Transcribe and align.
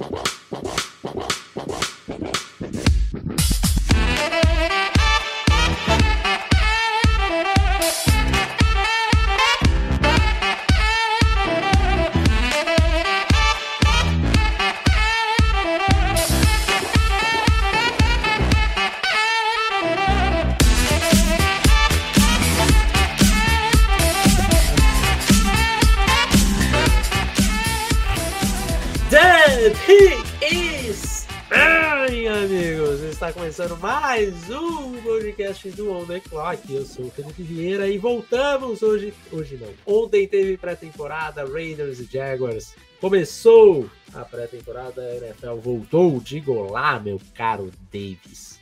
Well. 0.00 0.39
Começando 33.50 33.80
mais 33.80 34.48
um 34.48 35.02
podcast 35.02 35.70
do 35.70 35.90
On 35.90 36.04
The 36.04 36.20
Clock. 36.20 36.72
Eu 36.72 36.84
sou 36.84 37.06
o 37.06 37.10
Felipe 37.10 37.42
Vieira 37.42 37.88
e 37.88 37.98
voltamos 37.98 38.80
hoje. 38.80 39.12
Hoje 39.32 39.58
não. 39.60 39.74
Ontem 39.84 40.28
teve 40.28 40.56
pré-temporada 40.56 41.44
Raiders 41.44 41.98
e 41.98 42.04
Jaguars. 42.04 42.76
Começou 43.00 43.90
a 44.14 44.20
pré-temporada, 44.24 45.02
a 45.02 45.16
NFL 45.16 45.56
voltou. 45.56 46.20
Diga 46.20 46.52
olá, 46.52 47.00
meu 47.00 47.20
caro 47.34 47.72
Davis. 47.92 48.60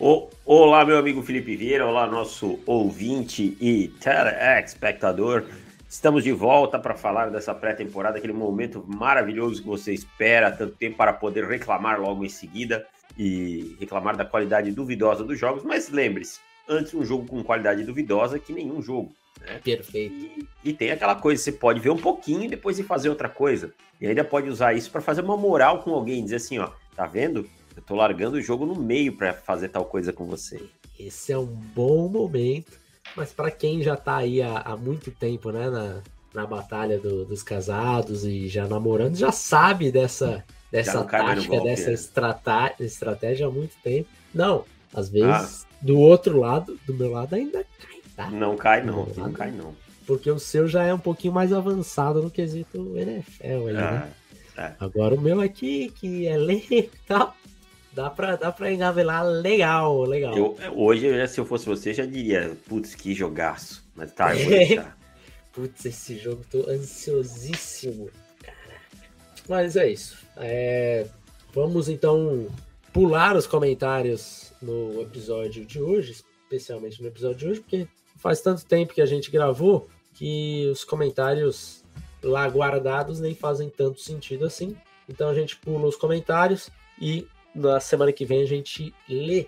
O, 0.00 0.28
olá, 0.44 0.84
meu 0.84 0.98
amigo 0.98 1.22
Felipe 1.22 1.54
Vieira. 1.54 1.86
Olá, 1.86 2.08
nosso 2.08 2.58
ouvinte 2.66 3.56
e 3.60 3.86
telespectador. 4.00 5.44
Estamos 5.88 6.24
de 6.24 6.32
volta 6.32 6.80
para 6.80 6.96
falar 6.96 7.30
dessa 7.30 7.54
pré-temporada, 7.54 8.18
aquele 8.18 8.32
momento 8.32 8.84
maravilhoso 8.88 9.62
que 9.62 9.68
você 9.68 9.94
espera 9.94 10.50
tanto 10.50 10.74
tempo 10.74 10.96
para 10.96 11.12
poder 11.12 11.44
reclamar 11.44 12.00
logo 12.00 12.24
em 12.24 12.28
seguida 12.28 12.84
e 13.18 13.76
reclamar 13.78 14.16
da 14.16 14.24
qualidade 14.24 14.70
duvidosa 14.70 15.24
dos 15.24 15.38
jogos, 15.38 15.64
mas 15.64 15.88
lembre-se, 15.88 16.40
antes 16.68 16.94
um 16.94 17.04
jogo 17.04 17.26
com 17.26 17.42
qualidade 17.42 17.84
duvidosa 17.84 18.38
que 18.38 18.52
nenhum 18.52 18.82
jogo. 18.82 19.12
Né? 19.40 19.60
Perfeito. 19.62 20.14
E, 20.14 20.48
e, 20.64 20.72
tem 20.72 20.90
aquela 20.90 21.14
coisa, 21.14 21.42
você 21.42 21.52
pode 21.52 21.80
ver 21.80 21.90
um 21.90 21.96
pouquinho 21.96 22.44
e 22.44 22.48
depois 22.48 22.78
ir 22.78 22.84
fazer 22.84 23.08
outra 23.08 23.28
coisa. 23.28 23.72
E 24.00 24.06
ainda 24.06 24.24
pode 24.24 24.48
usar 24.48 24.74
isso 24.74 24.90
para 24.90 25.00
fazer 25.00 25.22
uma 25.22 25.36
moral 25.36 25.82
com 25.82 25.92
alguém, 25.92 26.22
dizer 26.22 26.36
assim, 26.36 26.58
ó, 26.58 26.70
tá 26.94 27.06
vendo? 27.06 27.48
Eu 27.76 27.82
tô 27.82 27.94
largando 27.94 28.36
o 28.36 28.42
jogo 28.42 28.66
no 28.66 28.74
meio 28.74 29.16
para 29.16 29.32
fazer 29.32 29.68
tal 29.68 29.84
coisa 29.84 30.12
com 30.12 30.26
você. 30.26 30.62
Esse 30.98 31.32
é 31.32 31.38
um 31.38 31.46
bom 31.46 32.08
momento, 32.08 32.72
mas 33.14 33.32
para 33.32 33.50
quem 33.50 33.82
já 33.82 33.96
tá 33.96 34.16
aí 34.16 34.40
há, 34.40 34.60
há, 34.60 34.76
muito 34.76 35.10
tempo, 35.10 35.50
né, 35.50 35.68
na, 35.68 36.02
na 36.32 36.46
batalha 36.46 36.98
do, 36.98 37.24
dos 37.26 37.42
casados 37.42 38.24
e 38.24 38.48
já 38.48 38.66
namorando, 38.66 39.14
já 39.14 39.30
sabe 39.30 39.92
dessa 39.92 40.42
dessa 40.76 41.04
tática, 41.04 41.60
dessa 41.60 41.92
estratégia, 41.92 42.76
estratégia 42.80 43.46
há 43.46 43.50
muito 43.50 43.74
tempo. 43.82 44.08
Não, 44.34 44.64
às 44.94 45.08
vezes 45.08 45.64
ah. 45.64 45.66
do 45.80 45.98
outro 45.98 46.38
lado, 46.38 46.78
do 46.86 46.94
meu 46.94 47.10
lado 47.10 47.34
ainda 47.34 47.64
cai, 47.78 48.00
tá? 48.14 48.30
Não 48.30 48.56
cai 48.56 48.84
não, 48.84 49.06
não 49.16 49.32
cai 49.32 49.50
não. 49.50 49.74
Porque 50.06 50.30
o 50.30 50.38
seu 50.38 50.68
já 50.68 50.84
é 50.84 50.94
um 50.94 50.98
pouquinho 50.98 51.32
mais 51.32 51.52
avançado 51.52 52.22
no 52.22 52.30
quesito 52.30 52.96
NFL 52.96 53.68
aí, 53.68 53.72
né? 53.72 54.12
É. 54.56 54.72
Agora 54.80 55.14
o 55.14 55.20
meu 55.20 55.40
aqui, 55.40 55.92
que 55.96 56.26
é 56.26 56.36
legal, 56.38 57.36
dá 57.92 58.08
pra, 58.08 58.36
dá 58.36 58.52
pra 58.52 58.72
engavelar 58.72 59.24
legal, 59.24 60.02
legal. 60.04 60.36
Eu, 60.36 60.56
hoje, 60.74 61.26
se 61.28 61.40
eu 61.40 61.44
fosse 61.44 61.66
você, 61.66 61.92
já 61.92 62.06
diria, 62.06 62.56
putz, 62.68 62.94
que 62.94 63.14
jogaço. 63.14 63.84
Mas 63.94 64.12
tá, 64.12 64.34
eu 64.34 64.44
vou 64.44 64.48
deixar. 64.56 64.96
Putz, 65.52 65.84
esse 65.84 66.16
jogo, 66.16 66.42
tô 66.50 66.70
ansiosíssimo. 66.70 68.08
Mas 69.48 69.76
é 69.76 69.90
isso. 69.90 70.18
É, 70.36 71.06
vamos 71.52 71.88
então 71.88 72.48
pular 72.92 73.36
os 73.36 73.46
comentários 73.46 74.52
no 74.60 75.02
episódio 75.02 75.64
de 75.64 75.80
hoje, 75.80 76.12
especialmente 76.42 77.00
no 77.00 77.08
episódio 77.08 77.36
de 77.36 77.48
hoje, 77.48 77.60
porque 77.60 77.88
faz 78.16 78.40
tanto 78.40 78.64
tempo 78.64 78.94
que 78.94 79.02
a 79.02 79.06
gente 79.06 79.30
gravou 79.30 79.88
que 80.14 80.68
os 80.72 80.82
comentários 80.82 81.84
lá 82.22 82.46
guardados 82.48 83.20
nem 83.20 83.34
fazem 83.34 83.68
tanto 83.68 84.00
sentido 84.00 84.46
assim. 84.46 84.76
Então 85.08 85.28
a 85.28 85.34
gente 85.34 85.56
pula 85.56 85.86
os 85.86 85.96
comentários 85.96 86.70
e 87.00 87.26
na 87.54 87.78
semana 87.80 88.12
que 88.12 88.24
vem 88.24 88.42
a 88.42 88.46
gente 88.46 88.94
lê 89.08 89.46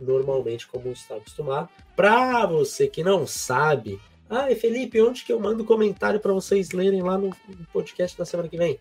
normalmente 0.00 0.66
como 0.66 0.90
está 0.90 1.16
acostumado. 1.16 1.68
Para 1.94 2.46
você 2.46 2.86
que 2.86 3.02
não 3.02 3.26
sabe, 3.26 4.00
ah, 4.30 4.46
Felipe, 4.54 5.02
onde 5.02 5.24
que 5.24 5.32
eu 5.32 5.40
mando 5.40 5.64
comentário 5.64 6.20
para 6.20 6.32
vocês 6.32 6.70
lerem 6.70 7.02
lá 7.02 7.18
no 7.18 7.34
podcast 7.72 8.16
da 8.16 8.24
semana 8.24 8.48
que 8.48 8.56
vem? 8.56 8.78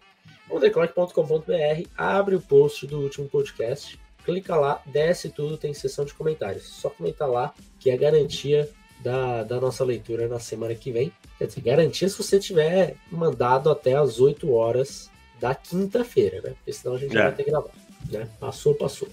ontheclock.com.br, 0.50 1.88
abre 1.98 2.36
o 2.36 2.42
post 2.42 2.86
do 2.88 3.00
último 3.00 3.28
podcast, 3.28 4.00
clica 4.24 4.56
lá, 4.56 4.82
desce 4.86 5.30
tudo, 5.30 5.58
tem 5.58 5.74
seção 5.74 6.06
de 6.06 6.14
comentários. 6.14 6.68
Só 6.68 6.90
comentar 6.90 7.30
lá, 7.30 7.54
que 7.80 7.90
é 7.90 7.98
garantia 7.98 8.70
da, 9.00 9.44
da 9.44 9.60
nossa 9.60 9.84
leitura 9.84 10.28
na 10.28 10.40
semana 10.40 10.74
que 10.76 10.92
vem. 10.92 11.12
Quer 11.38 11.48
dizer, 11.48 11.62
garantia 11.62 12.10
se 12.10 12.18
você 12.18 12.40
tiver 12.40 12.96
mandado 13.12 13.70
até 13.70 13.96
as 13.96 14.20
8 14.20 14.52
horas 14.52 15.10
da 15.40 15.54
quinta-feira, 15.54 16.42
né? 16.42 16.54
Porque 16.58 16.74
senão 16.74 16.96
a 16.96 17.00
gente 17.00 17.16
é. 17.16 17.22
vai 17.22 17.32
ter 17.34 17.44
gravado. 17.44 17.72
Né? 18.10 18.28
Passou, 18.40 18.74
passou. 18.74 19.08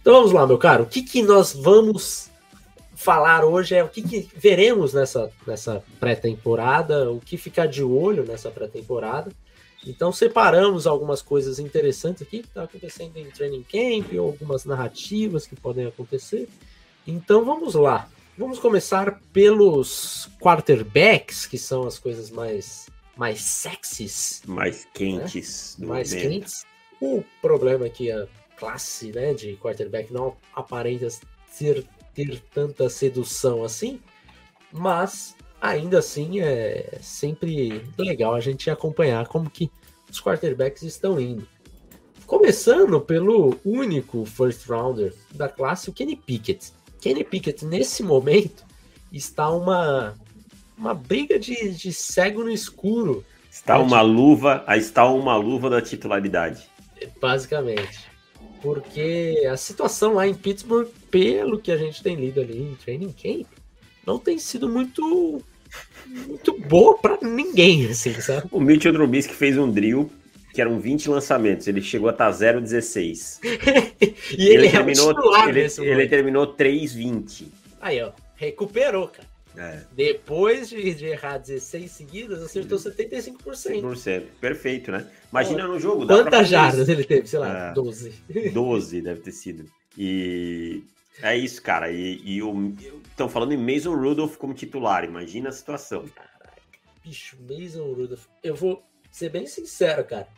Então 0.00 0.14
vamos 0.14 0.32
lá, 0.32 0.46
meu 0.46 0.58
caro. 0.58 0.84
O 0.84 0.86
que, 0.86 1.02
que 1.02 1.22
nós 1.22 1.52
vamos 1.52 2.30
falar 2.94 3.44
hoje 3.44 3.76
é 3.76 3.84
o 3.84 3.88
que, 3.88 4.02
que 4.02 4.28
veremos 4.34 4.92
nessa, 4.92 5.30
nessa 5.46 5.84
pré-temporada, 6.00 7.10
o 7.10 7.20
que 7.20 7.36
ficar 7.36 7.66
de 7.66 7.82
olho 7.82 8.24
nessa 8.24 8.50
pré-temporada. 8.50 9.30
Então 9.86 10.12
separamos 10.12 10.86
algumas 10.86 11.22
coisas 11.22 11.58
interessantes 11.58 12.22
aqui 12.22 12.40
que 12.40 12.48
está 12.48 12.64
acontecendo 12.64 13.16
em 13.16 13.30
training 13.30 13.62
camp, 13.64 14.12
ou 14.14 14.26
algumas 14.26 14.64
narrativas 14.64 15.46
que 15.46 15.56
podem 15.56 15.86
acontecer. 15.86 16.48
Então 17.06 17.44
vamos 17.44 17.74
lá. 17.74 18.08
Vamos 18.36 18.58
começar 18.58 19.20
pelos 19.32 20.28
quarterbacks, 20.40 21.46
que 21.46 21.58
são 21.58 21.86
as 21.86 21.98
coisas 21.98 22.30
mais 22.30 22.86
mais 23.16 23.40
sexys, 23.40 24.42
mais 24.46 24.86
quentes, 24.94 25.76
né? 25.76 25.86
mais 25.88 26.12
momento. 26.12 26.28
quentes. 26.28 26.66
O 27.00 27.24
problema 27.42 27.86
é 27.86 27.88
que 27.88 28.12
a 28.12 28.28
classe, 28.56 29.10
né, 29.10 29.34
de 29.34 29.56
quarterback 29.56 30.12
não 30.12 30.36
aparenta 30.54 31.08
ter, 31.58 31.84
ter 32.14 32.40
tanta 32.54 32.88
sedução 32.88 33.64
assim, 33.64 34.00
mas 34.72 35.34
ainda 35.60 35.98
assim 35.98 36.40
é 36.40 36.98
sempre 37.00 37.84
legal 37.96 38.34
a 38.34 38.40
gente 38.40 38.70
acompanhar 38.70 39.26
como 39.26 39.50
que 39.50 39.70
os 40.10 40.20
quarterbacks 40.20 40.82
estão 40.82 41.20
indo. 41.20 41.46
Começando 42.26 43.00
pelo 43.00 43.58
único 43.64 44.24
first 44.24 44.66
rounder 44.68 45.14
da 45.32 45.48
classe, 45.48 45.88
o 45.88 45.92
Kenny 45.92 46.14
Pickett. 46.16 46.72
Kenny 47.00 47.24
Pickett, 47.24 47.64
nesse 47.64 48.02
momento, 48.02 48.64
está 49.10 49.50
uma, 49.50 50.14
uma 50.76 50.92
briga 50.94 51.38
de, 51.38 51.70
de 51.70 51.92
cego 51.92 52.44
no 52.44 52.50
escuro. 52.50 53.24
Está 53.50 53.78
uma 53.78 54.02
luva, 54.02 54.64
está 54.76 55.06
uma 55.06 55.36
luva 55.36 55.70
da 55.70 55.80
titularidade. 55.80 56.68
Basicamente. 57.20 58.08
Porque 58.60 59.48
a 59.50 59.56
situação 59.56 60.14
lá 60.14 60.26
em 60.26 60.34
Pittsburgh, 60.34 60.88
pelo 61.10 61.58
que 61.58 61.72
a 61.72 61.76
gente 61.76 62.02
tem 62.02 62.16
lido 62.16 62.40
ali 62.40 62.60
em 62.60 62.74
training 62.74 63.12
camp, 63.12 63.46
não 64.06 64.18
tem 64.18 64.38
sido 64.38 64.68
muito 64.68 65.42
muito 66.06 66.58
boa 66.58 66.98
para 66.98 67.18
ninguém, 67.22 67.86
assim, 67.86 68.12
sabe? 68.20 68.48
O 68.50 68.60
Mitchell 68.60 68.92
Trubisky 68.92 69.34
fez 69.34 69.56
um 69.58 69.70
drill 69.70 70.10
que 70.52 70.60
eram 70.60 70.80
20 70.80 71.10
lançamentos, 71.10 71.68
ele 71.68 71.80
chegou 71.80 72.08
a 72.08 72.12
estar 72.12 72.30
0,16. 72.32 73.38
e 74.36 74.48
ele, 74.48 74.54
ele 74.54 74.66
é 74.66 74.70
terminou, 74.70 75.14
ele, 75.48 75.66
ele 75.78 76.08
terminou 76.08 76.54
3,20. 76.54 77.46
Aí, 77.80 78.02
ó, 78.02 78.10
recuperou, 78.36 79.08
cara. 79.08 79.28
É. 79.56 79.80
Depois 79.92 80.68
de, 80.68 80.94
de, 80.94 81.06
errar 81.06 81.38
16 81.38 81.90
seguidas, 81.90 82.42
acertou 82.42 82.78
75%. 82.78 83.34
100%. 83.42 84.22
Perfeito, 84.40 84.92
né? 84.92 85.04
Imagina 85.32 85.66
no 85.66 85.80
jogo. 85.80 86.06
Quantas 86.06 86.48
jardas 86.48 86.88
ele 86.88 87.02
teve? 87.02 87.26
Sei 87.26 87.40
lá, 87.40 87.70
é, 87.70 87.74
12. 87.74 88.14
12 88.52 89.00
deve 89.00 89.20
ter 89.20 89.32
sido. 89.32 89.64
E 89.96 90.84
é 91.22 91.36
isso, 91.36 91.62
cara. 91.62 91.90
E, 91.90 92.20
e 92.24 92.40
estão 93.08 93.28
falando 93.28 93.52
em 93.52 93.56
Mason 93.56 93.94
Rudolph 93.94 94.36
como 94.36 94.54
titular. 94.54 95.04
Imagina 95.04 95.48
a 95.48 95.52
situação. 95.52 96.06
Caraca, 96.08 96.58
bicho, 97.04 97.36
Mason 97.40 97.92
Rudolph. 97.92 98.26
Eu 98.42 98.54
vou 98.54 98.82
ser 99.10 99.30
bem 99.30 99.46
sincero, 99.46 100.04
cara. 100.04 100.28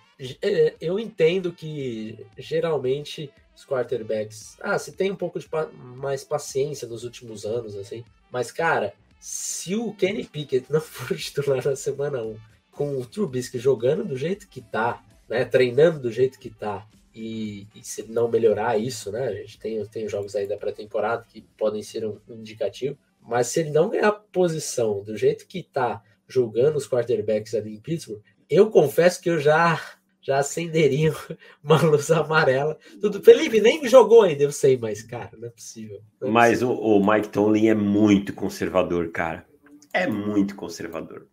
É, 0.42 0.74
eu 0.80 0.98
entendo 0.98 1.52
que 1.52 2.26
geralmente 2.36 3.30
os 3.54 3.64
quarterbacks. 3.64 4.56
Ah, 4.60 4.78
se 4.78 4.92
tem 4.92 5.10
um 5.10 5.16
pouco 5.16 5.38
de 5.38 5.48
pa 5.48 5.66
mais 5.66 6.24
paciência 6.24 6.88
nos 6.88 7.04
últimos 7.04 7.44
anos, 7.44 7.76
assim. 7.76 8.04
Mas, 8.30 8.50
cara, 8.50 8.94
se 9.18 9.74
o 9.74 9.92
Kenny 9.94 10.24
Pickett 10.24 10.72
não 10.72 10.80
for 10.82 11.16
titular 11.16 11.64
na 11.64 11.76
semana 11.76 12.22
1, 12.22 12.36
com 12.70 12.98
o 12.98 13.04
Trubisky 13.04 13.58
jogando 13.58 14.04
do 14.04 14.16
jeito 14.16 14.48
que 14.48 14.60
tá, 14.60 15.04
né? 15.28 15.44
Treinando 15.44 16.00
do 16.00 16.10
jeito 16.10 16.38
que 16.38 16.50
tá, 16.50 16.86
e, 17.20 17.68
e, 17.74 17.84
se 17.84 18.02
não 18.04 18.28
melhorar 18.28 18.78
isso, 18.78 19.12
né? 19.12 19.28
A 19.28 19.34
gente 19.34 19.58
tem, 19.58 19.84
tem 19.86 20.08
jogos 20.08 20.34
aí 20.34 20.46
da 20.46 20.56
pré-temporada 20.56 21.26
que 21.28 21.42
podem 21.56 21.82
ser 21.82 22.06
um, 22.06 22.18
indicativo, 22.30 22.96
mas 23.20 23.48
se 23.48 23.60
ele 23.60 23.70
não 23.70 23.90
ganhar 23.90 24.10
posição 24.10 25.02
do 25.02 25.14
jeito 25.16 25.46
que 25.46 25.62
tá 25.62 26.02
jogando 26.26 26.76
os 26.76 26.88
quarterbacks 26.88 27.54
ali 27.54 27.74
em 27.74 27.80
Pittsburgh, 27.80 28.22
eu 28.48 28.70
confesso 28.70 29.20
que 29.20 29.28
eu 29.28 29.38
já 29.38 29.78
já 30.22 30.38
acenderiam 30.38 31.14
uma 31.62 31.80
luz 31.82 32.10
amarela. 32.10 32.78
Tudo. 33.00 33.22
Felipe 33.22 33.60
nem 33.60 33.86
jogou 33.86 34.22
ainda, 34.22 34.42
eu 34.42 34.52
sei, 34.52 34.78
mas, 34.78 35.02
cara, 35.02 35.30
não 35.36 35.48
é 35.48 35.50
possível. 35.50 36.00
Não 36.20 36.28
é 36.28 36.30
mas 36.30 36.60
possível. 36.60 36.74
O, 36.74 36.98
o 36.98 37.06
Mike 37.12 37.28
Tomlin 37.28 37.68
é 37.68 37.74
muito 37.74 38.32
conservador, 38.32 39.10
cara. 39.10 39.46
É 39.92 40.06
muito 40.06 40.54
conservador. 40.54 41.26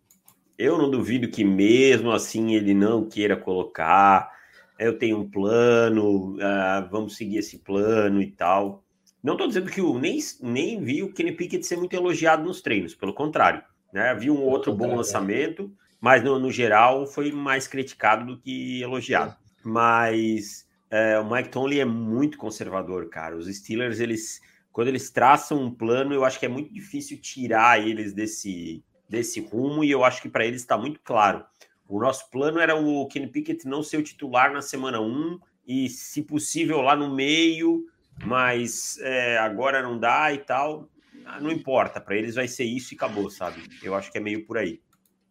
Eu 0.58 0.76
não 0.76 0.90
duvido 0.90 1.28
que 1.28 1.44
mesmo 1.44 2.10
assim 2.10 2.54
ele 2.54 2.74
não 2.74 3.08
queira 3.08 3.36
colocar. 3.36 4.37
Eu 4.78 4.98
tenho 4.98 5.18
um 5.18 5.28
plano, 5.28 6.36
uh, 6.36 6.88
vamos 6.90 7.16
seguir 7.16 7.38
esse 7.38 7.58
plano 7.58 8.22
e 8.22 8.30
tal. 8.30 8.84
Não 9.22 9.34
estou 9.34 9.48
dizendo 9.48 9.70
que 9.70 9.80
o 9.80 9.98
nem, 9.98 10.18
nem 10.40 10.80
vi 10.82 11.02
o 11.02 11.12
Kenny 11.12 11.32
Pickett 11.32 11.66
ser 11.66 11.76
muito 11.76 11.94
elogiado 11.94 12.44
nos 12.44 12.60
treinos, 12.60 12.94
pelo 12.94 13.12
contrário. 13.12 13.62
Né? 13.92 14.14
Vi 14.14 14.30
um 14.30 14.42
outro 14.42 14.72
bom 14.72 14.94
lançamento, 14.94 15.72
mas 16.00 16.22
no, 16.22 16.38
no, 16.38 16.52
geral 16.52 17.06
foi 17.06 17.32
mais 17.32 17.66
criticado 17.66 18.24
do 18.24 18.38
que 18.38 18.80
elogiado. 18.80 19.36
Mas 19.64 20.66
é, 20.90 21.18
o 21.18 21.28
Mike 21.28 21.48
Tomlin 21.48 21.78
é 21.80 21.84
muito 21.84 22.38
conservador, 22.38 23.08
cara. 23.08 23.36
Os 23.36 23.46
Steelers, 23.48 23.98
eles 23.98 24.40
quando 24.78 24.88
eles 24.88 25.10
traçam 25.10 25.60
um 25.60 25.74
plano, 25.74 26.14
eu 26.14 26.24
acho 26.24 26.38
que 26.38 26.46
é 26.46 26.48
muito 26.48 26.72
difícil 26.72 27.20
tirar 27.20 27.84
eles 27.84 28.12
desse, 28.12 28.84
desse 29.08 29.40
rumo, 29.40 29.82
e 29.82 29.90
eu 29.90 30.04
acho 30.04 30.22
que 30.22 30.28
para 30.28 30.46
eles 30.46 30.60
está 30.60 30.78
muito 30.78 31.00
claro. 31.02 31.44
O 31.88 31.98
nosso 31.98 32.28
plano 32.30 32.60
era 32.60 32.76
o 32.76 33.06
Kenny 33.06 33.26
Pickett 33.26 33.66
não 33.66 33.82
ser 33.82 33.96
o 33.96 34.02
titular 34.02 34.52
na 34.52 34.60
semana 34.60 35.00
1 35.00 35.40
e, 35.66 35.88
se 35.88 36.22
possível, 36.22 36.82
lá 36.82 36.94
no 36.94 37.14
meio, 37.14 37.86
mas 38.24 38.98
é, 39.00 39.38
agora 39.38 39.82
não 39.82 39.98
dá 39.98 40.32
e 40.32 40.38
tal. 40.38 40.88
Ah, 41.24 41.40
não 41.40 41.50
importa, 41.50 41.98
para 42.00 42.14
eles 42.14 42.34
vai 42.34 42.46
ser 42.46 42.64
isso 42.64 42.92
e 42.92 42.96
acabou, 42.96 43.30
sabe? 43.30 43.62
Eu 43.82 43.94
acho 43.94 44.12
que 44.12 44.18
é 44.18 44.20
meio 44.20 44.46
por 44.46 44.58
aí. 44.58 44.82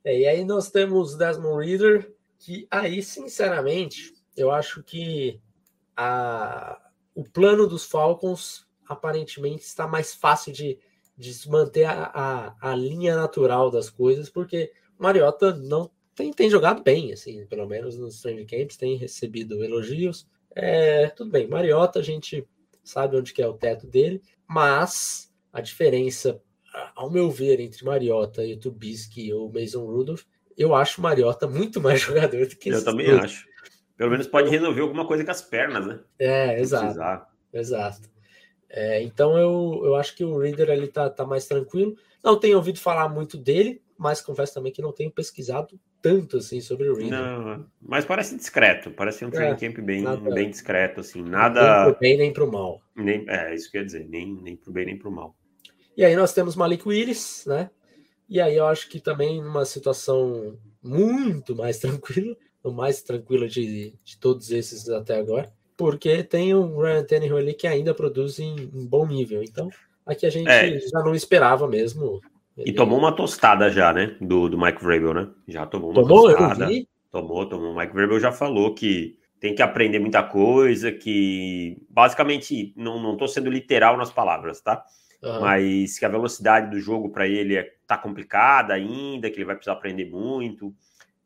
É, 0.04 0.19
e 0.19 0.27
aí 0.27 0.44
nós 0.44 0.71
temos 0.71 1.15
Desmond 1.15 1.63
Reader, 1.63 2.12
que 2.39 2.68
aí, 2.71 3.04
sinceramente, 3.04 4.13
eu 4.36 4.51
acho 4.51 4.81
que 4.81 5.39
a, 5.95 6.80
o 7.13 7.24
plano 7.24 7.68
dos 7.68 7.86
Falcons 7.86 8.68
aparentemente 8.88 9.63
está 9.63 9.88
mais 9.88 10.13
fácil 10.13 10.54
de, 10.54 10.80
de 11.15 11.50
manter 11.50 11.86
a, 11.86 12.12
a, 12.62 12.71
a 12.71 12.75
linha 12.75 13.15
natural 13.15 13.69
das 13.69 13.89
coisas, 13.89 14.30
porque 14.30 14.71
Mariota 14.98 15.54
não 15.56 15.92
tem, 16.17 16.33
tem 16.33 16.49
jogado 16.49 16.81
bem, 16.81 17.13
assim, 17.13 17.45
pelo 17.45 17.67
menos 17.67 17.95
nos 17.95 18.19
training 18.19 18.47
camps, 18.47 18.75
tem 18.75 18.97
recebido 18.97 19.63
elogios. 19.63 20.27
É, 20.55 21.09
tudo 21.09 21.29
bem, 21.29 21.47
Mariota, 21.47 21.99
a 21.99 22.01
gente 22.01 22.43
sabe 22.83 23.15
onde 23.15 23.31
que 23.31 23.41
é 23.41 23.47
o 23.47 23.53
teto 23.53 23.85
dele, 23.85 24.19
mas 24.47 25.31
a 25.53 25.61
diferença, 25.61 26.41
ao 26.95 27.11
meu 27.11 27.29
ver, 27.29 27.59
entre 27.59 27.85
Mariota 27.85 28.43
e 28.43 28.53
o 28.53 28.59
Trubisky 28.59 29.31
ou 29.31 29.53
Mason 29.53 29.85
Rudolph, 29.85 30.23
eu 30.57 30.73
acho 30.73 31.01
Mariota 31.01 31.45
muito 31.47 31.79
mais 31.79 32.01
jogador 32.01 32.47
do 32.47 32.55
que 32.55 32.69
Eu 32.69 32.83
também 32.83 33.05
dois. 33.05 33.23
acho. 33.23 33.47
Pelo 33.95 34.09
menos 34.09 34.25
pode 34.25 34.49
resolver 34.49 34.81
alguma 34.81 35.05
coisa 35.05 35.23
com 35.23 35.31
as 35.31 35.41
pernas, 35.43 35.85
né? 35.85 35.99
É, 36.17 36.59
exato. 36.59 37.27
Exato. 37.53 38.09
É, 38.69 39.03
então 39.03 39.37
eu, 39.37 39.81
eu 39.85 39.95
acho 39.95 40.15
que 40.15 40.23
o 40.23 40.39
Reader 40.39 40.69
ele 40.71 40.87
tá, 40.87 41.11
tá 41.11 41.25
mais 41.25 41.45
tranquilo. 41.45 41.95
Não 42.23 42.39
tenho 42.39 42.57
ouvido 42.57 42.79
falar 42.79 43.07
muito 43.07 43.37
dele, 43.37 43.81
mas 43.97 44.19
confesso 44.19 44.55
também 44.55 44.71
que 44.71 44.81
não 44.81 44.91
tenho 44.91 45.11
pesquisado 45.11 45.79
tanto 46.01 46.38
assim 46.38 46.61
sobre 46.61 46.89
o 46.89 46.95
Reader. 46.95 47.19
Não, 47.19 47.65
mas 47.81 48.05
parece 48.05 48.35
discreto, 48.35 48.91
parece 48.91 49.25
um 49.25 49.29
training 49.29 49.53
é, 49.53 49.55
camp 49.55 49.85
bem, 49.85 50.01
nada, 50.01 50.29
bem 50.31 50.49
discreto, 50.49 51.01
assim, 51.01 51.21
nada. 51.21 51.61
Nem 51.61 51.91
pro 51.91 51.99
bem 51.99 52.17
nem 52.17 52.33
pro 52.33 52.51
mal. 52.51 52.81
Nem, 52.95 53.25
é, 53.27 53.53
isso 53.53 53.71
quer 53.71 53.85
dizer, 53.85 54.07
nem, 54.07 54.33
nem 54.41 54.55
pro 54.55 54.71
bem 54.71 54.85
nem 54.85 54.97
pro 54.97 55.11
mal. 55.11 55.35
E 55.95 56.05
aí 56.05 56.15
nós 56.15 56.33
temos 56.33 56.55
Malik 56.55 56.88
Willis, 56.88 57.45
né? 57.47 57.69
E 58.29 58.41
aí 58.41 58.55
eu 58.55 58.67
acho 58.67 58.89
que 58.89 58.99
também 58.99 59.41
numa 59.41 59.65
situação 59.65 60.57
muito 60.83 61.55
mais 61.55 61.79
tranquila, 61.79 62.35
o 62.63 62.71
mais 62.71 63.01
tranquila 63.01 63.47
de, 63.47 63.94
de 64.03 64.17
todos 64.17 64.51
esses 64.51 64.89
até 64.89 65.17
agora 65.17 65.51
porque 65.77 66.23
tem 66.23 66.55
o 66.55 66.81
Ryan 66.81 67.03
Tannehill 67.03 67.38
ali 67.38 67.53
que 67.53 67.67
ainda 67.67 67.94
produz 67.94 68.39
em, 68.39 68.55
em 68.55 68.85
bom 68.85 69.05
nível. 69.05 69.44
Então, 69.44 69.69
aqui 70.03 70.25
a 70.25 70.29
gente 70.29 70.49
é. 70.49 70.79
já 70.79 70.99
não 70.99 71.13
esperava 71.13 71.67
mesmo. 71.67 72.19
Ele... 72.57 72.71
E 72.71 72.74
tomou 72.74 72.98
uma 72.98 73.12
tostada 73.12 73.69
já, 73.69 73.94
né? 73.94 74.15
Do, 74.19 74.50
do 74.50 74.57
Mike 74.57 74.83
Vrabel, 74.83 75.13
né? 75.13 75.27
Já 75.48 75.65
tomou 75.65 75.92
uma 75.92 76.01
tomou, 76.01 76.30
tostada. 76.30 76.68
Tomou, 77.12 77.45
tomou. 77.45 77.74
O 77.74 77.77
Mike 77.77 77.94
Vrabel 77.94 78.19
já 78.19 78.31
falou 78.31 78.74
que 78.74 79.18
tem 79.39 79.54
que 79.54 79.62
aprender 79.62 80.00
muita 80.00 80.24
coisa, 80.24 80.92
que 80.92 81.77
basicamente, 81.89 82.74
não, 82.75 83.01
não 83.01 83.15
tô 83.15 83.27
sendo 83.27 83.50
literal 83.50 83.95
nas 83.95 84.12
palavras, 84.12 84.62
tá? 84.62 84.83
Uhum. 85.21 85.42
Mas 85.42 85.98
que 86.00 86.06
a 86.06 86.09
velocidade 86.09 86.71
do 86.71 86.80
jogo 86.80 87.09
para 87.09 87.27
ele 87.27 87.56
é, 87.56 87.71
tá 87.86 87.98
complicada 87.98 88.74
ainda, 88.74 89.30
que 89.30 89.38
ele 89.38 89.45
vai 89.45 89.56
precisar 89.56 89.74
aprender 89.74 90.06
muito, 90.06 90.74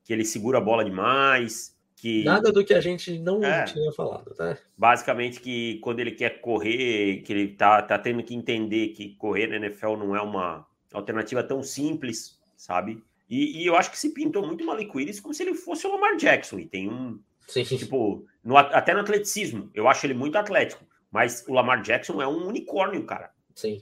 que 0.04 0.12
ele 0.12 0.25
segura 0.25 0.57
a 0.57 0.62
bola 0.62 0.83
demais, 0.83 1.75
que, 1.95 2.24
Nada 2.24 2.51
do 2.51 2.66
que 2.66 2.74
a 2.74 2.81
gente 2.81 3.19
não 3.19 3.44
é, 3.44 3.63
tinha 3.66 3.92
falado, 3.92 4.33
tá? 4.33 4.57
Basicamente 4.75 5.39
que 5.39 5.78
quando 5.83 6.00
ele 6.00 6.12
quer 6.12 6.42
correr, 6.42 7.22
que 7.22 7.31
ele 7.31 7.50
tá, 7.50 7.80
tá 7.81 7.98
tendo 8.00 8.24
que 8.24 8.33
entender 8.33 8.89
que 8.89 9.16
correr 9.16 9.48
na 9.48 9.57
NFL 9.57 9.98
não 9.98 10.16
é 10.16 10.22
uma 10.22 10.66
alternativa 10.93 11.43
tão 11.43 11.63
simples, 11.63 12.39
sabe? 12.55 13.03
E, 13.29 13.61
e 13.61 13.65
eu 13.65 13.75
acho 13.75 13.91
que 13.91 13.97
se 13.97 14.09
pintou 14.09 14.45
muito 14.45 14.65
Malik 14.65 14.95
Willis 14.95 15.19
como 15.19 15.33
se 15.33 15.43
ele 15.43 15.53
fosse 15.53 15.88
o 15.88 15.91
Lamar 15.91 16.17
Jackson. 16.17 16.59
E 16.59 16.65
tem 16.65 16.89
um. 16.89 17.19
Sim. 17.47 17.63
Tipo, 17.63 18.25
no, 18.43 18.57
até 18.57 18.93
no 18.93 18.99
atleticismo, 18.99 19.69
eu 19.73 19.88
acho 19.88 20.05
ele 20.05 20.13
muito 20.13 20.38
atlético. 20.38 20.85
Mas 21.11 21.45
o 21.47 21.53
Lamar 21.53 21.81
Jackson 21.81 22.21
é 22.21 22.27
um 22.27 22.47
unicórnio, 22.47 23.05
cara. 23.05 23.31
Sim. 23.55 23.81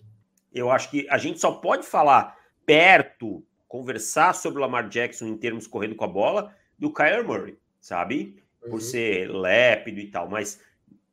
Eu 0.53 0.71
acho 0.71 0.89
que 0.89 1.07
a 1.09 1.17
gente 1.17 1.39
só 1.39 1.51
pode 1.51 1.85
falar 1.85 2.35
perto, 2.65 3.43
conversar 3.67 4.33
sobre 4.33 4.59
o 4.59 4.61
Lamar 4.61 4.87
Jackson 4.87 5.27
em 5.27 5.37
termos 5.37 5.67
correndo 5.67 5.95
com 5.95 6.05
a 6.05 6.07
bola, 6.07 6.55
do 6.77 6.91
Kyler 6.91 7.25
Murray 7.25 7.57
sabe? 7.79 8.41
Por 8.61 8.73
uhum. 8.73 8.79
ser 8.79 9.31
lépido 9.31 9.99
e 9.99 10.07
tal, 10.07 10.29
mas 10.29 10.59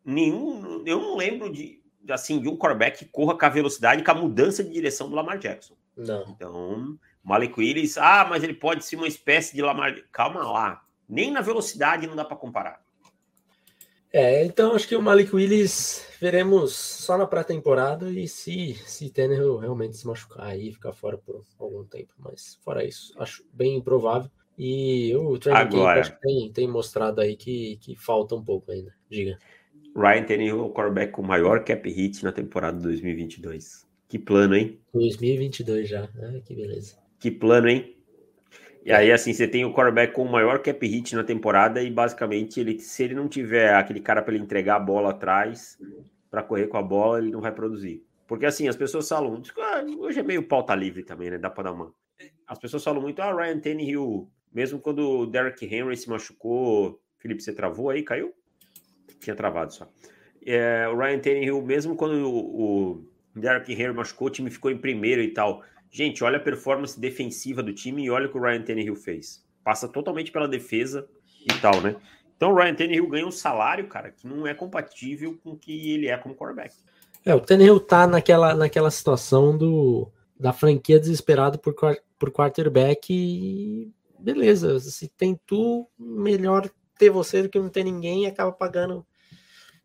nenhum, 0.05 0.85
eu 0.85 1.01
não 1.01 1.17
lembro 1.17 1.53
de 1.53 1.81
assim 2.09 2.41
de 2.41 2.49
um 2.49 2.57
quarterback 2.57 2.99
que 2.99 3.11
corra 3.11 3.37
com 3.37 3.45
a 3.45 3.49
velocidade 3.49 4.05
com 4.05 4.11
a 4.11 4.15
mudança 4.15 4.63
de 4.63 4.71
direção 4.71 5.09
do 5.09 5.17
Lamar 5.17 5.39
Jackson. 5.39 5.75
Não. 5.97 6.25
Então, 6.29 6.99
Malik 7.25 7.59
Willis, 7.59 7.97
ah, 7.97 8.27
mas 8.29 8.43
ele 8.43 8.55
pode 8.55 8.85
ser 8.85 8.97
uma 8.97 9.09
espécie 9.09 9.55
de 9.55 9.63
Lamar. 9.63 9.97
Calma 10.13 10.43
lá, 10.43 10.85
nem 11.09 11.31
na 11.31 11.41
velocidade 11.41 12.07
não 12.07 12.15
dá 12.15 12.25
para 12.25 12.37
comparar. 12.37 12.85
É, 14.13 14.45
então 14.45 14.75
acho 14.75 14.89
que 14.89 14.97
o 14.97 15.03
Malik 15.03 15.35
Willis 15.35 16.07
veremos 16.21 16.75
só 16.75 17.19
na 17.19 17.27
pré-temporada 17.27 18.11
e 18.11 18.27
se 18.27 18.75
se 18.87 19.11
Tannehill 19.11 19.59
realmente 19.59 19.97
se 19.97 20.07
machucar 20.07 20.47
aí 20.47 20.73
ficar 20.73 20.93
fora 20.93 21.19
por 21.19 21.43
algum 21.59 21.85
tempo, 21.85 22.15
mas 22.19 22.59
fora 22.65 22.85
isso, 22.85 23.13
acho 23.21 23.45
bem 23.53 23.77
improvável. 23.77 24.31
E 24.59 25.15
o 25.17 25.39
training 25.39 25.71
camp 25.71 26.19
tem, 26.23 26.53
tem 26.53 26.67
mostrado 26.69 27.21
aí 27.21 27.37
que, 27.37 27.77
que 27.77 27.95
falta 27.95 28.35
um 28.35 28.43
pouco 28.43 28.73
ainda. 28.73 28.95
Diga. 29.11 29.39
Ryan 29.95 30.25
Tannehill 30.25 30.59
é 30.61 30.63
o 30.63 30.71
quarterback 30.73 31.13
com 31.13 31.23
maior 31.23 31.63
cap 31.63 31.87
hit 31.91 32.25
na 32.25 32.33
temporada 32.33 32.79
2022. 32.79 33.86
Que 34.09 34.19
plano, 34.19 34.55
hein? 34.55 34.79
2022 34.93 35.89
já. 35.89 36.05
Ah, 36.05 36.41
que 36.45 36.55
beleza. 36.55 36.97
Que 37.19 37.31
plano, 37.31 37.69
hein? 37.69 37.97
E 38.85 38.93
aí, 38.93 39.11
assim, 39.11 39.33
você 39.33 39.49
tem 39.49 39.65
o 39.65 39.73
quarterback 39.73 40.13
com 40.13 40.23
o 40.23 40.31
maior 40.31 40.61
cap 40.61 40.87
hit 40.87 41.17
na 41.17 41.25
temporada 41.25 41.83
e 41.83 41.91
basicamente, 41.91 42.61
ele, 42.61 42.79
se 42.79 43.03
ele 43.03 43.15
não 43.15 43.29
tiver 43.29 43.75
aquele 43.75 44.01
cara 44.01 44.23
para 44.23 44.35
ele 44.35 44.45
entregar 44.45 44.77
a 44.77 44.81
bola 44.81 45.11
atrás, 45.11 45.77
para 46.31 46.43
correr 46.43 46.69
com 46.69 46.77
a 46.77 46.83
bola, 46.83 47.19
ele 47.19 47.33
não 47.33 47.41
vai 47.41 47.53
produzir. 47.53 48.05
Porque 48.29 48.47
assim, 48.47 48.69
as 48.69 48.77
pessoas 48.77 49.09
falam, 49.09 49.43
ah, 49.59 49.85
hoje 49.99 50.21
é 50.21 50.23
meio 50.23 50.45
pauta 50.45 50.75
livre 50.75 51.03
também, 51.03 51.31
né? 51.31 51.39
Dá 51.39 51.51
para 51.51 51.65
dar 51.65 51.73
uma. 51.73 51.93
As 52.47 52.59
pessoas 52.59 52.85
falam 52.85 53.03
muito, 53.03 53.21
ah, 53.21 53.35
Ryan 53.35 53.59
Tannehill 53.59 54.31
mesmo 54.57 54.81
quando 54.81 55.01
o 55.01 55.27
Derrick 55.27 55.67
Henry 55.67 55.95
se 55.99 56.09
machucou, 56.09 56.99
Felipe, 57.19 57.43
você 57.43 57.53
travou 57.53 57.91
aí, 57.91 58.03
caiu? 58.03 58.35
Tinha 59.21 59.37
travado 59.37 59.71
só. 59.71 59.87
É, 60.47 60.89
o 60.89 60.97
Ryan 60.97 61.19
Tannehill, 61.19 61.61
mesmo 61.61 61.95
quando 61.95 62.15
o, 62.27 62.63
o 62.95 63.05
Derrick 63.41 63.73
Henry 63.73 63.93
machucou, 63.93 64.29
o 64.29 64.31
time 64.31 64.51
ficou 64.51 64.71
em 64.71 64.79
primeiro 64.79 65.23
e 65.23 65.29
tal. 65.29 65.63
Gente, 65.91 66.23
olha 66.25 66.37
a 66.37 66.41
performance 66.41 66.99
defensiva 66.99 67.63
do 67.63 67.73
time 67.73 68.05
e 68.05 68.11
olha 68.11 68.27
o 68.27 68.31
que 68.31 68.37
o 68.37 68.43
Ryan 68.43 68.63
Tannehill 68.63 68.97
fez. 68.97 69.45
Passa 69.65 69.89
totalmente 69.89 70.31
pela 70.31 70.49
defesa 70.49 71.09
e 71.41 71.61
tal, 71.61 71.81
né? 71.81 71.97
Então 72.37 72.53
o 72.53 72.55
Ryan 72.55 72.75
Tannehill 72.75 73.09
ganha 73.09 73.27
um 73.27 73.31
salário, 73.31 73.89
cara, 73.89 74.11
que 74.11 74.27
não 74.27 74.47
é 74.47 74.55
compatível 74.55 75.39
com 75.43 75.53
o 75.53 75.57
que 75.57 75.93
ele 75.93 76.09
é 76.09 76.17
como 76.17 76.35
quarterback. 76.35 76.75
É, 77.25 77.35
o 77.35 77.41
Tannehill 77.41 77.81
tá 77.81 78.07
naquela, 78.07 78.55
naquela 78.55 78.91
situação 78.91 79.57
do 79.57 80.11
da 80.39 80.53
franquia 80.53 81.01
desesperado 81.01 81.59
por, 81.59 81.75
por 82.19 82.31
quarterback 82.31 83.11
e 83.11 83.91
beleza, 84.19 84.79
se 84.81 85.09
tem 85.09 85.39
tu, 85.47 85.89
melhor 85.99 86.71
ter 86.99 87.11
você 87.11 87.43
do 87.43 87.49
que 87.49 87.59
não 87.59 87.69
ter 87.69 87.85
ninguém 87.85 88.25
e 88.25 88.27
acaba 88.27 88.53
pagando 88.53 89.07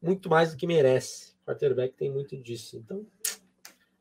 muito 0.02 0.30
mais 0.30 0.52
do 0.52 0.58
que 0.58 0.68
merece. 0.68 1.34
Quarterback 1.46 1.96
tem 1.96 2.12
muito 2.12 2.38
disso. 2.38 2.78
Então, 2.78 3.06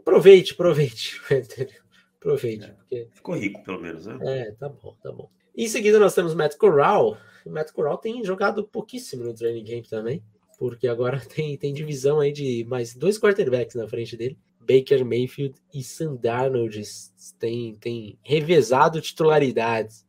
aproveite, 0.01 0.53
aproveite. 0.53 1.21
aproveite. 2.19 2.65
É, 2.65 2.69
porque... 2.69 3.09
Ficou 3.13 3.35
rico, 3.37 3.63
pelo 3.63 3.81
menos, 3.81 4.07
né? 4.07 4.19
É, 4.23 4.53
tá 4.53 4.69
bom, 4.69 4.97
tá 5.03 5.13
bom. 5.13 5.31
Em 5.57 5.69
seguida, 5.69 5.99
nós 5.99 6.15
temos 6.15 6.35
Matt 6.35 6.57
Corral. 6.57 7.17
O 7.45 7.51
Matt 7.51 7.73
Corral 7.73 7.99
tem 7.99 8.25
jogado 8.25 8.65
pouquíssimo 8.65 9.25
no 9.25 9.35
training 9.35 9.65
camp 9.65 9.87
também, 9.87 10.23
porque 10.59 10.87
agora 10.87 11.21
tem, 11.35 11.57
tem 11.57 11.73
divisão 11.73 12.21
aí 12.21 12.33
de 12.33 12.65
mais 12.69 12.95
dois 12.95 13.19
quarterbacks 13.19 13.75
na 13.75 13.89
frente 13.89 14.17
dele. 14.17 14.39
Baker 14.61 15.05
Mayfield 15.05 15.55
e 15.75 15.83
Sam 15.83 16.17
Darnold 16.17 16.81
tem, 17.39 17.75
tem 17.77 18.19
revezado 18.23 19.01
titularidades 19.01 20.07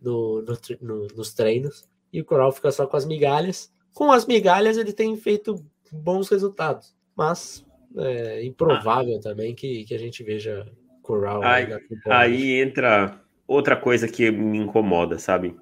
no, 0.00 0.42
no, 0.42 0.58
no, 0.80 1.06
nos 1.14 1.32
treinos. 1.32 1.84
e 2.12 2.20
o 2.20 2.24
Coral 2.24 2.50
fica 2.52 2.72
só 2.72 2.86
com 2.86 2.96
as 2.96 3.04
migalhas. 3.04 3.72
Com 3.94 4.10
as 4.10 4.26
migalhas 4.26 4.76
ele 4.76 4.92
tem 4.92 5.16
feito 5.16 5.64
bons 5.92 6.28
resultados, 6.28 6.96
mas 7.14 7.64
é 7.98 8.44
improvável 8.44 9.16
ah. 9.16 9.22
também 9.22 9.54
que, 9.54 9.84
que 9.84 9.94
a 9.94 9.98
gente 9.98 10.22
veja 10.22 10.66
Coral. 11.02 11.42
Aí, 11.42 11.66
aí 12.06 12.60
entra 12.60 13.20
outra 13.46 13.76
coisa 13.76 14.06
que 14.08 14.30
me 14.30 14.58
incomoda, 14.58 15.18
sabe? 15.18 15.56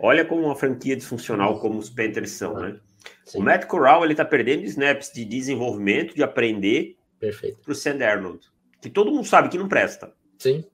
Olha 0.00 0.24
como 0.24 0.46
uma 0.46 0.56
franquia 0.56 0.96
disfuncional 0.96 1.60
como 1.60 1.78
os 1.78 1.88
Panthers 1.88 2.32
são, 2.32 2.54
né? 2.58 2.78
Sim. 3.24 3.38
O 3.38 3.42
Matt 3.42 3.66
Corral 3.66 4.04
ele 4.04 4.14
tá 4.14 4.24
perdendo 4.24 4.64
snaps 4.64 5.12
de 5.12 5.24
desenvolvimento, 5.24 6.14
de 6.14 6.22
aprender 6.22 6.96
para 7.20 7.72
o 7.72 7.74
Sand 7.74 8.02
Arnold, 8.02 8.44
que 8.80 8.90
todo 8.90 9.12
mundo 9.12 9.26
sabe 9.26 9.48
que 9.48 9.56
não 9.56 9.68
presta. 9.68 10.12
Sim. 10.38 10.64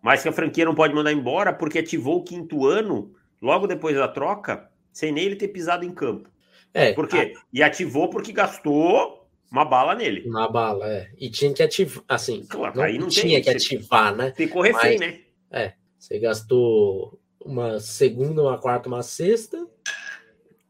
Mas 0.00 0.22
que 0.22 0.28
a 0.28 0.32
franquia 0.32 0.64
não 0.64 0.74
pode 0.74 0.94
mandar 0.94 1.12
embora 1.12 1.52
porque 1.52 1.80
ativou 1.80 2.18
o 2.18 2.24
quinto 2.24 2.64
ano 2.64 3.12
logo 3.42 3.66
depois 3.66 3.96
da 3.96 4.06
troca, 4.06 4.70
sem 4.92 5.10
nem 5.10 5.24
ele 5.24 5.36
ter 5.36 5.48
pisado 5.48 5.84
em 5.84 5.92
campo. 5.92 6.30
É. 6.72 6.92
Por 6.92 7.08
quê? 7.08 7.34
A... 7.36 7.40
E 7.52 7.62
ativou 7.62 8.08
porque 8.08 8.30
gastou 8.30 9.15
uma 9.56 9.64
bala 9.64 9.94
nele. 9.94 10.28
Uma 10.28 10.48
bala, 10.48 10.86
é. 10.88 11.10
E 11.18 11.30
tinha 11.30 11.52
que 11.52 11.62
ativar, 11.62 12.04
assim, 12.08 12.44
claro, 12.46 12.76
não, 12.76 12.84
aí 12.84 12.98
não 12.98 13.08
tinha 13.08 13.34
tem, 13.36 13.42
que 13.42 13.50
ativar, 13.50 14.14
né? 14.14 14.32
Ficou 14.36 14.62
refém, 14.62 14.98
Mas, 14.98 15.00
né? 15.00 15.20
É. 15.50 15.72
Você 15.98 16.18
gastou 16.18 17.18
uma 17.44 17.80
segunda, 17.80 18.42
uma 18.42 18.58
quarta, 18.58 18.88
uma 18.88 19.02
sexta. 19.02 19.66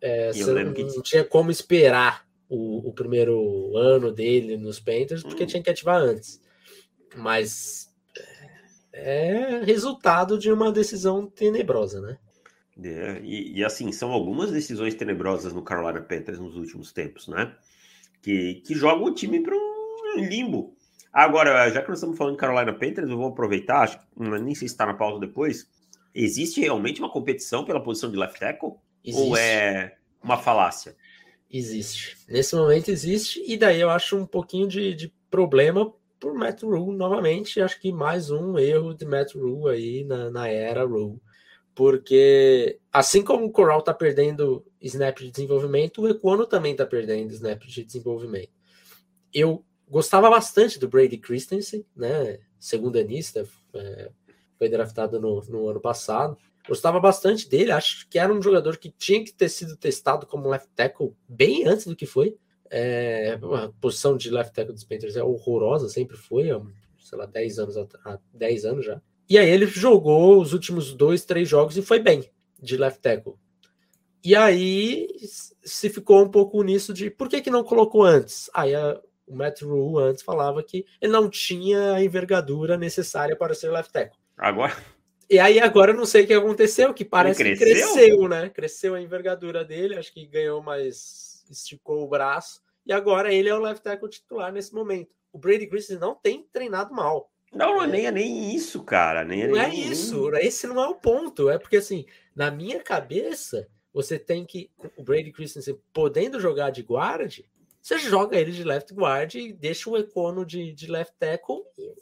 É, 0.00 0.33
você 0.33 0.64
não, 0.64 0.73
que... 0.73 0.85
não 0.85 1.02
tinha 1.02 1.25
como 1.25 1.50
esperar 1.50 2.26
o, 2.49 2.88
o, 2.88 2.93
primeiro 2.93 3.76
ano 3.76 4.12
dele 4.12 4.57
nos 4.57 4.78
Panthers, 4.78 5.23
porque 5.23 5.45
hum. 5.45 5.47
tinha 5.47 5.62
que 5.62 5.71
ativar 5.71 6.00
antes. 6.00 6.40
Mas 7.16 7.90
é 8.93 9.62
resultado 9.64 10.38
de 10.38 10.50
uma 10.50 10.73
decisão 10.73 11.26
tenebrosa, 11.26 12.00
né? 12.00 12.19
É, 12.83 13.21
e, 13.23 13.59
e, 13.59 13.64
assim, 13.64 13.90
são 13.90 14.12
algumas 14.12 14.50
decisões 14.50 14.95
tenebrosas 14.95 15.52
no 15.52 15.62
Carolina 15.62 16.00
Panthers 16.00 16.38
nos 16.38 16.57
últimos 16.57 16.93
tempos, 16.93 17.26
né? 17.26 17.55
Que, 18.26 18.62
que 18.66 18.75
jogam 18.75 19.04
o 19.04 19.14
time 19.14 19.40
para 19.40 19.54
um 19.54 20.18
limbo. 20.18 20.75
Agora, 21.12 21.71
já 21.71 21.80
que 21.80 21.88
nós 21.88 21.99
estamos 21.99 22.18
falando 22.18 22.35
de 22.35 22.40
Carolina 22.40 22.73
Panthers, 22.73 23.09
eu 23.09 23.16
vou 23.16 23.28
aproveitar, 23.28 23.83
acho 23.83 23.99
que 23.99 24.04
nem 24.18 24.54
sei 24.54 24.66
se 24.66 24.75
está 24.75 24.85
na 24.85 24.95
pausa 24.95 25.21
depois, 25.21 25.68
Existe 26.18 26.62
realmente 26.62 26.99
uma 26.99 27.11
competição 27.11 27.62
pela 27.62 27.83
posição 27.83 28.11
de 28.11 28.16
left 28.16 28.40
tackle? 28.40 28.71
Existe. 29.04 29.28
Ou 29.28 29.37
é 29.37 29.97
uma 30.23 30.38
falácia? 30.38 30.97
Existe. 31.50 32.16
Nesse 32.26 32.56
momento 32.56 32.90
existe, 32.90 33.45
e 33.47 33.54
daí 33.59 33.83
eu 33.83 33.90
acho 33.90 34.16
um 34.16 34.25
pouquinho 34.25 34.66
de, 34.66 34.95
de 34.95 35.12
problema 35.30 35.92
por 36.18 36.33
Matt 36.33 36.62
Rule 36.62 36.97
novamente. 36.97 37.61
Acho 37.61 37.78
que 37.78 37.92
mais 37.92 38.30
um 38.30 38.59
erro 38.59 38.95
de 38.95 39.04
Matt 39.04 39.35
Rule 39.35 39.68
aí 39.68 40.04
na, 40.04 40.30
na 40.30 40.49
era 40.49 40.87
Rule. 40.87 41.21
Porque 41.75 42.78
assim 42.90 43.23
como 43.23 43.45
o 43.45 43.52
Coral 43.52 43.80
está 43.80 43.92
perdendo 43.92 44.64
snap 44.87 45.19
de 45.19 45.31
desenvolvimento, 45.31 46.02
o 46.02 46.09
Equano 46.09 46.47
também 46.47 46.73
está 46.73 46.87
perdendo 46.87 47.33
snap 47.33 47.62
de 47.64 47.85
desenvolvimento. 47.85 48.50
Eu 49.33 49.64
gostava 49.88 50.28
bastante 50.31 50.78
do 50.78 50.88
Brady 50.88 51.19
Christensen, 51.19 51.85
né? 51.95 52.38
Segundo 52.59 52.99
anista, 52.99 53.47
é, 53.75 54.11
foi 54.59 54.69
draftado 54.69 55.21
no, 55.21 55.40
no 55.49 55.69
ano 55.69 55.81
passado. 55.81 56.37
Gostava 56.69 56.99
bastante 56.99 57.49
dele, 57.49 57.71
acho 57.71 58.09
que 58.09 58.19
era 58.19 58.33
um 58.33 58.43
jogador 58.43 58.76
que 58.76 58.90
tinha 58.90 59.23
que 59.25 59.33
ter 59.33 59.49
sido 59.49 59.76
testado 59.76 60.26
como 60.26 60.49
left 60.49 60.69
tackle 60.75 61.14
bem 61.28 61.66
antes 61.66 61.87
do 61.87 61.95
que 61.95 62.07
foi. 62.07 62.37
É, 62.69 63.38
a 63.40 63.69
posição 63.81 64.16
de 64.16 64.31
left 64.31 64.52
tackle 64.52 64.75
dos 64.75 64.83
Panthers 64.83 65.16
é 65.16 65.23
horrorosa, 65.23 65.88
sempre 65.88 66.16
foi, 66.16 66.50
há, 66.50 66.61
sei 66.99 67.19
lá, 67.19 67.26
10 67.26 67.59
anos, 67.61 67.76
há 67.76 68.19
10 68.35 68.64
anos 68.64 68.85
já. 68.85 69.00
E 69.28 69.38
aí 69.38 69.49
ele 69.49 69.66
jogou 69.66 70.40
os 70.40 70.52
últimos 70.52 70.93
dois, 70.93 71.25
três 71.25 71.49
jogos 71.49 71.76
e 71.76 71.83
foi 71.83 72.00
bem 72.00 72.28
de 72.61 72.76
left 72.76 73.00
tackle. 73.00 73.35
E 74.26 74.35
aí 74.35 75.06
se 75.62 75.88
ficou 75.88 76.21
um 76.21 76.28
pouco 76.28 76.61
nisso 76.61 76.92
de 76.92 77.09
por 77.09 77.28
que, 77.28 77.40
que 77.40 77.49
não 77.49 77.62
colocou 77.62 78.02
antes? 78.02 78.50
Aí 78.52 78.75
a, 78.75 79.00
o 79.25 79.37
Matt 79.37 79.62
Rule 79.62 80.02
antes 80.02 80.25
falava 80.25 80.64
que 80.64 80.85
ele 81.00 81.12
não 81.12 81.30
tinha 81.30 81.92
a 81.92 82.02
envergadura 82.02 82.76
necessária 82.76 83.37
para 83.37 83.54
ser 83.54 83.71
left 83.71 83.92
tackle. 83.92 84.18
Agora. 84.37 84.76
E 85.30 85.38
aí 85.38 85.61
agora 85.61 85.92
eu 85.92 85.97
não 85.97 86.04
sei 86.04 86.25
o 86.25 86.26
que 86.26 86.35
aconteceu, 86.35 86.92
que 86.92 87.04
parece 87.04 87.40
cresceu? 87.40 87.66
que 87.68 87.73
cresceu, 87.73 88.28
né? 88.28 88.49
Cresceu 88.49 88.95
a 88.97 89.00
envergadura 89.00 89.64
dele, 89.64 89.95
acho 89.95 90.12
que 90.12 90.26
ganhou 90.26 90.61
mais, 90.61 91.45
esticou 91.49 92.02
o 92.02 92.09
braço. 92.09 92.61
E 92.85 92.92
agora 92.92 93.33
ele 93.33 93.49
é 93.49 93.54
o 93.54 93.61
left 93.61 93.80
tackle 93.80 94.11
titular 94.11 94.52
nesse 94.52 94.75
momento. 94.75 95.14
O 95.33 95.38
Brady 95.38 95.68
Christensen 95.68 96.00
não 96.00 96.16
tem 96.16 96.49
treinado 96.52 96.92
mal. 96.92 97.30
Não, 97.52 97.80
é. 97.80 97.87
nem 97.87 98.06
é 98.06 98.11
nem 98.11 98.56
isso, 98.56 98.83
cara. 98.83 99.25
Nem 99.25 99.42
é 99.42 99.47
não 99.47 99.56
é 99.56 99.68
nem, 99.68 99.88
isso. 99.88 100.30
Nem... 100.33 100.45
Esse 100.45 100.66
não 100.66 100.83
é 100.83 100.88
o 100.88 100.97
ponto. 100.97 101.49
É 101.49 101.59
porque 101.59 101.76
assim, 101.76 102.04
na 102.35 102.50
minha 102.50 102.80
cabeça, 102.80 103.68
você 103.96 104.18
tem 104.18 104.44
que 104.44 104.70
o 104.94 105.02
Brady 105.02 105.32
Christensen 105.32 105.80
podendo 105.90 106.38
jogar 106.38 106.68
de 106.68 106.82
guard, 106.82 107.40
você 107.80 107.98
joga 107.98 108.38
ele 108.38 108.52
de 108.52 108.62
left 108.62 108.92
guard 108.92 109.34
e 109.36 109.54
deixa 109.54 109.88
o 109.88 109.96
Econo 109.96 110.44
de, 110.44 110.70
de 110.74 110.86
left 110.86 111.14
tackle 111.18 111.62
e 111.78 111.94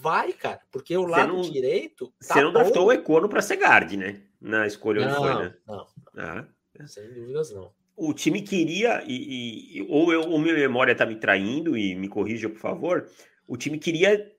vai, 0.00 0.32
cara, 0.32 0.62
porque 0.72 0.96
o 0.96 1.04
lado 1.04 1.34
não, 1.34 1.42
direito. 1.42 2.06
Tá 2.26 2.32
você 2.32 2.40
não 2.40 2.50
draftou 2.50 2.86
o 2.86 2.92
Econo 2.92 3.28
para 3.28 3.42
ser 3.42 3.56
guard, 3.56 3.92
né? 3.92 4.22
Na 4.40 4.66
escolha 4.66 5.06
não, 5.06 5.08
onde 5.08 5.34
foi, 5.34 5.44
né? 5.44 5.54
Não, 5.66 5.86
ah. 6.16 6.46
sem 6.86 7.12
dúvidas 7.12 7.50
não. 7.50 7.70
O 7.94 8.14
time 8.14 8.40
queria, 8.40 9.04
e, 9.06 9.80
e 9.80 9.86
ou, 9.90 10.10
eu, 10.10 10.22
ou 10.22 10.38
minha 10.38 10.54
memória 10.54 10.96
tá 10.96 11.04
me 11.04 11.16
traindo, 11.16 11.76
e 11.76 11.94
me 11.94 12.08
corrija, 12.08 12.48
por 12.48 12.58
favor. 12.58 13.06
O 13.46 13.58
time 13.58 13.78
queria. 13.78 14.32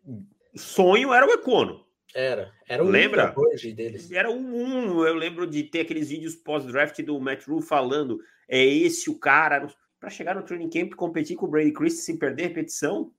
Sonho 0.55 1.13
era 1.13 1.27
o 1.27 1.31
Econo. 1.31 1.85
Era, 2.15 2.53
era 2.65 2.81
o 2.81 2.88
Lembra? 2.88 3.34
hoje 3.36 3.74
deles. 3.74 4.10
Era 4.10 4.31
o 4.31 4.36
um, 4.36 5.05
eu 5.05 5.13
lembro 5.15 5.45
de 5.45 5.63
ter 5.63 5.81
aqueles 5.81 6.07
vídeos 6.07 6.34
pós-draft 6.34 6.98
do 7.03 7.19
Matt 7.19 7.45
Rule 7.45 7.62
falando: 7.62 8.22
é 8.48 8.63
esse 8.63 9.10
o 9.10 9.19
cara 9.19 9.67
para 10.00 10.10
chegar 10.10 10.34
no 10.34 10.41
training 10.41 10.69
camp 10.69 10.93
e 10.93 10.95
competir 10.95 11.36
com 11.36 11.45
o 11.45 11.50
Brady 11.50 11.74
Christie 11.74 12.03
sem 12.03 12.17
perder 12.17 12.43
repetição. 12.43 13.12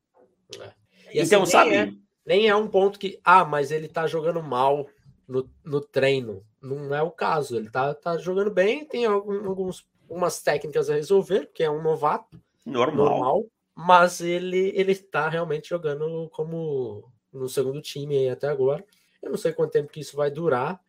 É. 0.59 0.73
Então, 1.13 1.43
assim, 1.43 1.53
sabe? 1.53 1.75
É, 1.75 1.93
nem 2.25 2.49
é 2.49 2.57
um 2.57 2.69
ponto 2.69 2.99
que, 2.99 3.21
ah, 3.23 3.45
mas 3.45 3.71
ele 3.71 3.87
tá 3.87 4.07
jogando 4.07 4.43
mal 4.43 4.89
no, 5.29 5.47
no 5.63 5.83
treino. 5.83 6.43
Não 6.63 6.95
é 6.95 7.03
o 7.03 7.11
caso. 7.11 7.57
Ele 7.57 7.69
tá, 7.69 7.93
tá 7.93 8.17
jogando 8.17 8.51
bem, 8.51 8.87
tem 8.87 9.05
alguns, 9.05 9.87
algumas 10.09 10.41
técnicas 10.41 10.89
a 10.89 10.95
resolver, 10.95 11.47
porque 11.47 11.63
é 11.63 11.71
um 11.71 11.83
novato. 11.83 12.41
Normal. 12.65 13.11
normal 13.11 13.47
mas 13.79 14.23
ele, 14.23 14.73
ele 14.75 14.95
tá 14.95 15.29
realmente 15.29 15.69
jogando 15.69 16.31
como 16.31 17.13
no 17.37 17.49
segundo 17.49 17.81
time 17.81 18.29
até 18.29 18.49
agora. 18.49 18.85
Eu 19.23 19.31
não 19.31 19.37
sei 19.37 19.53
quanto 19.53 19.73
tempo 19.73 19.93
que 19.93 20.01
isso 20.01 20.17
vai 20.17 20.31
durar. 20.31 20.81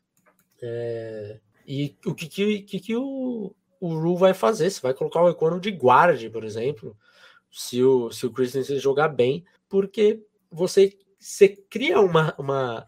É, 0.62 1.40
e 1.66 1.96
o 2.06 2.14
que, 2.14 2.28
que, 2.28 2.62
que, 2.62 2.80
que 2.80 2.96
o, 2.96 3.54
o 3.80 3.88
Ru 3.90 4.16
vai 4.16 4.34
fazer? 4.34 4.70
Se 4.70 4.82
vai 4.82 4.94
colocar 4.94 5.22
o 5.22 5.30
Econo 5.30 5.60
de 5.60 5.72
guarda, 5.72 6.30
por 6.30 6.44
exemplo, 6.44 6.98
se 7.52 7.84
o, 7.84 8.12
se 8.12 8.26
o 8.26 8.32
Christensen 8.32 8.80
jogar 8.80 9.10
bem, 9.10 9.46
porque 9.70 10.24
você 10.52 10.98
você 11.20 11.48
cria 11.70 12.00
uma, 12.00 12.34
uma, 12.38 12.88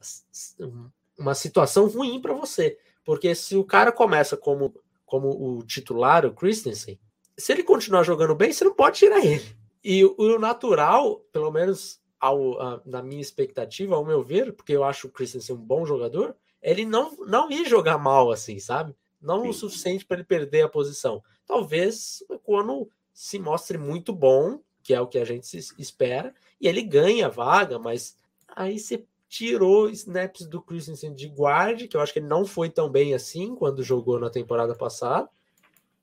uma 1.17 1.33
situação 1.33 1.87
ruim 1.87 2.21
para 2.21 2.33
você. 2.33 2.77
Porque 3.03 3.33
se 3.33 3.55
o 3.55 3.63
cara 3.63 3.91
começa 3.91 4.37
como, 4.37 4.73
como 5.05 5.29
o 5.29 5.63
titular, 5.63 6.25
o 6.25 6.33
Christensen, 6.33 6.99
se 7.37 7.51
ele 7.51 7.63
continuar 7.63 8.03
jogando 8.03 8.35
bem, 8.35 8.51
você 8.53 8.63
não 8.63 8.73
pode 8.73 8.99
tirar 8.99 9.23
ele. 9.25 9.57
E 9.83 10.03
o 10.03 10.37
natural, 10.37 11.21
pelo 11.31 11.51
menos 11.51 11.99
ao, 12.19 12.59
a, 12.61 12.81
na 12.85 13.01
minha 13.01 13.21
expectativa, 13.21 13.95
ao 13.95 14.05
meu 14.05 14.21
ver, 14.21 14.53
porque 14.53 14.73
eu 14.73 14.83
acho 14.83 15.07
o 15.07 15.11
Christensen 15.11 15.55
um 15.55 15.59
bom 15.59 15.85
jogador, 15.85 16.35
ele 16.61 16.85
não, 16.85 17.15
não 17.25 17.49
ia 17.49 17.67
jogar 17.67 17.97
mal 17.97 18.31
assim, 18.31 18.59
sabe? 18.59 18.95
Não 19.21 19.43
Sim. 19.43 19.49
o 19.49 19.53
suficiente 19.53 20.05
para 20.05 20.17
ele 20.17 20.25
perder 20.25 20.61
a 20.61 20.69
posição. 20.69 21.23
Talvez 21.45 22.23
quando 22.43 22.89
se 23.13 23.39
mostre 23.39 23.77
muito 23.77 24.13
bom, 24.13 24.59
que 24.83 24.93
é 24.93 25.01
o 25.01 25.07
que 25.07 25.17
a 25.17 25.25
gente 25.25 25.57
espera, 25.77 26.33
e 26.59 26.67
ele 26.67 26.81
ganha 26.81 27.27
a 27.27 27.29
vaga, 27.29 27.77
mas 27.77 28.17
Aí 28.55 28.79
você 28.79 29.05
tirou 29.27 29.89
snaps 29.89 30.45
do 30.47 30.61
Christensen 30.61 31.13
de 31.13 31.27
guard, 31.27 31.87
que 31.87 31.95
eu 31.95 32.01
acho 32.01 32.11
que 32.11 32.19
ele 32.19 32.27
não 32.27 32.45
foi 32.45 32.69
tão 32.69 32.89
bem 32.89 33.13
assim 33.13 33.55
quando 33.55 33.83
jogou 33.83 34.19
na 34.19 34.29
temporada 34.29 34.75
passada, 34.75 35.29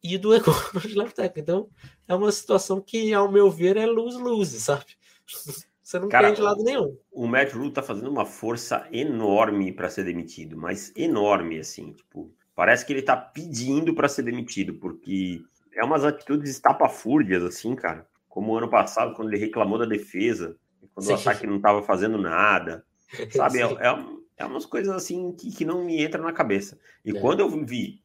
e 0.03 0.17
do 0.17 0.35
Econo 0.35 0.57
de 0.81 0.95
left 0.95 1.15
tackle. 1.15 1.43
Então, 1.43 1.69
é 2.07 2.15
uma 2.15 2.31
situação 2.31 2.81
que, 2.81 3.13
ao 3.13 3.31
meu 3.31 3.51
ver, 3.51 3.77
é 3.77 3.87
lose-lose, 3.87 4.61
sabe? 4.61 4.87
Você 5.87 6.01
não 6.01 6.09
Cara, 6.09 6.33
de 6.33 6.41
lado 6.41 6.65
nenhum. 6.65 6.99
O 7.13 7.29
Matt 7.29 7.53
Rule 7.53 7.71
tá 7.71 7.81
fazendo 7.81 8.11
uma 8.11 8.27
força 8.27 8.89
enorme 8.91 9.71
para 9.71 9.89
ser 9.89 10.03
demitido, 10.03 10.57
mas 10.57 10.93
enorme, 10.97 11.61
assim. 11.61 11.93
Tipo, 11.93 12.35
parece 12.57 12.85
que 12.85 12.93
ele 12.93 13.03
tá 13.03 13.17
pedindo 13.17 13.95
para 13.95 14.09
ser 14.09 14.23
demitido, 14.23 14.75
porque 14.75 15.41
é 15.73 15.85
umas 15.85 16.05
atitudes 16.05 16.51
estapafúrdias, 16.51 17.45
assim, 17.45 17.77
cara. 17.77 18.05
Como 18.29 18.53
o 18.53 18.57
ano 18.59 18.69
passado, 18.69 19.15
quando 19.15 19.29
ele 19.29 19.39
reclamou 19.39 19.79
da 19.79 19.87
defesa 19.87 20.57
quando 20.97 21.07
Sim. 21.07 21.13
o 21.13 21.17
ataque 21.17 21.47
não 21.47 21.57
estava 21.57 21.83
fazendo 21.83 22.17
nada, 22.17 22.85
sabe? 23.31 23.61
É, 23.61 23.65
é, 23.65 24.05
é, 24.39 24.45
umas 24.47 24.65
coisas 24.65 24.93
assim 24.95 25.31
que, 25.33 25.53
que 25.53 25.65
não 25.65 25.85
me 25.85 26.03
entram 26.03 26.25
na 26.25 26.33
cabeça. 26.33 26.79
E 27.05 27.17
é. 27.17 27.21
quando 27.21 27.41
eu 27.41 27.65
vi 27.65 28.01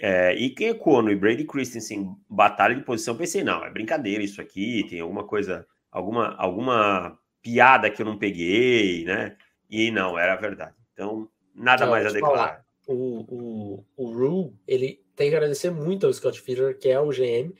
é, 0.00 0.34
Iken 0.34 0.70
Econo 0.70 1.10
e 1.10 1.16
Brady 1.16 1.44
Christensen 1.44 2.16
batalha 2.28 2.74
de 2.74 2.82
posição, 2.82 3.16
pensei, 3.16 3.44
não, 3.44 3.64
é 3.64 3.70
brincadeira 3.70 4.24
isso 4.24 4.40
aqui, 4.40 4.86
tem 4.88 5.00
alguma 5.00 5.24
coisa, 5.24 5.66
alguma, 5.94 6.34
alguma 6.36 7.16
piada 7.40 7.88
que 7.88 8.02
eu 8.02 8.06
não 8.06 8.18
peguei, 8.18 9.04
né? 9.04 9.36
E 9.70 9.92
não, 9.92 10.18
era 10.18 10.34
verdade. 10.34 10.74
Então, 10.92 11.28
nada 11.54 11.84
então, 11.84 11.90
mais 11.90 12.06
a 12.06 12.10
declarar. 12.10 12.64
O, 12.86 12.94
o, 12.94 13.84
o 13.96 14.12
Rue, 14.12 14.52
ele 14.66 15.00
tem 15.14 15.30
que 15.30 15.36
agradecer 15.36 15.70
muito 15.70 16.04
ao 16.04 16.12
Scott 16.12 16.40
Fisher, 16.40 16.76
que 16.76 16.88
é 16.88 17.00
o 17.00 17.10
GM, 17.10 17.54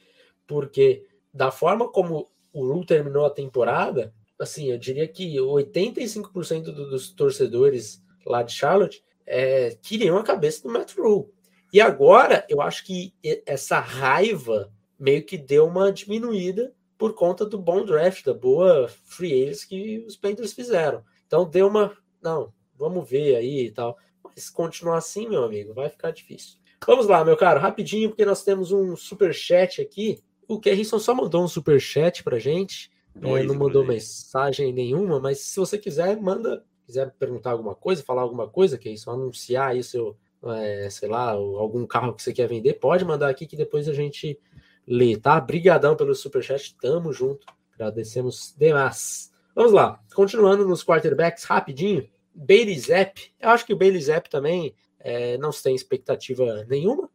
porque 0.46 1.06
da 1.32 1.50
forma 1.50 1.88
como 1.88 2.28
o 2.52 2.66
Rule 2.66 2.84
terminou 2.84 3.24
a 3.24 3.30
temporada, 3.30 4.12
assim, 4.38 4.70
eu 4.70 4.78
diria 4.78 5.06
que 5.06 5.36
85% 5.36 6.64
dos 6.64 7.10
torcedores 7.10 8.02
lá 8.26 8.42
de 8.42 8.52
Charlotte 8.52 9.02
é, 9.24 9.76
queriam 9.80 10.18
a 10.18 10.24
cabeça 10.24 10.62
do 10.62 10.72
Matt 10.72 10.94
Rule. 10.96 11.28
E 11.72 11.80
agora 11.80 12.44
eu 12.48 12.60
acho 12.60 12.84
que 12.84 13.14
essa 13.46 13.80
raiva 13.80 14.72
meio 14.98 15.24
que 15.24 15.38
deu 15.38 15.66
uma 15.66 15.90
diminuída 15.92 16.72
por 16.96 17.14
conta 17.14 17.44
do 17.44 17.58
bom 17.58 17.84
draft, 17.84 18.24
da 18.24 18.34
boa 18.34 18.88
free 18.88 19.42
agents 19.42 19.64
que 19.64 20.04
os 20.06 20.16
Panthers 20.16 20.52
fizeram. 20.52 21.02
Então 21.26 21.48
deu 21.48 21.66
uma. 21.66 21.96
Não, 22.22 22.52
vamos 22.76 23.08
ver 23.08 23.36
aí 23.36 23.66
e 23.66 23.70
tal. 23.70 23.96
Mas 24.22 24.48
continuar 24.48 24.98
assim, 24.98 25.28
meu 25.28 25.44
amigo, 25.44 25.74
vai 25.74 25.88
ficar 25.88 26.10
difícil. 26.10 26.58
Vamos 26.86 27.06
lá, 27.06 27.24
meu 27.24 27.36
caro, 27.36 27.60
rapidinho, 27.60 28.10
porque 28.10 28.24
nós 28.24 28.42
temos 28.42 28.70
um 28.70 28.94
super 28.96 29.32
chat 29.34 29.80
aqui. 29.80 30.22
O 30.46 30.60
Kerrison 30.60 30.98
só 30.98 31.14
mandou 31.14 31.42
um 31.42 31.48
super 31.48 31.80
chat 31.80 32.22
pra 32.22 32.38
gente. 32.38 32.90
É, 33.22 33.42
não 33.44 33.54
mandou 33.54 33.84
mensagem 33.84 34.72
nenhuma, 34.72 35.20
mas 35.20 35.40
se 35.40 35.58
você 35.58 35.78
quiser, 35.78 36.20
manda. 36.20 36.64
Quiser 36.84 37.10
perguntar 37.18 37.52
alguma 37.52 37.74
coisa, 37.74 38.02
falar 38.02 38.20
alguma 38.20 38.46
coisa, 38.46 38.76
que 38.76 38.90
é 38.90 38.92
isso, 38.92 39.10
anunciar 39.10 39.70
aí 39.70 39.82
seu, 39.82 40.18
é, 40.44 40.90
sei 40.90 41.08
lá, 41.08 41.30
algum 41.30 41.86
carro 41.86 42.12
que 42.12 42.22
você 42.22 42.30
quer 42.30 42.46
vender, 42.46 42.74
pode 42.74 43.06
mandar 43.06 43.30
aqui 43.30 43.46
que 43.46 43.56
depois 43.56 43.88
a 43.88 43.94
gente 43.94 44.38
lê, 44.86 45.16
tá? 45.16 45.40
Brigadão 45.40 45.96
pelo 45.96 46.14
superchat, 46.14 46.76
tamo 46.80 47.12
junto. 47.12 47.46
Agradecemos 47.74 48.54
demais. 48.56 49.32
Vamos 49.54 49.72
lá, 49.72 50.00
continuando 50.14 50.66
nos 50.66 50.84
quarterbacks 50.84 51.44
rapidinho. 51.44 52.08
Bailey 52.34 52.78
Zapp, 52.78 53.32
eu 53.40 53.50
acho 53.50 53.64
que 53.64 53.72
o 53.72 53.76
Bailey 53.76 54.00
Zapp 54.00 54.28
também 54.28 54.74
é, 54.98 55.38
não 55.38 55.50
tem 55.50 55.74
expectativa 55.74 56.64
nenhuma 56.68 57.08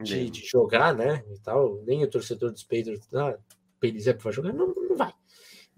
de, 0.00 0.30
de, 0.30 0.46
jogar, 0.46 0.94
né? 0.94 1.24
E 1.34 1.38
tal, 1.40 1.82
nem 1.84 2.04
o 2.04 2.08
torcedor 2.08 2.52
dos 2.52 2.62
Patriots, 2.62 3.12
ah, 3.14 3.36
Bailey 3.82 4.00
Zapp 4.00 4.22
vai 4.22 4.32
jogar, 4.32 4.52
não, 4.52 4.68
não 4.68 4.96
vai. 4.96 5.12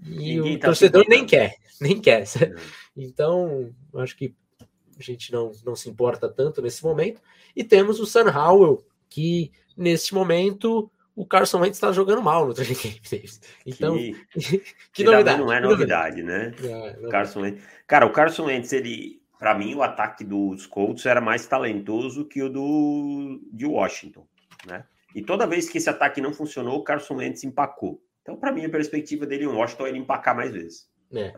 E 0.04 0.36
Ninguém 0.36 0.56
o 0.56 0.58
tá 0.58 0.66
torcedor 0.66 1.04
nem 1.08 1.24
quer, 1.24 1.56
nem 1.80 2.00
quer. 2.00 2.24
Então, 2.94 3.74
acho 3.94 4.14
que 4.14 4.34
a 4.98 5.02
gente 5.02 5.32
não, 5.32 5.50
não 5.64 5.74
se 5.74 5.88
importa 5.88 6.28
tanto 6.28 6.60
nesse 6.60 6.84
momento. 6.84 7.22
E 7.56 7.64
temos 7.64 7.98
o 7.98 8.04
Sam 8.04 8.30
Howell, 8.30 8.84
que 9.08 9.50
nesse 9.74 10.12
momento 10.12 10.90
o 11.14 11.26
Carson 11.26 11.60
Wentz 11.60 11.76
está 11.76 11.92
jogando 11.92 12.22
mal 12.22 12.46
no 12.46 12.54
training 12.54 12.74
camp 12.74 13.40
Então, 13.66 13.96
que, 13.96 14.16
que, 14.92 15.04
novidade. 15.04 15.38
Não 15.38 15.52
é 15.52 15.60
novidade, 15.60 16.22
né? 16.22 16.54
É, 16.62 16.96
não 17.00 17.10
Carson 17.10 17.40
Wentz. 17.40 17.62
Cara, 17.86 18.06
o 18.06 18.12
Carson 18.12 18.44
Wentz, 18.46 18.72
ele, 18.72 19.20
para 19.38 19.54
mim, 19.54 19.74
o 19.74 19.82
ataque 19.82 20.24
dos 20.24 20.66
Colts 20.66 21.04
era 21.04 21.20
mais 21.20 21.46
talentoso 21.46 22.24
que 22.24 22.42
o 22.42 22.48
do 22.48 23.40
de 23.52 23.66
Washington, 23.66 24.26
né? 24.66 24.84
E 25.14 25.22
toda 25.22 25.46
vez 25.46 25.68
que 25.68 25.76
esse 25.76 25.90
ataque 25.90 26.20
não 26.20 26.32
funcionou, 26.32 26.78
o 26.78 26.84
Carson 26.84 27.16
Wentz 27.16 27.44
empacou. 27.44 28.02
Então, 28.22 28.36
para 28.36 28.52
mim, 28.52 28.64
a 28.64 28.70
perspectiva 28.70 29.26
dele 29.26 29.44
em 29.44 29.48
Washington 29.48 29.86
é 29.86 29.88
ele 29.90 29.98
empacar 29.98 30.34
mais 30.34 30.52
vezes. 30.52 30.88
É. 31.12 31.32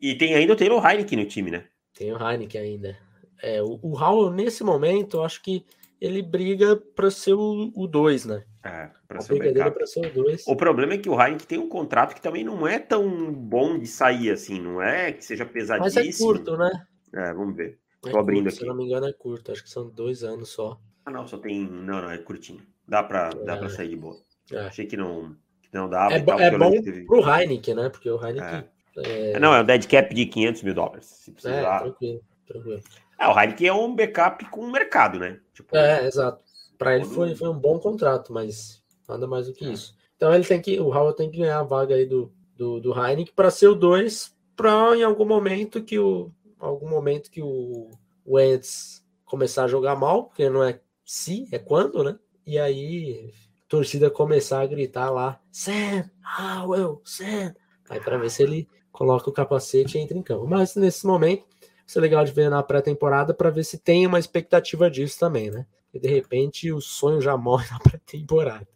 E 0.00 0.14
tem 0.16 0.34
ainda 0.34 0.52
o 0.52 0.56
Taylor 0.56 0.84
Heineken 0.84 1.18
no 1.18 1.24
time, 1.24 1.50
né? 1.50 1.64
Tem 1.94 2.12
o 2.12 2.18
Heineken 2.18 2.60
ainda. 2.60 2.98
É, 3.40 3.62
o, 3.62 3.78
o 3.80 3.98
Howell, 3.98 4.30
nesse 4.32 4.62
momento, 4.62 5.18
eu 5.18 5.24
acho 5.24 5.42
que 5.42 5.64
ele 6.02 6.20
briga 6.20 6.74
para 6.74 7.12
ser 7.12 7.34
o 7.34 7.86
2, 7.86 8.26
né? 8.26 8.44
É, 8.64 8.90
para 9.06 9.20
ser, 9.20 9.34
o 9.34 9.86
ser 9.86 10.06
o 10.06 10.14
dois. 10.14 10.44
O 10.48 10.56
problema 10.56 10.94
é 10.94 10.98
que 10.98 11.08
o 11.08 11.20
Heineken 11.20 11.46
tem 11.46 11.58
um 11.58 11.68
contrato 11.68 12.14
que 12.14 12.20
também 12.20 12.42
não 12.42 12.66
é 12.66 12.78
tão 12.78 13.32
bom 13.32 13.78
de 13.78 13.86
sair 13.86 14.30
assim, 14.30 14.60
não 14.60 14.82
é 14.82 15.12
que 15.12 15.24
seja 15.24 15.46
pesadíssimo. 15.46 16.04
Mas 16.04 16.20
é 16.20 16.24
curto, 16.24 16.56
né? 16.56 16.70
É, 17.14 17.32
vamos 17.32 17.56
ver. 17.56 17.78
É 18.04 18.10
Tô 18.10 18.18
abrindo 18.18 18.44
curto, 18.44 18.54
aqui. 18.54 18.58
Se 18.58 18.66
não 18.66 18.76
me 18.76 18.84
engano, 18.84 19.06
é 19.06 19.12
curto. 19.12 19.52
Acho 19.52 19.62
que 19.62 19.70
são 19.70 19.88
dois 19.88 20.24
anos 20.24 20.48
só. 20.48 20.80
Ah, 21.06 21.10
não, 21.10 21.26
só 21.26 21.38
tem. 21.38 21.60
Não, 21.60 22.02
não, 22.02 22.10
é 22.10 22.18
curtinho. 22.18 22.62
Dá 22.86 23.02
para 23.02 23.30
é. 23.32 23.44
dá 23.44 23.56
pra 23.56 23.68
sair 23.68 23.88
de 23.88 23.96
boa. 23.96 24.16
É. 24.52 24.58
Achei 24.60 24.86
que 24.86 24.96
não, 24.96 25.36
que 25.62 25.68
não 25.72 25.88
dava. 25.88 26.14
É, 26.14 26.20
tal, 26.20 26.40
é 26.40 26.58
bom 26.58 26.70
teve... 26.70 27.04
pro 27.04 27.20
Heineken, 27.20 27.74
né? 27.74 27.88
Porque 27.88 28.10
o 28.10 28.20
Heineken. 28.20 28.64
É. 28.96 29.34
É... 29.34 29.38
Não, 29.38 29.54
é 29.54 29.60
um 29.60 29.64
dead 29.64 29.86
cap 29.88 30.12
de 30.12 30.26
500 30.26 30.62
mil 30.62 30.74
dólares. 30.74 31.06
Se 31.06 31.30
precisar. 31.30 31.76
É, 31.76 31.78
tranquilo, 31.80 32.20
tranquilo. 32.46 32.82
É, 33.18 33.28
o 33.28 33.38
Heineken 33.38 33.68
é 33.68 33.72
um 33.72 33.94
backup 33.94 34.44
com 34.50 34.62
o 34.62 34.70
mercado, 34.70 35.18
né? 35.18 35.38
Tipo, 35.52 35.76
é, 35.76 36.06
exato. 36.06 36.42
Para 36.76 36.96
ele 36.96 37.04
foi, 37.04 37.34
foi 37.34 37.48
um 37.48 37.58
bom 37.58 37.78
contrato, 37.78 38.32
mas 38.32 38.82
nada 39.08 39.26
mais 39.26 39.46
do 39.46 39.52
que 39.52 39.64
é. 39.64 39.68
isso. 39.68 39.94
Então 40.16 40.34
ele 40.34 40.44
tem 40.44 40.60
que, 40.60 40.78
o 40.80 40.86
Howard 40.86 41.16
tem 41.16 41.30
que 41.30 41.38
ganhar 41.38 41.60
a 41.60 41.64
vaga 41.64 41.94
aí 41.94 42.06
do, 42.06 42.32
do, 42.56 42.80
do 42.80 42.92
Heineken 42.92 43.34
para 43.34 43.50
ser 43.50 43.68
o 43.68 43.74
2, 43.74 44.34
para 44.56 44.96
em 44.96 45.02
algum 45.02 45.24
momento 45.24 45.82
que 45.82 45.98
o 45.98 46.30
algum 46.58 46.88
momento 46.88 47.30
que 47.30 47.42
o 47.42 47.90
Wentz 48.26 49.04
começar 49.24 49.64
a 49.64 49.68
jogar 49.68 49.96
mal, 49.96 50.24
porque 50.24 50.48
não 50.48 50.62
é 50.62 50.80
se, 51.04 51.48
é 51.50 51.58
quando, 51.58 52.04
né? 52.04 52.18
E 52.46 52.58
aí 52.58 53.32
a 53.64 53.68
torcida 53.68 54.10
começar 54.10 54.60
a 54.60 54.66
gritar 54.66 55.10
lá, 55.10 55.40
Sam, 55.50 56.08
Howell, 56.38 57.00
Sam, 57.04 57.54
aí 57.88 58.00
para 58.00 58.18
ver 58.18 58.30
se 58.30 58.42
ele 58.42 58.68
coloca 58.92 59.28
o 59.28 59.32
capacete 59.32 59.98
e 59.98 60.00
entra 60.00 60.16
em 60.16 60.22
campo. 60.22 60.46
Mas 60.46 60.76
nesse 60.76 61.06
momento, 61.06 61.44
isso 61.86 61.98
é 61.98 62.02
legal 62.02 62.24
de 62.24 62.32
ver 62.32 62.50
na 62.50 62.62
pré-temporada 62.62 63.34
para 63.34 63.50
ver 63.50 63.64
se 63.64 63.78
tem 63.78 64.06
uma 64.06 64.18
expectativa 64.18 64.90
disso 64.90 65.18
também, 65.18 65.50
né? 65.50 65.66
E 65.92 65.98
de 65.98 66.08
repente 66.08 66.72
o 66.72 66.80
sonho 66.80 67.20
já 67.20 67.36
morre 67.36 67.66
na 67.70 67.78
pré-temporada. 67.78 68.66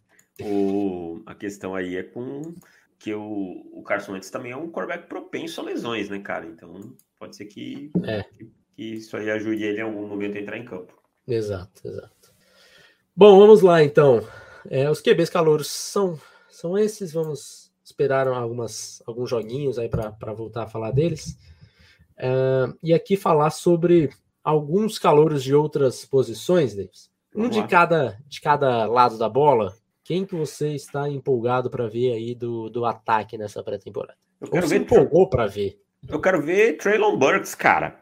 O, 0.41 1.21
a 1.25 1.33
questão 1.33 1.73
aí 1.73 1.97
é 1.97 2.03
com 2.03 2.53
que 2.99 3.13
o, 3.13 3.65
o 3.73 3.83
Carson 3.83 4.13
Wentz 4.13 4.29
também 4.29 4.51
é 4.51 4.57
um 4.57 4.71
quarterback 4.71 5.07
propenso 5.07 5.61
a 5.61 5.63
lesões, 5.63 6.09
né, 6.09 6.19
cara? 6.19 6.45
Então 6.45 6.93
pode 7.19 7.35
ser 7.35 7.45
que, 7.45 7.91
é. 8.03 8.23
que, 8.23 8.51
que, 8.75 8.83
isso 8.83 9.15
aí 9.17 9.29
ajude 9.31 9.63
ele 9.63 9.79
em 9.79 9.83
algum 9.83 10.07
momento 10.07 10.37
a 10.37 10.41
entrar 10.41 10.57
em 10.57 10.65
campo. 10.65 10.93
Exato, 11.27 11.87
exato. 11.87 12.33
Bom, 13.15 13.37
vamos 13.39 13.61
lá 13.61 13.83
então. 13.83 14.25
É, 14.69 14.89
os 14.89 15.01
QBs 15.01 15.29
calouros 15.29 15.67
são, 15.67 16.19
são 16.49 16.77
esses. 16.77 17.11
Vamos 17.13 17.71
esperar 17.83 18.27
algumas, 18.27 19.01
alguns 19.05 19.29
joguinhos 19.29 19.79
aí 19.79 19.89
para 19.89 20.33
voltar 20.33 20.63
a 20.63 20.67
falar 20.67 20.91
deles. 20.91 21.37
Uh, 22.17 22.77
e 22.83 22.93
aqui 22.93 23.15
falar 23.15 23.51
sobre 23.51 24.09
alguns 24.43 24.97
calouros 24.97 25.43
de 25.43 25.53
outras 25.53 26.05
posições, 26.05 26.75
Davis. 26.75 27.11
Um 27.35 27.49
de 27.49 27.65
cada, 27.67 28.17
de 28.27 28.41
cada 28.41 28.85
lado 28.85 29.17
da 29.17 29.29
bola. 29.29 29.73
Quem 30.03 30.25
que 30.25 30.33
você 30.33 30.73
está 30.73 31.09
empolgado 31.09 31.69
para 31.69 31.87
ver 31.87 32.13
aí 32.13 32.33
do, 32.33 32.69
do 32.69 32.85
ataque 32.85 33.37
nessa 33.37 33.61
pré-temporada? 33.61 34.17
Eu 34.39 34.47
quero 34.47 34.63
Ou 34.63 34.69
ver 34.69 34.77
empolgou 34.77 35.29
para 35.29 35.45
ver. 35.45 35.79
Eu 36.07 36.21
quero 36.21 36.41
ver 36.41 36.77
Traylon 36.77 37.17
Burks, 37.17 37.53
cara. 37.53 38.01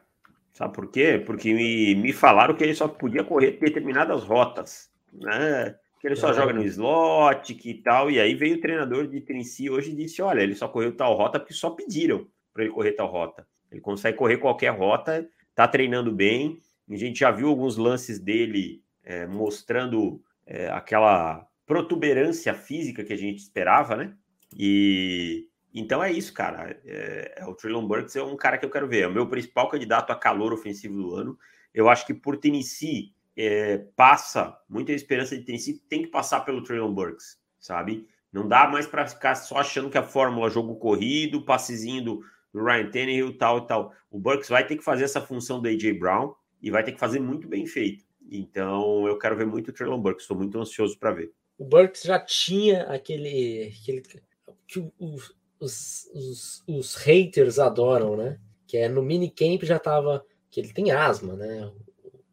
Sabe 0.54 0.74
por 0.74 0.90
quê? 0.90 1.22
Porque 1.26 1.54
me, 1.54 1.96
me 1.96 2.14
falaram 2.14 2.56
que 2.56 2.64
ele 2.64 2.76
só 2.76 2.88
podia 2.88 3.24
correr 3.24 3.58
determinadas 3.60 4.24
rotas, 4.24 4.90
né? 5.12 5.76
Que 6.00 6.08
ele 6.08 6.16
só 6.16 6.30
é. 6.30 6.34
joga 6.34 6.54
no 6.54 6.64
slot 6.64 7.54
que 7.56 7.74
tal. 7.74 8.10
E 8.10 8.20
aí 8.20 8.36
veio 8.36 8.58
o 8.58 8.62
treinador 8.62 9.08
de 9.08 9.20
Tennessee 9.20 9.70
hoje 9.70 9.92
e 9.92 9.96
disse: 9.96 10.22
olha, 10.22 10.42
ele 10.42 10.56
só 10.56 10.68
correu 10.68 10.96
tal 10.96 11.16
rota 11.16 11.40
porque 11.40 11.54
só 11.54 11.72
pediram 11.72 12.26
para 12.54 12.64
ele 12.64 12.72
correr 12.72 12.94
tal 12.94 13.08
rota. 13.08 13.46
Ele 13.72 13.82
consegue 13.82 14.18
correr 14.18 14.38
qualquer 14.38 14.70
rota, 14.70 15.28
tá 15.54 15.68
treinando 15.68 16.12
bem. 16.12 16.62
A 16.90 16.96
gente 16.96 17.20
já 17.20 17.32
viu 17.32 17.50
alguns 17.50 17.78
lances 17.78 18.20
dele 18.20 18.84
é, 19.04 19.26
mostrando 19.26 20.22
é, 20.46 20.68
aquela 20.70 21.48
protuberância 21.66 22.54
física 22.54 23.04
que 23.04 23.14
a 23.14 23.18
gente 23.18 23.40
esperava, 23.40 23.96
né? 23.96 24.14
E 24.56 25.48
então 25.74 26.02
é 26.02 26.10
isso, 26.10 26.34
cara. 26.34 26.80
É, 26.86 27.36
é, 27.38 27.46
o 27.46 27.54
Traylon 27.54 27.86
Burks 27.86 28.16
é 28.16 28.24
um 28.24 28.38
cara 28.38 28.58
que 28.58 28.66
eu 28.66 28.70
quero 28.70 28.88
ver. 28.88 29.04
É 29.04 29.08
o 29.08 29.14
meu 29.14 29.28
principal 29.28 29.70
candidato 29.70 30.12
a 30.12 30.16
calor 30.16 30.54
ofensivo 30.54 30.96
do 30.96 31.16
ano. 31.16 31.38
Eu 31.74 31.90
acho 31.90 32.06
que 32.06 32.14
por 32.14 32.38
Tennessee 32.38 33.14
é, 33.36 33.80
passa 33.96 34.58
muita 34.70 34.94
esperança 34.94 35.38
de 35.38 35.44
Tennessee 35.44 35.82
tem 35.90 36.04
que 36.04 36.08
passar 36.08 36.42
pelo 36.42 36.64
Traylon 36.64 36.94
Burks, 36.94 37.38
sabe? 37.60 38.08
Não 38.32 38.48
dá 38.48 38.68
mais 38.68 38.88
para 38.88 39.06
ficar 39.06 39.36
só 39.36 39.58
achando 39.58 39.90
que 39.90 39.98
a 39.98 40.04
fórmula 40.04 40.50
jogo 40.50 40.76
corrido, 40.76 41.44
passezinho 41.44 42.04
do, 42.04 42.22
do 42.56 42.64
Ryan 42.64 42.90
Tannehill, 42.90 43.38
tal 43.38 43.58
e 43.58 43.68
tal. 43.68 43.92
O 44.10 44.18
Burks 44.18 44.48
vai 44.48 44.66
ter 44.66 44.78
que 44.78 44.84
fazer 44.84 45.04
essa 45.04 45.20
função 45.20 45.62
do 45.62 45.68
AJ 45.68 46.00
Brown 46.00 46.34
e 46.62 46.72
vai 46.72 46.86
ter 46.86 46.94
que 46.94 47.00
fazer 47.00 47.20
muito 47.20 47.50
bem 47.50 47.66
feito. 47.66 48.06
Então 48.32 49.06
eu 49.06 49.20
quero 49.20 49.36
ver 49.36 49.46
muito 49.46 49.68
o 49.68 49.74
Traylon 49.74 50.00
Burks, 50.00 50.24
estou 50.24 50.38
muito 50.38 50.58
ansioso 50.58 50.98
para 50.98 51.12
ver. 51.12 51.34
O 51.58 51.66
Burks 51.66 52.04
já 52.04 52.18
tinha 52.18 52.84
aquele, 52.84 53.74
aquele 53.82 54.02
que 54.66 54.90
os, 54.98 55.36
os, 55.60 56.64
os, 56.66 56.96
haters 56.96 57.60
adoram, 57.60 58.16
né? 58.16 58.40
Que 58.66 58.78
é 58.78 58.88
no 58.88 59.04
minicamp 59.04 59.66
já 59.66 59.78
tava 59.78 60.26
que 60.50 60.62
ele 60.62 60.72
tem 60.72 60.92
asma, 60.92 61.36
né? 61.36 61.70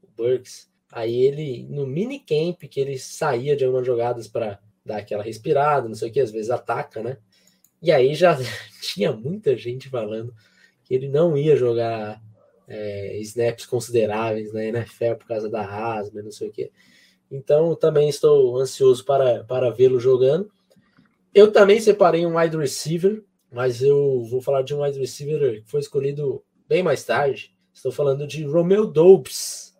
O 0.03 0.07
Burks. 0.17 0.71
Aí 0.93 1.21
ele 1.21 1.67
no 1.69 1.85
minicamp 1.85 2.69
que 2.69 2.79
ele 2.79 2.97
saía 2.97 3.57
de 3.57 3.65
algumas 3.65 3.85
jogadas 3.85 4.29
para 4.29 4.61
dar 4.85 4.99
aquela 4.99 5.25
respirada, 5.25 5.89
não 5.89 5.97
sei 5.97 6.11
o 6.11 6.13
que, 6.13 6.21
às 6.21 6.31
vezes 6.31 6.51
ataca, 6.51 7.03
né? 7.03 7.19
E 7.83 7.91
aí 7.91 8.15
já 8.15 8.39
tinha 8.81 9.13
muita 9.13 9.57
gente 9.57 9.89
falando 9.89 10.33
que 10.85 10.95
ele 10.95 11.09
não 11.09 11.37
ia 11.37 11.57
jogar 11.57 12.23
é, 12.69 13.19
snaps 13.21 13.67
consideráveis 13.67 14.53
na 14.53 14.65
NFL 14.65 15.15
por 15.19 15.27
causa 15.27 15.49
da 15.49 15.95
asma, 15.97 16.23
não 16.23 16.31
sei 16.31 16.49
o 16.49 16.53
quê. 16.53 16.71
Então 17.31 17.75
também 17.75 18.09
estou 18.09 18.59
ansioso 18.59 19.05
para, 19.05 19.43
para 19.45 19.71
vê-lo 19.71 19.99
jogando. 19.99 20.51
Eu 21.35 21.51
também 21.51 21.81
separei 21.81 22.27
um 22.27 22.39
wide 22.39 22.57
receiver, 22.57 23.25
mas 23.51 23.83
eu 23.83 24.25
vou 24.25 24.41
falar 24.41 24.63
de 24.63 24.75
um 24.75 24.83
wide 24.83 24.99
receiver 24.99 25.63
que 25.63 25.71
foi 25.71 25.81
escolhido 25.81 26.45
bem 26.69 26.83
mais 26.83 27.05
tarde. 27.05 27.55
Estou 27.73 27.91
falando 27.91 28.27
de 28.27 28.45
Romeo 28.45 28.87
Dobbs, 28.87 29.75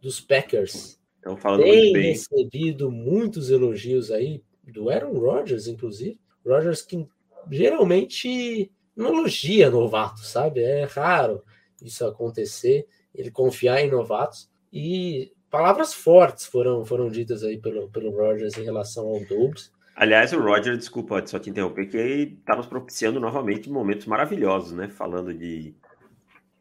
dos 0.00 0.20
Packers. 0.20 0.98
Estão 1.16 1.36
falando 1.36 1.62
tem 1.62 1.82
muito 1.82 1.92
bem. 1.92 2.12
recebido 2.12 2.90
muitos 2.90 3.50
elogios 3.50 4.10
aí 4.10 4.42
do 4.64 4.90
Aaron 4.90 5.12
Rodgers, 5.18 5.68
inclusive. 5.68 6.20
Rodgers 6.44 6.82
que 6.82 7.06
geralmente 7.50 8.70
não 8.94 9.18
elogia 9.18 9.70
novatos, 9.70 10.28
sabe? 10.28 10.60
É 10.60 10.84
raro 10.84 11.42
isso 11.82 12.06
acontecer, 12.06 12.86
ele 13.14 13.30
confiar 13.30 13.80
em 13.80 13.90
novatos. 13.90 14.50
E 14.72 15.32
palavras 15.50 15.92
fortes 15.92 16.46
foram, 16.46 16.84
foram 16.84 17.08
ditas 17.08 17.42
aí 17.42 17.58
pelo, 17.58 17.88
pelo 17.90 18.10
Rodgers 18.10 18.56
em 18.56 18.64
relação 18.64 19.06
ao 19.06 19.20
Dobbs. 19.24 19.72
Aliás, 19.94 20.32
o 20.32 20.40
Roger, 20.40 20.76
desculpa 20.76 21.26
só 21.26 21.38
te 21.38 21.48
interromper, 21.48 21.86
que 21.86 21.96
está 21.96 22.54
nos 22.54 22.66
propiciando 22.66 23.18
novamente 23.18 23.70
momentos 23.70 24.06
maravilhosos, 24.06 24.72
né? 24.72 24.88
Falando 24.88 25.32
de 25.32 25.74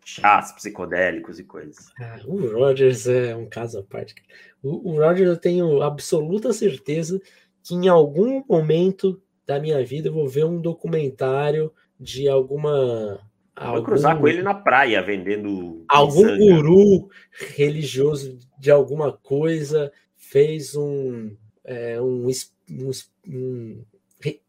chás 0.05 0.53
psicodélicos 0.53 1.37
e 1.39 1.43
coisas. 1.43 1.91
Ah, 1.99 2.19
o 2.25 2.47
Rogers 2.47 3.07
é 3.07 3.35
um 3.35 3.47
caso 3.49 3.79
à 3.79 3.83
parte. 3.83 4.15
O, 4.63 4.91
o 4.91 4.99
Rogers 4.99 5.27
eu 5.27 5.37
tenho 5.37 5.81
absoluta 5.81 6.53
certeza 6.53 7.19
que 7.61 7.73
em 7.75 7.89
algum 7.89 8.41
momento 8.47 9.21
da 9.45 9.59
minha 9.59 9.83
vida 9.85 10.09
eu 10.09 10.13
vou 10.13 10.27
ver 10.27 10.45
um 10.45 10.59
documentário 10.59 11.71
de 11.99 12.27
alguma. 12.27 13.19
Vou 13.57 13.67
algum, 13.67 13.83
cruzar 13.83 14.19
com 14.19 14.27
ele 14.27 14.41
na 14.41 14.53
praia 14.53 15.01
vendendo. 15.01 15.85
Algum 15.87 16.37
guru 16.37 17.09
religioso 17.31 18.37
de 18.59 18.69
alguma 18.69 19.11
coisa 19.11 19.91
fez 20.15 20.75
um, 20.75 21.35
é, 21.63 22.01
um, 22.01 22.27
um, 22.27 22.91
um 23.27 23.83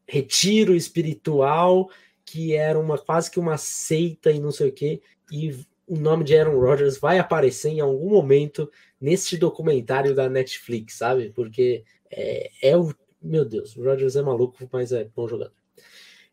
retiro 0.06 0.74
espiritual 0.74 1.88
que 2.24 2.54
era 2.54 2.78
uma 2.78 2.98
quase 2.98 3.30
que 3.30 3.38
uma 3.38 3.56
seita 3.56 4.32
e 4.32 4.40
não 4.40 4.50
sei 4.50 4.68
o 4.68 4.72
que 4.72 5.00
e 5.30 5.54
o 5.86 5.96
nome 5.96 6.24
de 6.24 6.36
Aaron 6.36 6.58
Rodgers 6.58 6.98
vai 6.98 7.18
aparecer 7.18 7.70
em 7.70 7.80
algum 7.80 8.10
momento 8.10 8.70
neste 9.00 9.36
documentário 9.36 10.14
da 10.14 10.28
Netflix, 10.28 10.94
sabe? 10.94 11.30
Porque 11.34 11.84
é, 12.10 12.50
é 12.62 12.76
o 12.76 12.92
meu 13.22 13.44
Deus, 13.44 13.76
o 13.76 13.84
Rodgers 13.84 14.16
é 14.16 14.22
maluco, 14.22 14.56
mas 14.72 14.92
é 14.92 15.04
bom 15.04 15.28
jogador. 15.28 15.52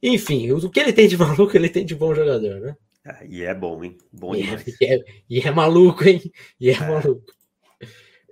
Enfim, 0.02 0.52
o 0.52 0.70
que 0.70 0.80
ele 0.80 0.94
tem 0.94 1.08
de 1.08 1.18
maluco, 1.18 1.56
ele 1.56 1.70
tem 1.70 1.86
de 1.86 1.96
bom 1.96 2.14
jogador, 2.14 2.60
né? 2.60 2.76
Ah, 3.06 3.24
e 3.26 3.44
é 3.44 3.54
bom, 3.54 3.84
hein? 3.84 3.98
Bom 4.12 4.36
e 4.36 4.42
é, 4.42 4.64
e 4.82 4.86
é, 4.86 5.04
e 5.30 5.40
é 5.42 5.52
maluco, 5.52 6.08
hein? 6.08 6.22
E 6.60 6.70
é, 6.70 6.74
é. 6.74 6.80
maluco. 6.80 7.34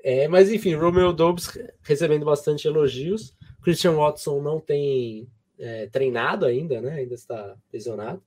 É, 0.04 0.28
mas 0.28 0.52
enfim, 0.52 0.74
Romeo 0.74 1.14
Dobbs 1.14 1.58
recebendo 1.82 2.26
bastante 2.26 2.68
elogios. 2.68 3.36
Christian 3.62 3.94
Watson 3.94 4.42
não 4.42 4.60
tem 4.60 5.28
é, 5.60 5.88
treinado 5.88 6.46
ainda, 6.46 6.82
né? 6.82 6.96
Ainda 6.96 7.14
está 7.14 7.56
lesionado. 7.72 8.22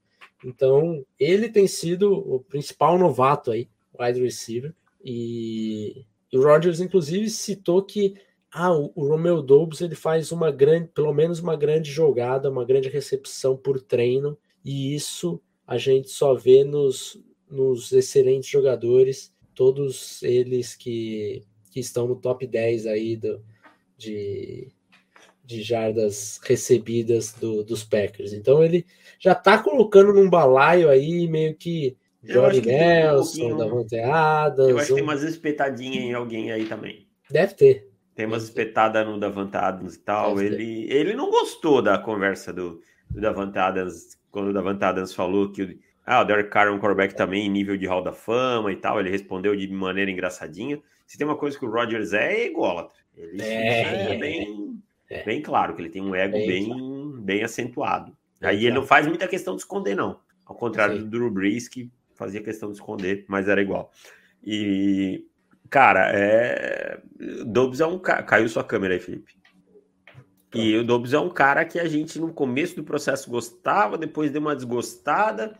Então, 0.44 1.04
ele 1.18 1.48
tem 1.48 1.66
sido 1.66 2.12
o 2.12 2.40
principal 2.40 2.98
novato 2.98 3.50
aí, 3.50 3.68
wide 3.98 4.22
receiver. 4.22 4.74
E, 5.02 6.04
e 6.30 6.38
o 6.38 6.42
Rodgers, 6.42 6.80
inclusive, 6.80 7.28
citou 7.30 7.82
que 7.82 8.14
ah, 8.56 8.72
o, 8.72 8.92
o 8.94 9.08
Romeo 9.08 9.42
Dobbs 9.42 9.80
ele 9.80 9.96
faz 9.96 10.30
uma 10.30 10.50
grande, 10.52 10.88
pelo 10.94 11.12
menos 11.12 11.40
uma 11.40 11.56
grande 11.56 11.90
jogada, 11.90 12.48
uma 12.48 12.64
grande 12.64 12.88
recepção 12.88 13.56
por 13.56 13.80
treino, 13.80 14.38
e 14.64 14.94
isso 14.94 15.42
a 15.66 15.76
gente 15.76 16.08
só 16.08 16.34
vê 16.34 16.62
nos, 16.62 17.20
nos 17.50 17.90
excelentes 17.90 18.48
jogadores, 18.48 19.34
todos 19.56 20.22
eles 20.22 20.76
que 20.76 21.42
que 21.72 21.80
estão 21.80 22.06
no 22.06 22.14
top 22.14 22.46
10 22.46 22.86
aí 22.86 23.16
do, 23.16 23.42
de, 23.98 24.68
de 25.44 25.60
jardas 25.60 26.38
recebidas 26.44 27.32
do, 27.32 27.64
dos 27.64 27.82
Packers. 27.82 28.32
Então 28.32 28.62
ele 28.62 28.86
já 29.18 29.32
está 29.32 29.58
colocando 29.58 30.12
num 30.12 30.30
balaio 30.30 30.88
aí 30.88 31.26
meio 31.26 31.56
que 31.56 31.96
Jorge 32.22 32.60
Nelson, 32.60 33.54
um 33.54 33.56
Davante 33.56 33.98
Adams. 33.98 34.70
Eu 34.70 34.78
acho 34.78 34.86
que 34.86 34.94
tem 34.94 35.02
umas 35.02 35.24
espetadinhas 35.24 36.04
em 36.04 36.14
alguém 36.14 36.52
aí 36.52 36.64
também. 36.66 37.08
Deve 37.28 37.54
ter. 37.54 37.93
Tem 38.14 38.26
umas 38.26 38.44
espetadas 38.44 39.06
no 39.06 39.18
Davante 39.18 39.56
Adams 39.56 39.96
e 39.96 40.00
tal. 40.00 40.40
ele, 40.40 40.86
ele 40.90 41.14
não 41.14 41.30
gostou 41.30 41.82
da 41.82 41.98
conversa 41.98 42.52
do, 42.52 42.80
do 43.10 43.20
Davante 43.20 43.58
Adams, 43.58 44.18
quando 44.30 44.48
o 44.48 44.52
Davante 44.52 44.84
Adams 44.84 45.12
falou 45.12 45.50
que 45.50 45.80
ah, 46.06 46.20
o 46.20 46.24
Derek 46.24 46.50
Carr 46.50 46.68
é 46.68 46.70
um 46.70 46.78
quarterback 46.78 47.14
também 47.14 47.48
nível 47.48 47.76
de 47.76 47.86
Hall 47.86 48.02
da 48.02 48.12
Fama 48.12 48.70
e 48.70 48.76
tal. 48.76 49.00
Ele 49.00 49.10
respondeu 49.10 49.56
de 49.56 49.66
maneira 49.68 50.10
engraçadinha. 50.10 50.80
Se 51.06 51.16
tem 51.16 51.26
uma 51.26 51.36
coisa 51.36 51.58
que 51.58 51.64
o 51.64 51.70
Rodgers 51.70 52.12
é, 52.12 52.34
é 52.34 52.46
ególatra. 52.46 52.96
Ele 53.16 53.42
é, 53.42 54.14
é 54.14 54.18
bem, 54.18 54.80
é. 55.08 55.24
bem 55.24 55.40
claro 55.40 55.74
que 55.74 55.80
ele 55.80 55.88
tem 55.88 56.02
um 56.02 56.14
ego 56.14 56.36
é, 56.36 56.46
bem, 56.46 57.20
bem 57.20 57.42
acentuado. 57.42 58.14
Aí 58.42 58.66
ele 58.66 58.74
não 58.74 58.84
faz 58.84 59.06
muita 59.06 59.26
questão 59.26 59.54
de 59.54 59.62
esconder, 59.62 59.94
não. 59.94 60.20
Ao 60.44 60.54
contrário 60.54 60.96
Sim. 60.96 61.04
do 61.04 61.10
Drew 61.10 61.30
Brees, 61.30 61.68
que 61.68 61.90
fazia 62.14 62.42
questão 62.42 62.70
de 62.70 62.76
esconder, 62.76 63.24
mas 63.26 63.48
era 63.48 63.62
igual. 63.62 63.90
E, 64.42 65.24
cara, 65.70 66.10
é... 66.12 67.00
Dobbs 67.46 67.80
é 67.80 67.86
um 67.86 67.98
cara... 67.98 68.22
Caiu 68.22 68.48
sua 68.48 68.64
câmera 68.64 68.94
aí, 68.94 69.00
Felipe. 69.00 69.34
E 70.54 70.76
o 70.76 70.84
Dobbs 70.84 71.12
é 71.12 71.18
um 71.18 71.28
cara 71.28 71.64
que 71.64 71.80
a 71.80 71.88
gente 71.88 72.18
no 72.20 72.32
começo 72.32 72.76
do 72.76 72.84
processo 72.84 73.28
gostava, 73.28 73.98
depois 73.98 74.30
deu 74.30 74.40
uma 74.40 74.54
desgostada, 74.54 75.52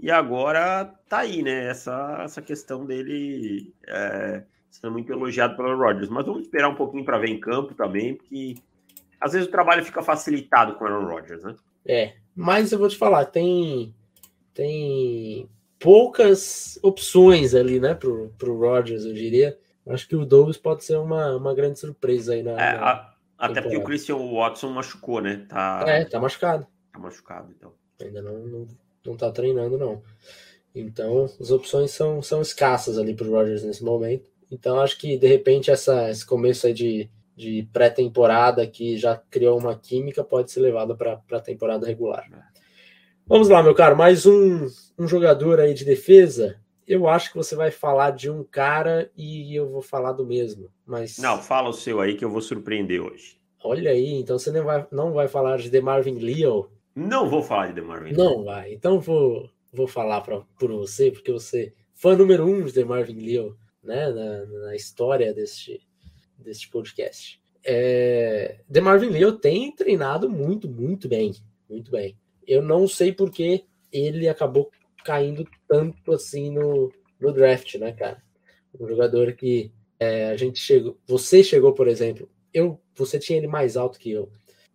e 0.00 0.10
agora 0.10 0.86
tá 1.06 1.18
aí, 1.18 1.42
né? 1.42 1.66
Essa, 1.66 2.22
essa 2.24 2.40
questão 2.40 2.86
dele 2.86 3.74
é, 3.86 4.44
sendo 4.70 4.92
muito 4.92 5.12
elogiado 5.12 5.54
pelo 5.54 5.76
Rodgers. 5.76 6.08
Mas 6.08 6.24
vamos 6.24 6.42
esperar 6.42 6.68
um 6.70 6.74
pouquinho 6.74 7.04
para 7.04 7.18
ver 7.18 7.28
em 7.28 7.38
campo 7.38 7.74
também, 7.74 8.14
porque 8.14 8.54
às 9.20 9.32
vezes 9.32 9.48
o 9.48 9.50
trabalho 9.50 9.84
fica 9.84 10.02
facilitado 10.02 10.76
com 10.76 10.84
o 10.84 10.86
Aaron 10.86 11.06
Rodgers, 11.06 11.42
né? 11.42 11.54
É, 11.84 12.14
mas 12.34 12.72
eu 12.72 12.78
vou 12.78 12.88
te 12.88 12.96
falar, 12.96 13.26
tem, 13.26 13.94
tem 14.54 15.48
poucas 15.78 16.78
opções 16.82 17.54
ali, 17.54 17.78
né, 17.80 17.94
pro, 17.94 18.32
pro 18.36 18.58
Rodgers, 18.58 19.04
eu 19.04 19.12
diria. 19.12 19.58
Acho 19.86 20.06
que 20.06 20.16
o 20.16 20.26
Douglas 20.26 20.58
pode 20.58 20.84
ser 20.84 20.98
uma, 20.98 21.36
uma 21.36 21.54
grande 21.54 21.78
surpresa 21.78 22.34
aí 22.34 22.42
na. 22.42 22.52
É, 22.52 22.76
a, 22.76 23.14
até 23.38 23.62
porque 23.62 23.76
o 23.76 23.84
Christian 23.84 24.16
Watson 24.16 24.70
machucou, 24.70 25.20
né? 25.22 25.46
Tá, 25.48 25.84
é, 25.86 26.04
tá 26.04 26.20
machucado. 26.20 26.66
Tá 26.92 26.98
machucado, 26.98 27.54
então. 27.56 27.72
Ainda 28.02 28.20
não, 28.20 28.38
não, 28.38 28.66
não 29.06 29.16
tá 29.16 29.30
treinando, 29.30 29.78
não. 29.78 30.02
Então, 30.74 31.24
as 31.40 31.50
opções 31.50 31.90
são, 31.90 32.20
são 32.20 32.42
escassas 32.42 32.98
ali 32.98 33.14
pro 33.14 33.30
Rodgers 33.30 33.64
nesse 33.64 33.82
momento. 33.82 34.30
Então, 34.50 34.80
acho 34.80 34.98
que 34.98 35.16
de 35.16 35.26
repente 35.26 35.70
essa, 35.70 36.10
esse 36.10 36.24
começo 36.24 36.66
aí 36.66 36.74
de, 36.74 37.10
de 37.36 37.68
pré-temporada 37.72 38.66
que 38.66 38.96
já 38.96 39.16
criou 39.30 39.58
uma 39.58 39.76
química 39.76 40.22
pode 40.22 40.50
ser 40.50 40.60
levado 40.60 40.96
para 40.96 41.22
a 41.32 41.40
temporada 41.40 41.86
regular. 41.86 42.26
Vamos 43.28 43.50
lá, 43.50 43.62
meu 43.62 43.74
caro, 43.74 43.94
mais 43.94 44.24
um, 44.24 44.66
um 44.98 45.06
jogador 45.06 45.60
aí 45.60 45.74
de 45.74 45.84
defesa. 45.84 46.58
Eu 46.86 47.06
acho 47.06 47.30
que 47.30 47.36
você 47.36 47.54
vai 47.54 47.70
falar 47.70 48.12
de 48.12 48.30
um 48.30 48.42
cara 48.42 49.10
e 49.14 49.54
eu 49.54 49.68
vou 49.68 49.82
falar 49.82 50.12
do 50.12 50.24
mesmo. 50.24 50.70
Mas 50.86 51.18
não, 51.18 51.36
fala 51.36 51.68
o 51.68 51.74
seu 51.74 52.00
aí 52.00 52.14
que 52.14 52.24
eu 52.24 52.30
vou 52.30 52.40
surpreender 52.40 53.02
hoje. 53.02 53.38
Olha 53.62 53.90
aí, 53.90 54.14
então 54.14 54.38
você 54.38 54.50
não 54.50 54.64
vai, 54.64 54.86
não 54.90 55.12
vai 55.12 55.28
falar 55.28 55.58
de 55.58 55.68
DeMarvin 55.68 56.18
Leo? 56.18 56.70
Não 56.94 57.28
vou 57.28 57.42
falar 57.42 57.66
de 57.66 57.74
DeMarvin. 57.74 58.12
Não 58.12 58.44
vai. 58.44 58.72
Então 58.72 58.98
vou 58.98 59.50
vou 59.70 59.86
falar 59.86 60.22
para 60.22 60.40
por 60.58 60.72
você 60.72 61.10
porque 61.10 61.30
você 61.30 61.74
fã 61.94 62.16
número 62.16 62.46
um 62.46 62.64
de 62.64 62.72
DeMarvin 62.72 63.20
Leo 63.20 63.58
né, 63.84 64.08
na, 64.08 64.46
na 64.46 64.74
história 64.74 65.34
deste, 65.34 65.86
deste 66.38 66.70
podcast. 66.70 67.38
É, 67.62 68.60
DeMarvin 68.66 69.10
Leo 69.10 69.32
tem 69.32 69.70
treinado 69.70 70.30
muito, 70.30 70.66
muito 70.66 71.06
bem, 71.06 71.34
muito 71.68 71.90
bem. 71.90 72.16
Eu 72.48 72.62
não 72.62 72.88
sei 72.88 73.12
porque 73.12 73.64
ele 73.92 74.26
acabou 74.26 74.70
caindo 75.04 75.46
tanto 75.68 76.12
assim 76.12 76.50
no, 76.50 76.90
no 77.20 77.32
draft, 77.32 77.74
né, 77.74 77.92
cara? 77.92 78.22
Um 78.80 78.88
jogador 78.88 79.34
que 79.34 79.70
é, 80.00 80.30
a 80.30 80.36
gente 80.36 80.58
chegou, 80.58 80.96
você 81.06 81.44
chegou, 81.44 81.74
por 81.74 81.86
exemplo, 81.86 82.28
eu, 82.52 82.80
você 82.94 83.18
tinha 83.18 83.38
ele 83.38 83.46
mais 83.46 83.76
alto 83.76 83.98
que 83.98 84.10
eu, 84.10 84.30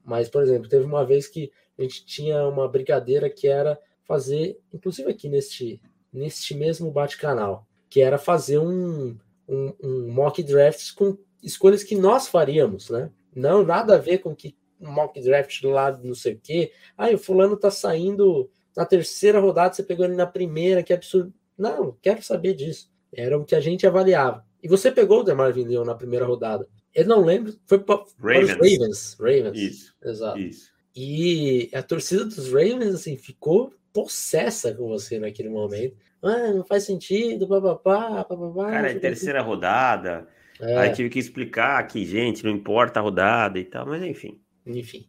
mas, 0.05 0.29
por 0.29 0.43
exemplo, 0.43 0.69
teve 0.69 0.85
uma 0.85 1.03
vez 1.03 1.27
que 1.27 1.51
a 1.77 1.81
gente 1.81 2.05
tinha 2.05 2.47
uma 2.47 2.67
brincadeira 2.67 3.29
que 3.29 3.47
era 3.47 3.79
fazer, 4.03 4.59
inclusive 4.71 5.09
aqui 5.09 5.27
neste, 5.27 5.81
neste 6.11 6.53
mesmo 6.53 6.91
bate-canal, 6.91 7.65
que 7.89 8.01
era 8.01 8.17
fazer 8.17 8.59
um, 8.59 9.17
um, 9.47 9.73
um, 9.81 10.11
mock 10.11 10.43
draft 10.43 10.93
com 10.93 11.17
escolhas 11.41 11.83
que 11.83 11.95
nós 11.95 12.27
faríamos, 12.27 12.89
né? 12.89 13.09
Não, 13.35 13.63
nada 13.63 13.95
a 13.95 13.99
ver 13.99 14.19
com 14.19 14.35
que 14.35 14.49
um 14.49 14.62
mock 14.91 15.21
draft 15.21 15.61
do 15.61 15.69
lado 15.69 16.05
não 16.07 16.15
sei 16.15 16.33
o 16.33 16.39
quê. 16.41 16.71
Ah, 16.97 17.09
o 17.09 17.17
fulano 17.17 17.57
tá 17.57 17.71
saindo 17.71 18.49
na 18.75 18.85
terceira 18.85 19.39
rodada, 19.39 19.73
você 19.73 19.83
pegou 19.83 20.05
ele 20.05 20.15
na 20.15 20.25
primeira, 20.25 20.83
que 20.83 20.93
absurdo. 20.93 21.33
Não, 21.57 21.97
quero 22.01 22.21
saber 22.23 22.53
disso. 22.53 22.91
Era 23.13 23.37
o 23.37 23.45
que 23.45 23.55
a 23.55 23.59
gente 23.59 23.85
avaliava. 23.85 24.43
E 24.61 24.67
você 24.67 24.91
pegou 24.91 25.19
o 25.19 25.23
DeMarvin 25.23 25.65
Leon 25.65 25.85
na 25.85 25.95
primeira 25.95 26.25
rodada. 26.25 26.67
Eu 26.93 27.05
não 27.05 27.23
lembro, 27.23 27.53
foi 27.65 27.79
para, 27.79 28.03
Ravens. 28.19 28.49
os 28.49 28.55
Ravens. 28.55 29.17
Ravens. 29.19 29.57
Isso. 29.57 29.95
Exato. 30.03 30.39
Isso. 30.39 30.71
E 30.95 31.69
a 31.73 31.81
torcida 31.81 32.25
dos 32.25 32.47
Ravens, 32.51 32.95
assim, 32.95 33.17
ficou 33.17 33.73
possessa 33.91 34.73
com 34.73 34.87
você 34.87 35.19
naquele 35.19 35.49
momento 35.49 35.95
ah, 36.23 36.53
não 36.53 36.63
faz 36.63 36.85
sentido, 36.85 37.47
papapá, 37.47 38.23
papapá. 38.23 38.71
Cara, 38.71 38.91
é 38.91 38.95
terceira 38.95 39.41
rodada. 39.41 40.25
É. 40.59 40.77
Aí 40.77 40.93
tive 40.93 41.09
que 41.09 41.19
explicar 41.19 41.85
que, 41.87 42.05
gente, 42.05 42.45
não 42.45 42.51
importa 42.51 42.99
a 42.99 43.03
rodada 43.03 43.59
e 43.59 43.65
tal, 43.65 43.85
mas 43.85 44.01
enfim. 44.03 44.39
Enfim. 44.65 45.07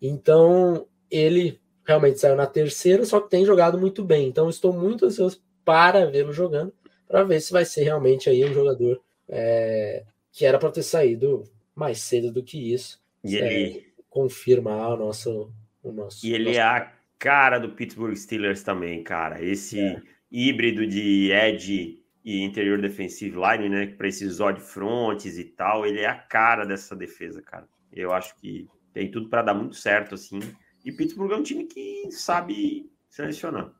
Então, 0.00 0.86
ele 1.10 1.60
realmente 1.86 2.18
saiu 2.18 2.36
na 2.36 2.46
terceira, 2.46 3.04
só 3.04 3.20
que 3.20 3.30
tem 3.30 3.44
jogado 3.44 3.78
muito 3.78 4.04
bem. 4.04 4.28
Então, 4.28 4.48
estou 4.48 4.72
muito 4.72 5.06
ansioso 5.06 5.42
para 5.64 6.06
vê-lo 6.10 6.32
jogando, 6.32 6.72
para 7.06 7.24
ver 7.24 7.40
se 7.40 7.52
vai 7.52 7.64
ser 7.64 7.84
realmente 7.84 8.28
aí 8.28 8.44
um 8.44 8.52
jogador 8.52 9.00
é, 9.28 10.04
que 10.30 10.44
era 10.44 10.58
para 10.58 10.70
ter 10.70 10.82
saído 10.82 11.44
mais 11.74 12.00
cedo 12.00 12.32
do 12.32 12.42
que 12.42 12.72
isso. 12.72 13.00
E 13.24 13.36
é, 13.36 13.52
ele 13.52 13.86
confirmar 14.08 14.92
o 14.92 14.96
nosso, 14.96 15.52
o 15.82 15.92
nosso. 15.92 16.26
E 16.26 16.34
ele 16.34 16.46
nosso... 16.46 16.58
é 16.58 16.62
a 16.62 16.92
cara 17.18 17.58
do 17.58 17.70
Pittsburgh 17.70 18.16
Steelers 18.16 18.62
também, 18.62 19.02
cara. 19.02 19.42
Esse 19.42 19.80
é. 19.80 20.02
híbrido 20.30 20.86
de 20.86 21.30
edge 21.30 22.00
e 22.24 22.42
interior 22.42 22.80
defensive 22.80 23.36
line, 23.36 23.68
né? 23.68 23.86
Para 23.86 24.08
esses 24.08 24.40
odd 24.40 24.60
fronts 24.60 25.38
e 25.38 25.44
tal, 25.44 25.86
ele 25.86 26.00
é 26.00 26.06
a 26.06 26.14
cara 26.14 26.64
dessa 26.64 26.94
defesa, 26.94 27.40
cara. 27.42 27.66
Eu 27.92 28.12
acho 28.12 28.34
que 28.36 28.68
tem 28.92 29.10
tudo 29.10 29.28
para 29.28 29.42
dar 29.42 29.54
muito 29.54 29.76
certo, 29.76 30.14
assim. 30.14 30.40
E 30.84 30.92
Pittsburgh 30.92 31.32
é 31.32 31.36
um 31.36 31.42
time 31.42 31.64
que 31.64 32.08
sabe 32.10 32.90
selecionar. 33.08 33.72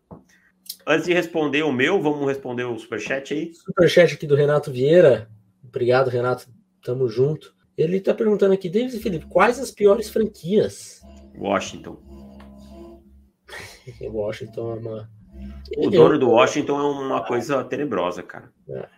Antes 0.86 1.06
de 1.06 1.12
responder 1.12 1.62
o 1.62 1.72
meu, 1.72 2.00
vamos 2.00 2.26
responder 2.26 2.64
o 2.64 2.78
superchat 2.78 3.34
aí. 3.34 3.54
Superchat 3.54 4.14
aqui 4.14 4.26
do 4.26 4.34
Renato 4.34 4.70
Vieira. 4.70 5.30
Obrigado, 5.62 6.08
Renato. 6.08 6.48
Tamo 6.82 7.08
junto. 7.08 7.54
Ele 7.76 8.00
tá 8.00 8.12
perguntando 8.12 8.52
aqui, 8.52 8.68
David 8.68 8.96
e 8.96 9.00
Felipe, 9.00 9.26
quais 9.26 9.58
as 9.58 9.70
piores 9.70 10.08
franquias? 10.10 11.00
Washington. 11.36 11.98
Washington 14.02 14.72
é 14.72 14.74
uma. 14.74 15.10
O 15.78 15.90
dono 15.90 16.18
do 16.18 16.30
Washington 16.30 16.78
é 16.78 16.84
uma 16.84 17.24
coisa 17.24 17.64
tenebrosa, 17.64 18.22
cara. 18.22 18.52
É. 18.68 18.88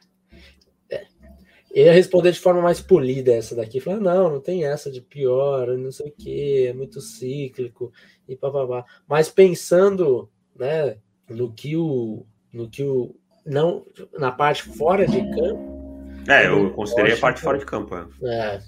Ele 1.74 1.86
ia 1.86 1.92
responder 1.92 2.30
de 2.30 2.38
forma 2.38 2.62
mais 2.62 2.80
polida 2.80 3.34
essa 3.34 3.56
daqui. 3.56 3.80
Falar, 3.80 3.98
não, 3.98 4.30
não 4.30 4.40
tem 4.40 4.64
essa 4.64 4.88
de 4.88 5.00
pior, 5.00 5.66
não 5.76 5.90
sei 5.90 6.06
o 6.08 6.12
que, 6.12 6.68
é 6.68 6.72
muito 6.72 7.00
cíclico 7.00 7.92
e 8.28 8.36
papapá. 8.36 8.84
Mas 9.08 9.28
pensando, 9.28 10.30
né, 10.56 10.96
no 11.28 11.52
que 11.52 11.76
o. 11.76 12.24
No 12.52 12.70
que 12.70 12.84
o. 12.84 13.16
Não, 13.44 13.84
na 14.16 14.30
parte 14.30 14.62
fora 14.62 15.04
de 15.04 15.18
campo. 15.32 15.74
É, 16.28 16.46
eu 16.46 16.70
considerei 16.70 17.10
Washington, 17.10 17.18
a 17.18 17.28
parte 17.28 17.40
fora 17.40 17.58
de 17.58 17.66
campo. 17.66 17.94
É. 18.22 18.28
é 18.28 18.62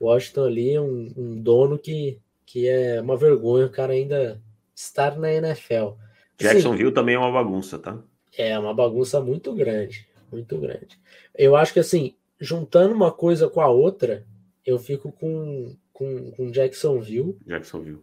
Washington 0.00 0.44
ali 0.44 0.74
é 0.74 0.80
um, 0.80 1.12
um 1.16 1.42
dono 1.42 1.76
que, 1.76 2.20
que 2.46 2.68
é 2.68 3.00
uma 3.00 3.16
vergonha 3.16 3.66
o 3.66 3.70
cara 3.70 3.92
ainda 3.92 4.40
estar 4.72 5.18
na 5.18 5.32
NFL. 5.32 5.96
Jacksonville 6.38 6.84
assim, 6.84 6.94
também 6.94 7.16
é 7.16 7.18
uma 7.18 7.32
bagunça, 7.32 7.76
tá? 7.76 7.98
É 8.38 8.56
uma 8.56 8.72
bagunça 8.72 9.20
muito 9.20 9.52
grande, 9.52 10.06
muito 10.30 10.56
grande. 10.58 10.98
Eu 11.34 11.56
acho 11.56 11.72
que 11.72 11.80
assim, 11.80 12.14
juntando 12.40 12.94
uma 12.94 13.12
coisa 13.12 13.48
com 13.48 13.60
a 13.60 13.68
outra, 13.68 14.24
eu 14.64 14.78
fico 14.78 15.12
com, 15.12 15.76
com, 15.92 16.30
com 16.32 16.50
Jacksonville. 16.50 17.36
Jacksonville. 17.46 18.02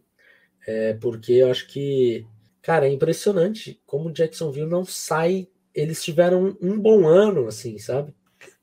É, 0.66 0.94
porque 0.94 1.34
eu 1.34 1.52
acho 1.52 1.68
que, 1.68 2.26
cara, 2.62 2.88
é 2.88 2.92
impressionante 2.92 3.82
como 3.86 4.12
Jacksonville 4.12 4.70
não 4.70 4.86
sai. 4.86 5.48
Eles 5.74 6.04
tiveram 6.04 6.58
um 6.62 6.80
bom 6.80 7.08
ano, 7.08 7.48
assim, 7.48 7.78
sabe? 7.78 8.14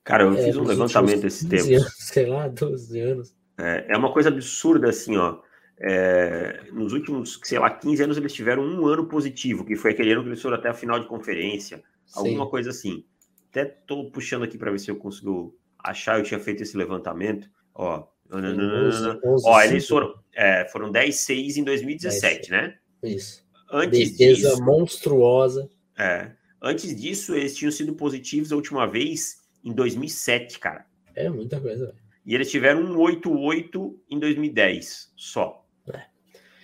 Cara, 0.02 0.24
eu 0.24 0.32
é, 0.32 0.42
fiz 0.44 0.56
um 0.56 0.64
levantamento 0.64 1.26
esse 1.26 1.48
tempo. 1.48 1.64
sei 1.98 2.26
lá, 2.26 2.48
12 2.48 3.00
anos. 3.00 3.34
É, 3.58 3.86
é 3.90 3.96
uma 3.96 4.12
coisa 4.12 4.28
absurda, 4.28 4.88
assim, 4.88 5.16
ó. 5.16 5.40
É, 5.82 6.60
nos 6.72 6.92
últimos, 6.92 7.40
sei 7.42 7.58
lá, 7.58 7.70
15 7.70 8.02
anos 8.02 8.16
eles 8.18 8.32
tiveram 8.32 8.62
um 8.62 8.86
ano 8.86 9.06
positivo, 9.06 9.64
que 9.64 9.76
foi 9.76 9.92
aquele 9.92 10.12
ano 10.12 10.22
que 10.22 10.28
eles 10.28 10.42
foram 10.42 10.56
até 10.56 10.68
a 10.68 10.74
final 10.74 11.00
de 11.00 11.06
conferência, 11.06 11.82
Sim. 12.04 12.18
alguma 12.18 12.48
coisa 12.48 12.70
assim. 12.70 13.04
Até 13.50 13.64
tô 13.64 14.10
puxando 14.10 14.42
aqui 14.42 14.58
para 14.58 14.70
ver 14.70 14.78
se 14.78 14.90
eu 14.90 14.96
consigo 14.96 15.58
achar, 15.82 16.18
eu 16.18 16.24
tinha 16.24 16.40
feito 16.40 16.62
esse 16.62 16.76
levantamento, 16.76 17.48
ó. 17.74 18.06
11, 18.32 19.18
11, 19.24 19.42
ó, 19.44 19.60
eles 19.62 19.88
foram, 19.88 20.14
é, 20.32 20.64
foram 20.66 20.92
10-6 20.92 21.56
em 21.56 21.64
2017, 21.64 22.48
10, 22.48 22.50
né? 22.50 22.78
Isso. 23.02 23.44
Antes 23.72 24.16
Defesa 24.16 24.50
disso, 24.50 24.64
monstruosa. 24.64 25.68
É. 25.98 26.30
Antes 26.62 26.94
disso, 26.94 27.34
eles 27.34 27.56
tinham 27.56 27.72
sido 27.72 27.94
positivos 27.94 28.52
a 28.52 28.56
última 28.56 28.86
vez 28.86 29.40
em 29.64 29.72
2007, 29.72 30.60
cara. 30.60 30.86
É 31.14 31.28
muita 31.28 31.60
coisa. 31.60 31.92
E 32.24 32.34
eles 32.34 32.50
tiveram 32.50 32.82
um 32.82 32.96
8-8 32.96 33.96
em 34.08 34.18
2010 34.18 35.12
só. 35.16 35.66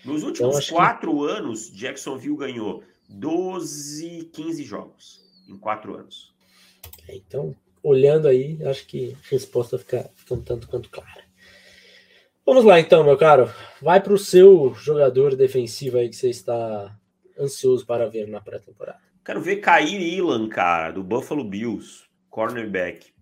Nos 0.07 0.23
últimos 0.23 0.71
quatro 0.71 1.13
que... 1.13 1.31
anos, 1.33 1.69
Jacksonville 1.73 2.37
ganhou 2.37 2.85
12, 3.09 4.31
15 4.33 4.63
jogos 4.63 5.21
em 5.49 5.59
quatro 5.59 5.97
anos. 5.97 6.33
É, 7.09 7.17
então, 7.17 7.55
olhando 7.87 8.27
aí, 8.27 8.59
acho 8.65 8.85
que 8.87 9.13
a 9.13 9.31
resposta 9.31 9.79
fica, 9.79 10.11
um 10.31 10.43
tanto 10.43 10.67
quanto 10.67 10.91
clara. 10.91 11.25
Vamos 12.45 12.65
lá 12.65 12.81
então, 12.81 13.05
meu 13.05 13.17
caro. 13.17 13.49
Vai 13.81 14.01
para 14.01 14.13
o 14.13 14.19
seu 14.19 14.75
jogador 14.75 15.37
defensivo 15.37 15.99
aí 15.99 16.09
que 16.09 16.17
você 16.17 16.31
está 16.31 16.97
ansioso 17.39 17.87
para 17.87 18.09
ver 18.09 18.27
na 18.27 18.41
pré-temporada. 18.41 18.99
Quero 19.25 19.41
ver 19.41 19.57
Kair 19.57 20.01
Ilan, 20.01 20.49
cara, 20.49 20.91
do 20.91 21.03
Buffalo 21.03 21.45
Bills, 21.45 22.05
cornerback. 22.29 23.13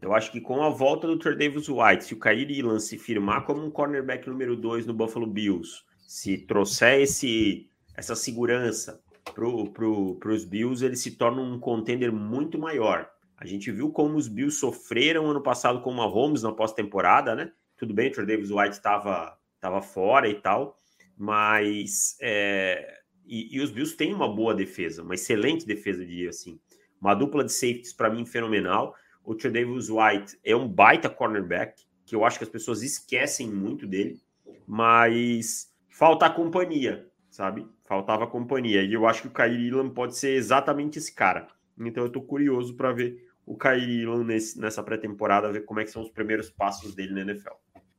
Eu 0.00 0.14
acho 0.14 0.32
que 0.32 0.40
com 0.40 0.62
a 0.62 0.70
volta 0.70 1.06
do 1.06 1.18
Davis 1.36 1.68
White, 1.68 2.04
se 2.04 2.14
o 2.14 2.18
Kair 2.18 2.50
Ilan 2.50 2.78
se 2.78 2.98
firmar 2.98 3.44
como 3.44 3.64
um 3.64 3.70
cornerback 3.70 4.28
número 4.28 4.56
2 4.56 4.86
no 4.86 4.94
Buffalo 4.94 5.26
Bills, 5.26 5.82
se 6.06 6.38
trouxer 6.38 7.02
esse, 7.02 7.68
essa 7.94 8.14
segurança 8.14 9.00
para 9.24 9.44
pro, 9.72 10.18
os 10.26 10.44
Bills, 10.44 10.84
ele 10.84 10.96
se 10.96 11.12
torna 11.12 11.42
um 11.42 11.58
contender 11.58 12.10
muito 12.10 12.58
maior. 12.58 13.10
A 13.40 13.46
gente 13.46 13.72
viu 13.72 13.90
como 13.90 14.18
os 14.18 14.28
Bills 14.28 14.58
sofreram 14.58 15.30
ano 15.30 15.42
passado 15.42 15.80
com 15.80 15.90
uma 15.90 16.04
Holmes 16.04 16.42
na 16.42 16.52
pós-temporada, 16.52 17.34
né? 17.34 17.50
Tudo 17.78 17.94
bem, 17.94 18.10
o 18.10 18.12
Trey 18.12 18.26
Davis 18.26 18.50
White 18.50 18.76
estava 18.76 19.36
tava 19.58 19.80
fora 19.80 20.28
e 20.28 20.34
tal, 20.34 20.76
mas 21.16 22.16
é, 22.20 23.00
e, 23.26 23.56
e, 23.56 23.60
os 23.60 23.70
Bills 23.70 23.96
têm 23.96 24.14
uma 24.14 24.28
boa 24.28 24.54
defesa, 24.54 25.02
uma 25.02 25.14
excelente 25.14 25.66
defesa, 25.66 26.04
de 26.04 26.28
assim. 26.28 26.60
Uma 27.00 27.14
dupla 27.14 27.42
de 27.42 27.52
safeties 27.52 27.94
para 27.94 28.10
mim 28.10 28.26
fenomenal. 28.26 28.94
O 29.24 29.34
Trey 29.34 29.52
Davis 29.52 29.88
White 29.88 30.38
é 30.44 30.54
um 30.54 30.68
baita 30.68 31.08
cornerback, 31.08 31.82
que 32.04 32.14
eu 32.14 32.24
acho 32.24 32.38
que 32.38 32.44
as 32.44 32.50
pessoas 32.50 32.82
esquecem 32.82 33.48
muito 33.48 33.86
dele, 33.86 34.20
mas 34.66 35.72
falta 35.88 36.26
a 36.26 36.30
companhia, 36.30 37.08
sabe? 37.30 37.66
Faltava 37.84 38.26
companhia. 38.26 38.82
E 38.82 38.92
eu 38.92 39.06
acho 39.06 39.22
que 39.22 39.28
o 39.28 39.32
Kyrie 39.32 39.68
Ilan 39.68 39.88
pode 39.88 40.16
ser 40.16 40.34
exatamente 40.34 40.98
esse 40.98 41.14
cara. 41.14 41.48
Então 41.78 42.04
eu 42.04 42.10
tô 42.10 42.20
curioso 42.20 42.76
para 42.76 42.92
ver 42.92 43.29
o 43.50 43.56
Kyrie 43.56 44.06
nesse, 44.24 44.60
nessa 44.60 44.80
pré-temporada, 44.80 45.50
ver 45.50 45.64
como 45.64 45.80
é 45.80 45.84
que 45.84 45.90
são 45.90 46.02
os 46.02 46.08
primeiros 46.08 46.48
passos 46.48 46.94
dele 46.94 47.12
na 47.12 47.22
NFL. 47.22 47.54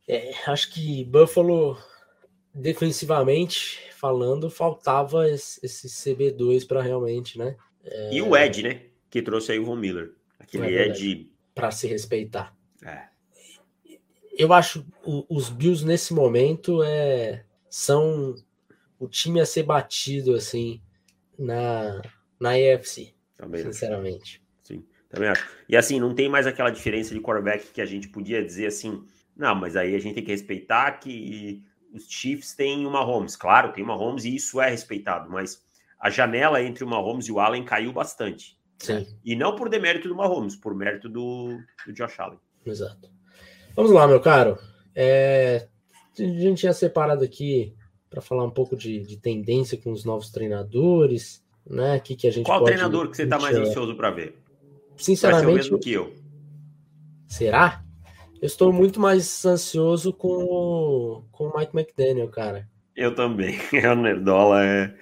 É, 0.08 0.32
acho 0.48 0.72
que 0.72 1.04
Buffalo, 1.04 1.78
defensivamente 2.56 3.82
falando, 3.92 4.50
faltava 4.50 5.30
esse, 5.30 5.60
esse 5.62 5.90
CB2 5.90 6.66
para 6.66 6.82
realmente, 6.82 7.38
né? 7.38 7.58
É... 7.84 8.14
E 8.14 8.22
o 8.22 8.36
Ed, 8.36 8.64
né? 8.64 8.86
Que 9.10 9.22
trouxe 9.22 9.52
aí 9.52 9.60
o 9.60 9.66
Von 9.66 9.76
Miller. 9.76 10.14
Aquele 10.40 10.74
é 10.74 10.88
Ed. 10.88 11.30
Para 11.54 11.70
se 11.70 11.86
respeitar. 11.86 12.56
É. 12.82 13.10
Eu 14.38 14.54
acho 14.54 14.88
o, 15.04 15.26
os 15.30 15.50
Bills 15.50 15.86
nesse 15.86 16.14
momento 16.14 16.82
é 16.82 17.44
são 17.70 18.36
o 18.98 19.06
time 19.06 19.42
a 19.42 19.46
ser 19.46 19.64
batido 19.64 20.34
assim 20.34 20.82
na, 21.38 22.02
na 22.40 22.58
EFC. 22.58 23.14
Também 23.36 23.64
sinceramente. 23.64 24.41
Também 25.12 25.30
acho. 25.30 25.48
E 25.68 25.76
assim, 25.76 26.00
não 26.00 26.16
tem 26.16 26.30
mais 26.30 26.48
aquela 26.48 26.70
diferença 26.70 27.14
de 27.14 27.20
quarterback 27.20 27.68
que 27.74 27.82
a 27.82 27.86
gente 27.86 28.08
podia 28.08 28.44
dizer 28.44 28.68
assim, 28.68 29.04
não, 29.36 29.54
mas 29.54 29.76
aí 29.76 29.96
a 29.96 30.00
gente 30.00 30.16
tem 30.16 30.24
que 30.24 30.32
respeitar 30.32 30.92
que 30.94 31.64
os 31.94 32.06
Chiefs 32.10 32.56
têm 32.56 32.86
uma 32.86 33.04
Holmes. 33.04 33.36
Claro, 33.36 33.74
tem 33.74 33.84
uma 33.84 33.96
Holmes 33.96 34.24
e 34.24 34.36
isso 34.36 34.62
é 34.62 34.70
respeitado, 34.70 35.30
mas 35.30 35.62
a 36.00 36.10
janela 36.10 36.62
entre 36.64 36.84
uma 36.84 36.98
Holmes 36.98 37.28
e 37.28 37.32
o 37.32 37.40
Allen 37.40 37.64
caiu 37.64 37.92
bastante. 37.92 38.58
Sim. 38.82 39.06
E 39.24 39.36
não 39.36 39.56
por 39.56 39.70
demérito 39.70 40.08
do 40.08 40.16
Mahomes, 40.16 40.56
por 40.56 40.74
mérito 40.74 41.08
do, 41.08 41.60
do 41.86 41.94
Josh 41.94 42.20
Allen. 42.20 42.40
Exato. 42.66 43.12
Vamos 43.76 43.92
lá, 43.92 44.08
meu 44.08 44.20
caro. 44.20 44.58
É, 44.96 45.68
a 46.18 46.22
gente 46.22 46.62
tinha 46.62 46.74
separado 46.74 47.24
aqui 47.24 47.76
para 48.10 48.22
falar 48.22 48.44
um 48.44 48.50
pouco 48.50 48.76
de, 48.76 49.00
de, 49.02 49.18
tendência 49.18 49.78
com 49.78 49.92
os 49.92 50.04
novos 50.04 50.32
treinadores, 50.32 51.46
né? 51.66 52.00
Que, 52.00 52.16
que 52.16 52.28
a 52.28 52.32
gente 52.32 52.46
Qual 52.46 52.60
pode, 52.60 52.72
treinador 52.72 53.10
que 53.10 53.16
você 53.16 53.24
está 53.24 53.40
mais 53.40 53.56
ansioso 53.56 53.96
para 53.96 54.10
ver? 54.10 54.36
Sinceramente, 55.02 55.70
Vai 55.70 55.80
que 55.80 55.92
eu. 55.92 56.14
Será? 57.28 57.84
Eu 58.42 58.46
estou 58.46 58.72
muito 58.72 59.00
mais 59.00 59.46
ansioso 59.46 60.14
com 60.14 60.44
o, 60.44 61.24
com 61.32 61.46
o 61.46 61.58
Mike 61.58 61.78
McDaniel, 61.78 62.30
cara. 62.30 62.68
Eu 62.96 63.16
também. 63.16 63.58
O 63.92 63.96
Nerdola 63.96 64.64
é. 64.64 64.94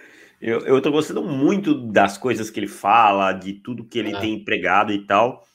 Eu, 0.42 0.60
eu 0.62 0.82
tô 0.82 0.90
gostando 0.90 1.22
muito 1.22 1.74
das 1.74 2.18
coisas 2.18 2.50
que 2.50 2.60
ele 2.60 2.68
fala, 2.68 3.34
de 3.34 3.54
tudo 3.54 3.84
que 3.84 4.00
ele 4.00 4.16
é. 4.16 4.20
tem 4.20 4.34
empregado 4.34 4.94
e 4.94 5.06
tal. 5.06 5.46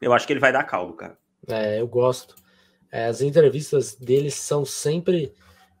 Eu 0.00 0.12
acho 0.12 0.26
que 0.26 0.32
ele 0.32 0.40
vai 0.40 0.52
dar 0.52 0.64
caldo, 0.64 0.94
cara. 0.94 1.16
É, 1.46 1.80
eu 1.80 1.86
gosto. 1.86 2.34
É, 2.90 3.06
as 3.06 3.20
entrevistas 3.20 3.94
deles 3.94 4.34
são 4.34 4.64
sempre 4.64 5.32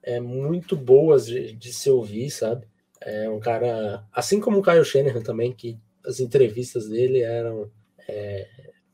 é, 0.02 0.20
muito 0.20 0.76
boas 0.76 1.26
de, 1.26 1.52
de, 1.52 1.72
se 1.72 1.90
ouvir, 1.90 2.30
sabe? 2.30 2.66
É 3.00 3.28
um 3.28 3.40
cara, 3.40 4.04
assim 4.12 4.40
como 4.40 4.58
o 4.58 4.62
Kyle 4.62 4.84
Shanahan 4.84 5.22
também, 5.22 5.52
que 5.52 5.78
as 6.04 6.20
entrevistas 6.20 6.88
dele 6.88 7.22
eram 7.22 7.70
é, 8.08 8.48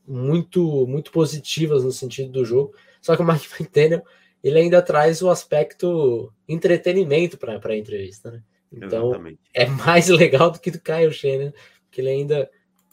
muito 0.07 0.85
muito 0.87 1.11
positivas 1.11 1.83
no 1.83 1.91
sentido 1.91 2.31
do 2.31 2.45
jogo. 2.45 2.75
Só 3.01 3.15
que 3.15 3.21
o 3.21 3.25
Mike 3.25 3.47
McDaniel 3.59 4.03
ele 4.43 4.59
ainda 4.59 4.81
traz 4.81 5.23
o 5.23 5.29
aspecto 5.29 6.31
entretenimento 6.47 7.37
para 7.37 7.59
a 7.63 7.77
entrevista, 7.77 8.29
né? 8.29 8.43
Então 8.71 9.09
Exatamente. 9.09 9.39
é 9.53 9.65
mais 9.65 10.07
legal 10.09 10.51
do 10.51 10.59
que 10.59 10.69
do 10.69 10.79
Kyle 10.79 11.11
Shanahan, 11.11 11.53
porque 11.85 12.01
ele 12.01 12.09
ainda 12.09 12.49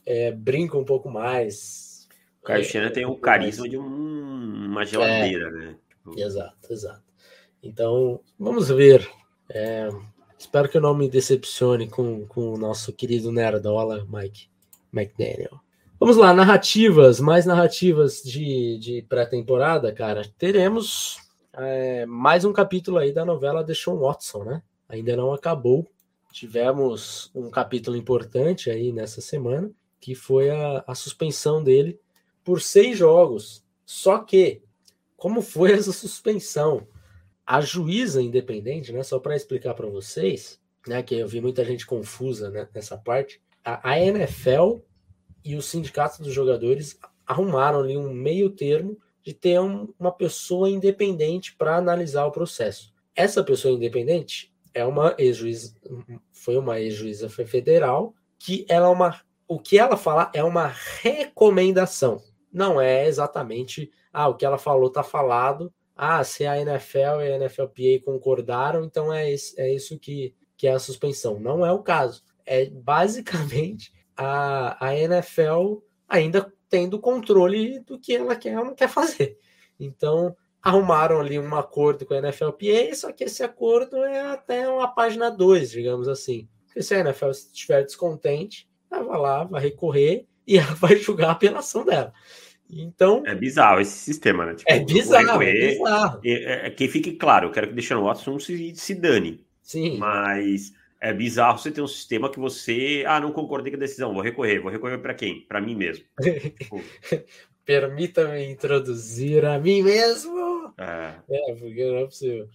é, 0.06 0.32
brinca 0.32 0.78
um 0.78 0.84
pouco 0.84 1.10
mais, 1.10 2.08
O 2.40 2.46
Caio 2.46 2.64
Shannon 2.64 2.90
tem 2.90 3.04
o 3.04 3.16
carisma 3.16 3.68
de 3.68 3.78
um, 3.78 3.84
uma 3.84 4.84
geladeira, 4.84 5.48
é, 5.48 5.50
né? 5.50 5.76
Tipo... 5.88 6.18
Exato, 6.18 6.72
exato. 6.72 7.02
Então, 7.62 8.20
vamos 8.38 8.68
ver. 8.68 9.08
É, 9.48 9.88
espero 10.38 10.68
que 10.68 10.76
eu 10.76 10.80
não 10.80 10.94
me 10.94 11.08
decepcione 11.08 11.88
com, 11.88 12.26
com 12.26 12.52
o 12.52 12.58
nosso 12.58 12.92
querido 12.92 13.30
Nerdola, 13.30 14.06
Mike 14.10 14.48
McDaniel. 14.92 15.60
Vamos 16.02 16.16
lá, 16.16 16.34
narrativas, 16.34 17.20
mais 17.20 17.46
narrativas 17.46 18.24
de, 18.24 18.76
de 18.78 19.02
pré-temporada, 19.02 19.92
cara. 19.92 20.28
Teremos 20.36 21.18
é, 21.52 22.04
mais 22.06 22.44
um 22.44 22.52
capítulo 22.52 22.98
aí 22.98 23.12
da 23.12 23.24
novela 23.24 23.62
de 23.62 23.72
Sean 23.72 23.94
Watson, 23.94 24.42
né? 24.42 24.62
Ainda 24.88 25.14
não 25.14 25.32
acabou. 25.32 25.88
Tivemos 26.32 27.30
um 27.32 27.48
capítulo 27.48 27.96
importante 27.96 28.68
aí 28.68 28.90
nessa 28.90 29.20
semana, 29.20 29.70
que 30.00 30.16
foi 30.16 30.50
a, 30.50 30.82
a 30.88 30.94
suspensão 30.96 31.62
dele 31.62 32.00
por 32.42 32.60
seis 32.60 32.98
jogos. 32.98 33.64
Só 33.86 34.18
que, 34.18 34.60
como 35.16 35.40
foi 35.40 35.70
essa 35.78 35.92
suspensão? 35.92 36.84
A 37.46 37.60
juíza 37.60 38.20
independente, 38.20 38.92
né? 38.92 39.04
Só 39.04 39.20
para 39.20 39.36
explicar 39.36 39.74
para 39.74 39.86
vocês, 39.86 40.60
né? 40.84 41.00
Que 41.00 41.14
eu 41.14 41.28
vi 41.28 41.40
muita 41.40 41.64
gente 41.64 41.86
confusa 41.86 42.50
né, 42.50 42.68
nessa 42.74 42.98
parte. 42.98 43.40
A, 43.64 43.90
a 43.92 44.00
NFL 44.00 44.80
e 45.44 45.56
os 45.56 45.66
sindicatos 45.66 46.18
dos 46.18 46.32
jogadores 46.32 46.98
arrumaram 47.26 47.80
ali 47.80 47.96
um 47.96 48.12
meio 48.12 48.50
termo 48.50 48.98
de 49.22 49.32
ter 49.32 49.60
um, 49.60 49.92
uma 49.98 50.12
pessoa 50.12 50.68
independente 50.68 51.54
para 51.56 51.76
analisar 51.76 52.26
o 52.26 52.32
processo. 52.32 52.92
Essa 53.14 53.42
pessoa 53.44 53.74
independente 53.74 54.52
é 54.74 54.84
uma 54.84 55.14
ex-juíza, 55.18 55.74
foi 56.32 56.56
uma 56.56 56.80
ex-juíza 56.80 57.28
federal 57.28 58.14
que 58.38 58.66
ela 58.68 58.86
é 58.86 58.90
uma, 58.90 59.20
o 59.46 59.58
que 59.58 59.78
ela 59.78 59.96
fala 59.96 60.30
é 60.34 60.42
uma 60.42 60.74
recomendação. 61.00 62.22
Não 62.52 62.80
é 62.80 63.06
exatamente 63.06 63.90
ah, 64.12 64.28
o 64.28 64.34
que 64.34 64.44
ela 64.44 64.58
falou 64.58 64.88
está 64.88 65.02
falado. 65.02 65.72
Ah, 65.96 66.24
se 66.24 66.44
a 66.44 66.60
NFL 66.60 67.20
e 67.20 67.32
a 67.32 67.38
NFLPA 67.38 68.04
concordaram, 68.04 68.84
então 68.84 69.12
é, 69.12 69.30
esse, 69.30 69.58
é 69.60 69.72
isso 69.72 69.98
que, 69.98 70.34
que 70.56 70.66
é 70.66 70.72
a 70.72 70.78
suspensão. 70.78 71.38
Não 71.38 71.64
é 71.64 71.70
o 71.70 71.82
caso. 71.82 72.22
É 72.44 72.66
basicamente 72.66 73.92
a, 74.16 74.84
a 74.84 74.96
NFL 74.96 75.78
ainda 76.08 76.52
tendo 76.68 76.98
controle 76.98 77.80
do 77.80 77.98
que 77.98 78.14
ela 78.14 78.36
quer 78.36 78.58
ou 78.58 78.64
não 78.64 78.74
quer 78.74 78.88
fazer. 78.88 79.36
Então, 79.78 80.36
arrumaram 80.62 81.20
ali 81.20 81.38
um 81.38 81.54
acordo 81.54 82.06
com 82.06 82.14
a 82.14 82.20
NFLPA, 82.20 82.94
só 82.94 83.12
que 83.12 83.24
esse 83.24 83.42
acordo 83.42 83.96
é 84.04 84.20
até 84.20 84.68
uma 84.68 84.88
página 84.88 85.30
2, 85.30 85.70
digamos 85.70 86.08
assim. 86.08 86.48
Porque 86.66 86.82
se 86.82 86.94
a 86.94 87.00
NFL 87.00 87.30
estiver 87.30 87.82
descontente, 87.82 88.68
ela 88.90 89.02
vai 89.02 89.18
lá, 89.18 89.44
vai 89.44 89.62
recorrer 89.62 90.26
e 90.46 90.56
ela 90.58 90.74
vai 90.74 90.96
julgar 90.96 91.28
a 91.28 91.32
apelação 91.32 91.84
dela. 91.84 92.12
Então. 92.70 93.22
É 93.26 93.34
bizarro 93.34 93.80
esse 93.80 93.98
sistema, 93.98 94.46
né? 94.46 94.54
Tipo, 94.54 94.70
é 94.70 94.78
bizarro, 94.80 95.42
é 95.42 95.52
bizarro. 95.52 96.20
É, 96.24 96.66
é, 96.66 96.70
que 96.70 96.88
fique 96.88 97.12
claro, 97.12 97.48
eu 97.48 97.52
quero 97.52 97.66
que 97.66 97.72
o 97.74 97.76
Deshaun 97.76 98.04
Watson 98.04 98.38
se, 98.38 98.74
se 98.74 98.94
dane. 98.94 99.44
Sim. 99.62 99.98
Mas 99.98 100.72
é 101.02 101.12
bizarro 101.12 101.58
você 101.58 101.72
ter 101.72 101.82
um 101.82 101.86
sistema 101.88 102.30
que 102.30 102.38
você. 102.38 103.02
Ah, 103.08 103.18
não 103.18 103.32
concordei 103.32 103.72
com 103.72 103.76
a 103.76 103.80
decisão, 103.80 104.14
vou 104.14 104.22
recorrer. 104.22 104.60
Vou 104.60 104.70
recorrer 104.70 104.98
para 104.98 105.12
quem? 105.12 105.40
Para 105.40 105.60
mim 105.60 105.74
mesmo. 105.74 106.04
Tipo, 106.22 106.80
Permita-me 107.66 108.44
introduzir 108.44 109.44
a 109.44 109.58
mim 109.58 109.82
mesmo. 109.82 110.72
É, 110.78 111.14
é 111.28 111.54
porque 111.56 111.84
não 111.84 111.96
é 111.96 112.04
possível. 112.04 112.48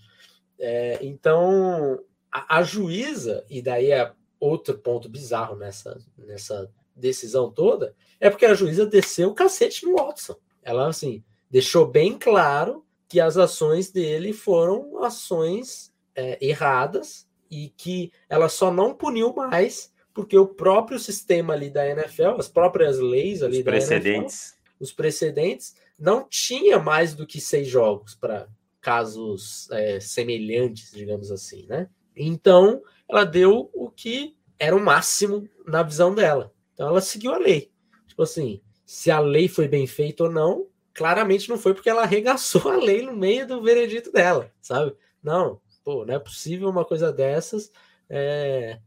É, 0.58 0.98
então, 1.02 2.02
a, 2.32 2.60
a, 2.60 2.64
juíza, 2.64 3.46
e 3.50 3.62
daí 3.62 3.92
é 3.92 4.14
outro 4.40 4.78
ponto 4.78 5.10
bizarro 5.10 5.58
nessa, 5.58 6.00
nessa 6.18 6.72
decisão 6.96 7.52
toda, 7.52 7.94
é 8.18 8.30
porque 8.30 8.46
a 8.46 8.54
juíza 8.54 8.86
desceu 8.86 9.30
o 9.30 9.36
cacete 9.36 9.86
no 9.86 9.98
Watson. 9.98 10.38
Ela, 10.64 10.88
assim, 10.88 11.22
deixou 11.52 11.86
bem 11.86 12.18
claro 12.18 12.86
que 13.10 13.20
as 13.20 13.36
ações 13.36 13.92
dele 13.92 14.32
foram 14.32 15.04
ações 15.04 15.94
é, 16.16 16.38
erradas 16.46 17.27
e 17.50 17.70
que 17.70 18.12
ela 18.30 18.50
só 18.50 18.72
não 18.72 18.94
puniu 18.94 19.34
mais 19.34 19.92
porque 20.14 20.36
o 20.36 20.48
próprio 20.48 20.98
sistema 20.98 21.54
ali 21.54 21.70
da 21.70 21.88
NFL, 21.88 22.40
as 22.40 22.48
próprias 22.48 22.98
leis 22.98 23.44
ali 23.44 23.60
os 23.60 23.64
da 23.64 23.72
precedentes. 23.72 24.52
NFL, 24.52 24.74
os 24.80 24.92
precedentes, 24.92 25.76
não 26.00 26.28
tinha 26.28 26.80
mais 26.80 27.14
do 27.14 27.28
que 27.28 27.40
seis 27.40 27.68
jogos 27.68 28.16
para 28.16 28.48
casos 28.82 29.70
é, 29.70 30.00
semelhantes, 30.00 30.92
digamos 30.92 31.32
assim, 31.32 31.68
né? 31.68 31.88
Então, 32.16 32.82
ela 33.08 33.24
deu 33.24 33.70
o 33.74 33.92
que 33.92 34.36
era 34.58 34.76
o 34.76 34.80
máximo 34.80 35.48
na 35.68 35.84
visão 35.84 36.16
dela. 36.16 36.52
Então, 36.74 36.88
ela 36.88 37.02
seguiu 37.02 37.32
a 37.32 37.38
lei. 37.38 37.72
Tipo 38.08 38.24
assim, 38.24 38.60
se 38.84 39.12
a 39.12 39.20
lei 39.20 39.48
foi 39.48 39.68
bem 39.68 39.86
feita 39.86 40.24
ou 40.24 40.32
não, 40.32 40.66
claramente 40.96 41.48
não 41.48 41.60
foi 41.60 41.76
porque 41.76 41.90
ela 41.90 42.02
arregaçou 42.02 42.72
a 42.72 42.76
lei 42.76 43.04
no 43.04 43.16
meio 43.16 43.46
do 43.46 43.62
veredito 43.62 44.12
dela, 44.12 44.52
sabe? 44.62 44.96
Não, 45.22 45.62
pô, 45.88 46.06
não 46.06 46.16
é 46.16 46.20
possível 46.20 46.68
uma 46.68 46.84
coisa 46.84 47.14
dessas. 47.14 47.72
É, 48.10 48.78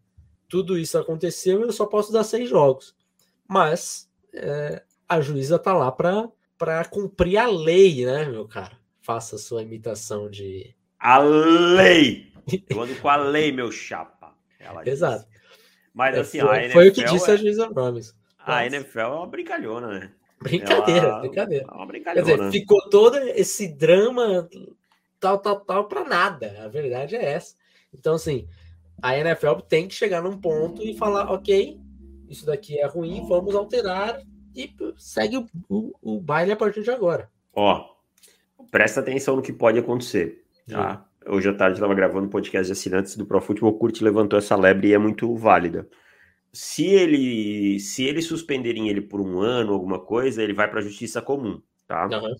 tudo 0.47 0.79
isso 0.79 0.99
aconteceu 0.99 1.61
e 1.61 1.63
eu 1.63 1.73
só 1.73 1.87
posso 1.87 2.13
dar 2.13 2.25
seis 2.25 2.47
jogos. 2.47 2.95
Mas 3.49 4.07
é, 4.35 4.83
a 5.09 5.19
juíza 5.23 5.59
tá 5.59 5.73
lá 5.73 5.91
para 5.91 6.85
cumprir 6.91 7.39
a 7.39 7.47
lei, 7.47 8.05
né, 8.05 8.27
meu 8.27 8.47
cara? 8.47 8.73
Faça 9.01 9.37
a 9.37 9.39
sua 9.39 9.63
imitação 9.63 10.29
de. 10.29 10.77
A 10.99 11.17
lei! 11.17 12.31
Eu 12.69 12.83
ando 12.83 12.95
com 12.97 13.09
a 13.09 13.17
lei, 13.17 13.51
meu 13.51 13.73
chapa. 13.73 14.37
Exato. 14.85 15.27
Mas 15.95 16.15
é, 16.15 16.21
assim, 16.21 16.41
foi, 16.41 16.51
a 16.51 16.59
NFL 16.59 16.73
foi 16.75 16.89
o 16.89 16.93
que 16.93 17.05
disse 17.05 17.31
é... 17.31 17.33
a 17.33 17.37
juíza 17.37 17.67
Gomes. 17.69 18.15
A 18.41 18.67
NFL 18.67 18.99
é 18.99 19.07
uma 19.07 19.27
brincalhona, 19.27 19.89
né? 19.89 20.13
Brincadeira, 20.43 21.07
Ela... 21.07 21.21
brincadeira. 21.21 21.67
É 21.67 21.75
uma 21.75 21.87
brincadeira. 21.87 22.27
Quer 22.27 22.37
dizer, 22.37 22.51
ficou 22.53 22.91
todo 22.91 23.17
esse 23.17 23.69
drama 23.69 24.47
tal, 25.21 25.39
tal, 25.39 25.61
tal, 25.61 25.85
para 25.85 26.05
nada. 26.05 26.57
A 26.65 26.69
verdade 26.69 27.15
é 27.15 27.33
essa. 27.33 27.55
Então, 27.93 28.15
assim, 28.15 28.49
a 29.03 29.17
NFL 29.17 29.61
tem 29.69 29.87
que 29.87 29.95
chegar 29.95 30.23
num 30.23 30.39
ponto 30.39 30.83
e 30.83 30.97
falar, 30.97 31.31
ok, 31.31 31.79
isso 32.29 32.47
daqui 32.47 32.79
é 32.79 32.87
ruim, 32.87 33.27
vamos 33.29 33.55
alterar 33.55 34.21
e 34.55 34.73
segue 34.97 35.37
o, 35.37 35.47
o, 35.69 35.93
o 36.01 36.21
baile 36.21 36.53
a 36.53 36.57
partir 36.57 36.83
de 36.83 36.91
agora. 36.91 37.31
Ó, 37.55 37.91
presta 38.71 39.01
atenção 39.01 39.37
no 39.37 39.43
que 39.43 39.53
pode 39.53 39.79
acontecer, 39.79 40.45
tá? 40.69 41.07
Hoje 41.27 41.49
à 41.49 41.55
tarde 41.55 41.77
estava 41.77 41.95
gravando 41.95 42.27
um 42.27 42.31
podcast 42.31 42.67
de 42.67 42.73
assinantes 42.73 43.15
do 43.15 43.27
Pro 43.27 43.41
Football 43.41 43.75
Curte 43.75 44.03
levantou 44.03 44.39
essa 44.39 44.57
lebre 44.57 44.89
e 44.89 44.95
é 44.95 44.99
muito 44.99 45.35
válida. 45.37 45.87
Se 46.53 46.87
ele 46.87 47.79
se 47.79 48.05
eles 48.05 48.25
suspenderem 48.25 48.89
ele 48.89 49.01
por 49.01 49.21
um 49.21 49.41
ano, 49.41 49.73
alguma 49.73 49.99
coisa, 49.99 50.43
ele 50.43 50.55
vai 50.55 50.69
para 50.69 50.81
a 50.81 50.83
justiça 50.83 51.21
comum, 51.21 51.61
tá? 51.87 52.07
Uhum. 52.07 52.35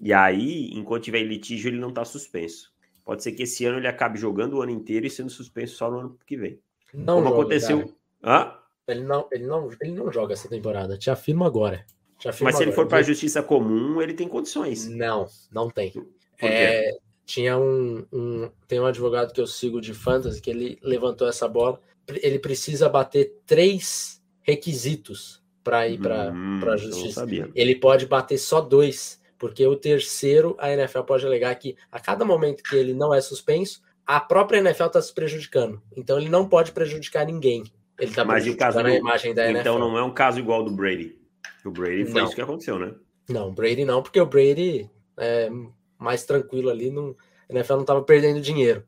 E 0.00 0.12
aí, 0.12 0.70
enquanto 0.72 1.04
tiver 1.04 1.22
litígio, 1.22 1.68
ele 1.68 1.78
não 1.78 1.90
está 1.90 2.04
suspenso. 2.04 2.72
Pode 3.04 3.22
ser 3.22 3.32
que 3.32 3.42
esse 3.42 3.64
ano 3.66 3.78
ele 3.78 3.88
acabe 3.88 4.18
jogando 4.18 4.54
o 4.54 4.62
ano 4.62 4.72
inteiro 4.72 5.06
e 5.06 5.10
sendo 5.10 5.30
suspenso 5.30 5.76
só 5.76 5.90
no 5.90 5.98
ano 6.00 6.18
que 6.26 6.36
vem. 6.36 6.58
Não 6.94 7.16
Como 7.16 7.28
joga, 7.28 7.40
aconteceu. 7.40 7.94
Hã? 8.22 8.54
Ele 8.88 9.04
não, 9.04 9.28
ele, 9.30 9.46
não, 9.46 9.70
ele 9.80 9.92
não 9.92 10.10
joga 10.10 10.32
essa 10.32 10.48
temporada. 10.48 10.96
Te 10.96 11.10
afirmo 11.10 11.44
agora. 11.44 11.84
Te 12.18 12.28
afirmo 12.28 12.46
Mas 12.46 12.56
se 12.56 12.62
agora. 12.62 12.70
ele 12.70 12.76
for 12.76 12.86
para 12.86 12.98
a 12.98 13.02
justiça 13.02 13.42
comum, 13.42 14.00
ele 14.00 14.14
tem 14.14 14.28
condições. 14.28 14.88
Não, 14.88 15.26
não 15.52 15.68
tem. 15.68 15.92
É, 16.40 16.98
tinha 17.24 17.58
um, 17.58 18.04
um, 18.12 18.50
tem 18.66 18.80
um 18.80 18.86
advogado 18.86 19.32
que 19.32 19.40
eu 19.40 19.46
sigo 19.46 19.80
de 19.80 19.94
fantasy 19.94 20.40
que 20.40 20.50
ele 20.50 20.78
levantou 20.82 21.28
essa 21.28 21.46
bola. 21.46 21.80
Ele 22.08 22.38
precisa 22.38 22.88
bater 22.88 23.36
três 23.46 24.20
requisitos 24.42 25.40
para 25.62 25.86
ir 25.86 26.00
para 26.00 26.32
hum, 26.32 26.60
a 26.68 26.76
justiça. 26.76 27.24
Ele 27.54 27.76
pode 27.76 28.06
bater 28.06 28.38
só 28.38 28.60
dois 28.60 29.19
porque 29.40 29.66
o 29.66 29.74
terceiro, 29.74 30.54
a 30.58 30.70
NFL 30.70 31.00
pode 31.00 31.24
alegar 31.24 31.54
que 31.54 31.74
a 31.90 31.98
cada 31.98 32.26
momento 32.26 32.62
que 32.62 32.76
ele 32.76 32.92
não 32.92 33.12
é 33.12 33.22
suspenso, 33.22 33.82
a 34.06 34.20
própria 34.20 34.58
NFL 34.58 34.84
está 34.84 35.00
se 35.00 35.14
prejudicando. 35.14 35.82
Então 35.96 36.18
ele 36.20 36.28
não 36.28 36.46
pode 36.46 36.72
prejudicar 36.72 37.24
ninguém. 37.24 37.64
Ele 37.98 38.10
está 38.10 38.24
prejudicando 38.24 38.86
a 38.86 38.94
imagem 38.94 39.34
da 39.34 39.46
NFL. 39.46 39.60
Então 39.60 39.78
não 39.78 39.96
é 39.96 40.02
um 40.02 40.12
caso 40.12 40.38
igual 40.38 40.62
do 40.62 40.70
Brady. 40.70 41.18
O 41.64 41.70
Brady 41.70 42.04
foi 42.04 42.20
não. 42.20 42.26
isso 42.26 42.34
que 42.34 42.42
aconteceu, 42.42 42.78
né? 42.78 42.94
Não, 43.30 43.50
Brady 43.50 43.86
não, 43.86 44.02
porque 44.02 44.20
o 44.20 44.26
Brady 44.26 44.90
é 45.16 45.48
mais 45.98 46.24
tranquilo 46.26 46.68
ali. 46.68 46.90
Não, 46.90 47.16
a 47.48 47.52
NFL 47.54 47.74
não 47.74 47.80
estava 47.80 48.02
perdendo 48.02 48.42
dinheiro. 48.42 48.84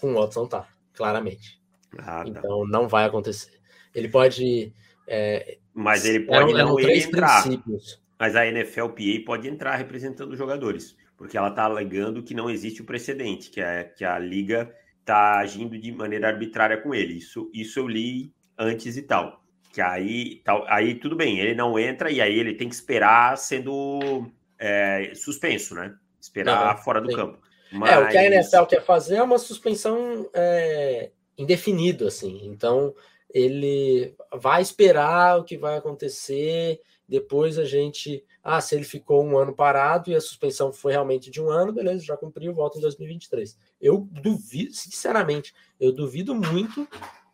Com 0.00 0.12
o 0.12 0.20
Watson 0.20 0.46
tá, 0.46 0.68
claramente. 0.94 1.60
Ah, 1.98 2.22
tá. 2.22 2.24
Então 2.28 2.64
não 2.64 2.86
vai 2.86 3.06
acontecer. 3.06 3.58
Ele 3.92 4.08
pode. 4.08 4.72
É, 5.08 5.58
Mas 5.74 6.04
ele 6.04 6.20
pode 6.20 6.38
eram, 6.38 6.52
não 6.52 6.58
eram 6.58 6.76
três 6.76 7.06
entrar. 7.06 7.42
princípios 7.42 8.00
mas 8.20 8.36
a 8.36 8.44
NFLPA 8.44 9.24
pode 9.24 9.48
entrar 9.48 9.76
representando 9.76 10.32
os 10.32 10.38
jogadores, 10.38 10.94
porque 11.16 11.38
ela 11.38 11.48
está 11.48 11.64
alegando 11.64 12.22
que 12.22 12.34
não 12.34 12.50
existe 12.50 12.82
o 12.82 12.84
precedente, 12.84 13.48
que, 13.48 13.62
é, 13.62 13.84
que 13.84 14.04
a 14.04 14.18
liga 14.18 14.70
está 15.00 15.38
agindo 15.38 15.78
de 15.78 15.90
maneira 15.90 16.28
arbitrária 16.28 16.76
com 16.76 16.94
ele. 16.94 17.14
Isso, 17.14 17.50
isso 17.54 17.78
eu 17.78 17.88
li 17.88 18.30
antes 18.58 18.98
e 18.98 19.02
tal. 19.02 19.42
Que 19.72 19.80
aí, 19.80 20.42
tal, 20.44 20.66
aí 20.68 20.96
tudo 20.96 21.16
bem, 21.16 21.38
ele 21.40 21.54
não 21.54 21.78
entra 21.78 22.10
e 22.10 22.20
aí 22.20 22.38
ele 22.38 22.52
tem 22.52 22.68
que 22.68 22.74
esperar 22.74 23.38
sendo 23.38 24.30
é, 24.58 25.12
suspenso, 25.14 25.74
né? 25.74 25.94
Esperar 26.20 26.76
uhum, 26.76 26.82
fora 26.82 27.00
do 27.00 27.08
sim. 27.08 27.16
campo. 27.16 27.38
Mas... 27.72 27.90
É, 27.90 27.98
o 28.00 28.08
que 28.08 28.18
a 28.18 28.24
NFL 28.26 28.64
quer 28.64 28.84
fazer 28.84 29.16
é 29.16 29.22
uma 29.22 29.38
suspensão 29.38 30.28
é, 30.34 31.10
indefinido, 31.38 32.06
assim. 32.06 32.40
Então, 32.44 32.94
ele 33.32 34.14
vai 34.34 34.60
esperar 34.60 35.38
o 35.38 35.44
que 35.44 35.56
vai 35.56 35.78
acontecer 35.78 36.80
Depois 37.10 37.58
a 37.58 37.64
gente, 37.64 38.24
ah, 38.40 38.60
se 38.60 38.76
ele 38.76 38.84
ficou 38.84 39.24
um 39.24 39.36
ano 39.36 39.52
parado 39.52 40.08
e 40.08 40.14
a 40.14 40.20
suspensão 40.20 40.72
foi 40.72 40.92
realmente 40.92 41.28
de 41.28 41.42
um 41.42 41.50
ano, 41.50 41.72
beleza, 41.72 42.04
já 42.04 42.16
cumpriu, 42.16 42.54
volta 42.54 42.78
em 42.78 42.80
2023. 42.80 43.58
Eu 43.80 44.08
duvido, 44.12 44.72
sinceramente, 44.72 45.52
eu 45.80 45.90
duvido 45.90 46.36
muito 46.36 46.86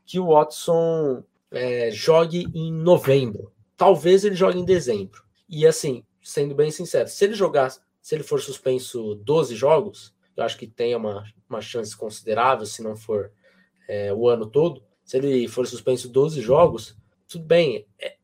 que 0.07 0.19
o 0.19 0.29
Watson 0.29 1.23
é, 1.51 1.91
jogue 1.91 2.47
em 2.55 2.73
novembro. 2.73 3.53
Talvez 3.77 4.25
ele 4.25 4.35
jogue 4.35 4.59
em 4.59 4.65
dezembro. 4.65 5.23
E 5.47 5.67
assim, 5.67 6.03
sendo 6.23 6.55
bem 6.55 6.71
sincero, 6.71 7.07
se 7.07 7.23
ele 7.23 7.35
jogar, 7.35 7.71
se 8.01 8.15
ele 8.15 8.25
for 8.25 8.41
suspenso 8.41 9.15
12 9.17 9.55
jogos, 9.55 10.15
eu 10.35 10.43
acho 10.43 10.57
que 10.57 10.67
tem 10.67 10.97
uma, 10.97 11.23
uma 11.51 11.61
chance 11.61 11.95
considerável, 11.95 12.65
se 12.65 12.83
não 12.83 12.97
for 12.97 13.31
é, 13.87 14.11
o 14.11 14.27
ano 14.27 14.47
todo. 14.47 14.83
Se 15.05 15.19
ele 15.19 15.47
for 15.49 15.67
suspenso 15.67 16.09
12 16.09 16.41
jogos, 16.41 16.97
tudo 17.29 17.45
bem, 17.45 17.87
é, 17.99 18.16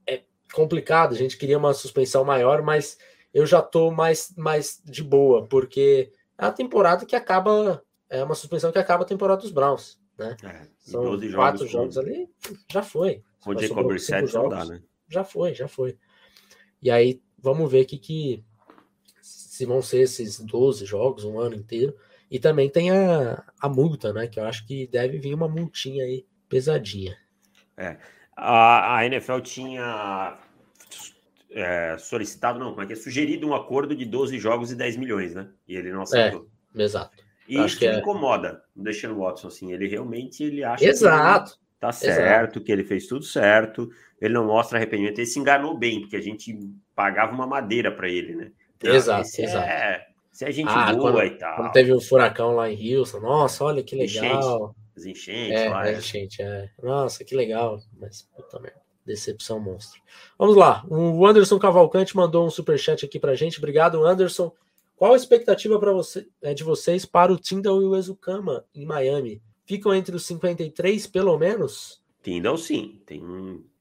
complicado. 0.52 1.14
A 1.14 1.18
gente 1.18 1.36
queria 1.36 1.58
uma 1.58 1.74
suspensão 1.74 2.24
maior, 2.24 2.62
mas 2.62 2.98
eu 3.32 3.46
já 3.46 3.62
tô 3.62 3.90
mais, 3.90 4.32
mais 4.36 4.80
de 4.84 5.02
boa, 5.02 5.46
porque 5.46 6.12
é 6.38 6.44
a 6.44 6.52
temporada 6.52 7.06
que 7.06 7.16
acaba. 7.16 7.82
É 8.08 8.22
uma 8.22 8.34
suspensão 8.34 8.70
que 8.70 8.78
acaba 8.78 9.04
a 9.04 9.06
temporada 9.06 9.40
dos 9.40 9.50
Browns. 9.50 9.98
Né? 10.18 10.36
É, 10.44 10.68
São 10.78 11.02
quatro 11.32 11.66
jogos, 11.66 11.94
jogos 11.94 11.98
ali, 11.98 12.28
já 12.70 12.82
foi. 12.82 13.22
O 13.46 13.88
Brissett 13.88 14.32
não 14.34 14.48
dá, 14.48 14.64
né? 14.64 14.82
Já 15.08 15.24
foi, 15.24 15.54
já 15.54 15.66
foi. 15.66 15.96
E 16.82 16.90
aí, 16.90 17.22
vamos 17.38 17.70
ver 17.70 17.86
que, 17.86 17.98
que 17.98 18.44
se 19.20 19.64
vão 19.64 19.80
ser 19.80 20.00
esses 20.00 20.38
12 20.40 20.84
jogos, 20.84 21.24
um 21.24 21.38
ano 21.40 21.54
inteiro. 21.54 21.96
E 22.30 22.38
também 22.38 22.68
tem 22.68 22.90
a, 22.90 23.44
a 23.60 23.68
multa, 23.68 24.12
né? 24.12 24.26
Que 24.26 24.40
eu 24.40 24.44
acho 24.44 24.66
que 24.66 24.86
deve 24.86 25.18
vir 25.18 25.34
uma 25.34 25.48
multinha 25.48 26.04
aí 26.04 26.26
pesadinha. 26.48 27.16
É. 27.76 27.98
A, 28.36 28.98
a 28.98 29.06
NFL 29.06 29.40
tinha 29.40 30.38
é, 31.50 31.96
solicitado, 31.98 32.58
não, 32.58 32.70
como 32.70 32.82
é 32.82 32.86
que 32.86 32.92
é? 32.94 32.96
Sugerido 32.96 33.46
um 33.46 33.54
acordo 33.54 33.94
de 33.94 34.04
12 34.04 34.38
jogos 34.38 34.72
e 34.72 34.76
10 34.76 34.96
milhões, 34.96 35.34
né? 35.34 35.48
E 35.68 35.76
ele 35.76 35.92
não 35.92 36.02
aceitou. 36.02 36.48
É, 36.74 36.82
exato. 36.82 37.22
E 37.48 37.62
isso 37.62 37.78
que 37.78 37.86
é... 37.86 37.98
incomoda 37.98 38.62
o 38.74 38.82
Deshaun 38.82 39.18
Watson, 39.18 39.48
assim. 39.48 39.72
Ele 39.72 39.86
realmente 39.86 40.42
ele 40.42 40.64
acha 40.64 40.84
exato. 40.84 41.52
que 41.52 41.58
tá 41.78 41.92
certo, 41.92 42.22
exato. 42.22 42.60
que 42.60 42.72
ele 42.72 42.84
fez 42.84 43.06
tudo 43.06 43.24
certo. 43.24 43.90
Ele 44.20 44.34
não 44.34 44.46
mostra 44.46 44.78
arrependimento. 44.78 45.18
Ele 45.18 45.26
se 45.26 45.38
enganou 45.38 45.76
bem, 45.76 46.00
porque 46.00 46.16
a 46.16 46.22
gente 46.22 46.56
pagava 46.94 47.32
uma 47.32 47.46
madeira 47.46 47.90
para 47.90 48.08
ele, 48.08 48.34
né? 48.34 48.52
Então, 48.76 48.94
exato, 48.94 49.28
exato. 49.38 49.68
É, 49.68 50.06
se 50.30 50.44
a 50.44 50.50
gente 50.50 50.70
ah, 50.70 50.92
boa 50.94 51.12
quando, 51.12 51.26
e 51.26 51.30
tal. 51.30 51.56
Quando 51.56 51.72
teve 51.72 51.92
o 51.92 51.96
um 51.96 52.00
furacão 52.00 52.54
lá 52.54 52.70
em 52.70 52.96
Houston, 52.96 53.20
nossa, 53.20 53.64
olha 53.64 53.82
que 53.82 53.94
legal. 53.94 54.74
As 55.02 55.06
enchentes 55.06 55.60
é, 55.60 55.68
lá. 55.68 55.88
É. 55.88 55.98
Enchente, 55.98 56.40
é. 56.40 56.70
Nossa, 56.80 57.24
que 57.24 57.34
legal. 57.34 57.80
Mas, 57.98 58.22
puta 58.22 58.60
merda. 58.60 58.80
Decepção 59.04 59.58
monstro. 59.58 60.00
Vamos 60.38 60.56
lá. 60.56 60.84
O 60.88 61.26
Anderson 61.26 61.58
Cavalcante 61.58 62.16
mandou 62.16 62.46
um 62.46 62.50
super 62.50 62.78
chat 62.78 63.04
aqui 63.04 63.18
pra 63.18 63.34
gente. 63.34 63.58
Obrigado, 63.58 64.04
Anderson. 64.04 64.52
Qual 64.94 65.14
a 65.14 65.16
expectativa 65.16 65.76
para 65.80 65.92
você, 65.92 66.28
é, 66.40 66.54
de 66.54 66.62
vocês 66.62 67.04
para 67.04 67.32
o 67.32 67.38
Tyndall 67.38 67.82
e 67.82 67.84
o 67.84 67.96
Ezukama 67.96 68.64
em 68.72 68.86
Miami? 68.86 69.42
Ficam 69.66 69.92
entre 69.92 70.14
os 70.14 70.24
53, 70.26 71.08
pelo 71.08 71.36
menos? 71.36 72.00
Tyndall, 72.22 72.56
sim. 72.56 73.02
Tem 73.04 73.20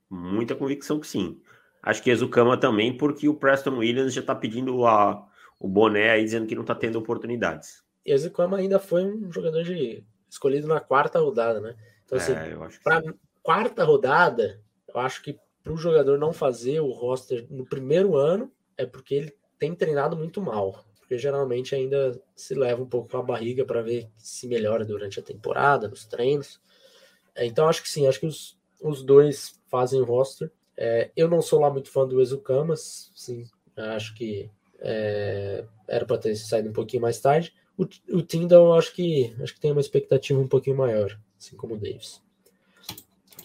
muita 0.10 0.56
convicção 0.56 1.00
que 1.00 1.06
sim. 1.06 1.40
Acho 1.84 2.02
que 2.02 2.10
Ezukama 2.10 2.58
também, 2.58 2.98
porque 2.98 3.30
o 3.30 3.36
Preston 3.36 3.78
Williams 3.78 4.14
já 4.14 4.22
está 4.22 4.34
pedindo 4.34 4.88
a, 4.88 5.28
o 5.60 5.68
boné 5.68 6.10
aí, 6.10 6.24
dizendo 6.24 6.48
que 6.48 6.56
não 6.56 6.64
está 6.64 6.74
tendo 6.74 6.98
oportunidades. 6.98 7.84
Ezukama 8.04 8.58
ainda 8.58 8.80
foi 8.80 9.06
um 9.06 9.32
jogador 9.32 9.64
de 9.64 10.04
escolhido 10.32 10.68
na 10.68 10.80
quarta 10.80 11.20
rodada, 11.20 11.60
né? 11.60 11.76
Então, 12.06 12.18
assim, 12.18 12.32
é, 12.32 12.58
para 12.82 13.14
quarta 13.44 13.84
rodada, 13.84 14.62
eu 14.88 15.00
acho 15.00 15.22
que 15.22 15.38
para 15.62 15.74
o 15.74 15.78
jogador 15.78 16.18
não 16.18 16.32
fazer 16.32 16.80
o 16.80 16.90
roster 16.92 17.46
no 17.50 17.66
primeiro 17.66 18.16
ano 18.16 18.52
é 18.78 18.86
porque 18.86 19.14
ele 19.14 19.38
tem 19.60 19.76
treinado 19.76 20.16
muito 20.16 20.42
mal. 20.42 20.84
Porque 21.00 21.18
geralmente 21.18 21.76
ainda 21.76 22.20
se 22.34 22.56
leva 22.56 22.82
um 22.82 22.88
pouco 22.88 23.16
a 23.18 23.22
barriga 23.22 23.66
para 23.66 23.82
ver 23.82 24.10
se 24.18 24.48
melhora 24.48 24.86
durante 24.86 25.20
a 25.20 25.24
temporada, 25.24 25.90
nos 25.90 26.06
treinos. 26.06 26.62
É, 27.36 27.46
então, 27.46 27.68
acho 27.68 27.84
que 27.84 27.90
sim, 27.90 28.08
acho 28.08 28.22
que 28.22 28.26
os, 28.26 28.58
os 28.82 29.04
dois 29.04 29.60
fazem 29.70 30.02
roster. 30.02 30.50
É, 30.78 31.12
eu 31.16 31.28
não 31.28 31.42
sou 31.42 31.60
lá 31.60 31.70
muito 31.70 31.92
fã 31.92 32.08
do 32.08 32.22
Exucamas, 32.22 33.12
sim, 33.14 33.46
acho 33.76 34.16
que 34.16 34.50
é, 34.80 35.66
era 35.88 36.06
para 36.06 36.18
ter 36.18 36.36
saído 36.36 36.70
um 36.70 36.74
pouquinho 36.74 37.02
mais 37.02 37.20
tarde. 37.20 37.54
O, 37.82 38.18
o 38.18 38.22
Tyndall, 38.22 38.74
acho 38.76 38.94
que 38.94 39.34
acho 39.42 39.54
que 39.54 39.60
tem 39.60 39.72
uma 39.72 39.82
expectativa 39.82 40.40
um 40.40 40.48
pouquinho 40.48 40.78
maior, 40.78 41.18
assim 41.40 41.56
como 41.56 41.74
o 41.74 41.78
Davis. 41.78 42.22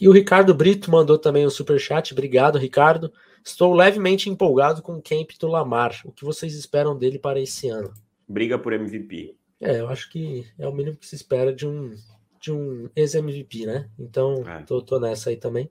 E 0.01 0.09
o 0.09 0.13
Ricardo 0.13 0.55
Brito 0.55 0.91
mandou 0.91 1.19
também 1.19 1.47
um 1.47 1.51
super 1.51 1.81
chat. 1.81 2.13
Obrigado, 2.13 2.59
Ricardo. 2.59 3.11
Estou 3.43 3.73
levemente 3.73 4.29
empolgado 4.29 4.83
com 4.83 4.97
o 4.97 5.03
camp 5.03 5.31
do 5.41 5.47
Lamar. 5.47 5.99
O 6.05 6.13
que 6.13 6.25
vocês 6.25 6.55
esperam 6.55 6.97
dele 6.99 7.19
para 7.19 7.41
esse 7.41 7.69
ano? 7.69 7.95
Briga 8.29 8.59
por 8.59 8.73
MVP. 8.73 9.35
É, 9.61 9.81
eu 9.81 9.89
acho 9.89 10.11
que 10.11 10.47
é 10.59 10.69
o 10.69 10.73
mínimo 10.73 10.97
que 10.97 11.07
se 11.07 11.15
espera 11.15 11.53
de 11.53 11.67
um 11.67 11.95
de 12.39 12.53
um 12.53 12.89
ex-MVP, 12.95 13.67
né? 13.67 13.89
Então, 13.99 14.45
é. 14.47 14.63
tô, 14.63 14.81
tô, 14.81 15.01
nessa 15.01 15.31
aí 15.31 15.37
também. 15.37 15.71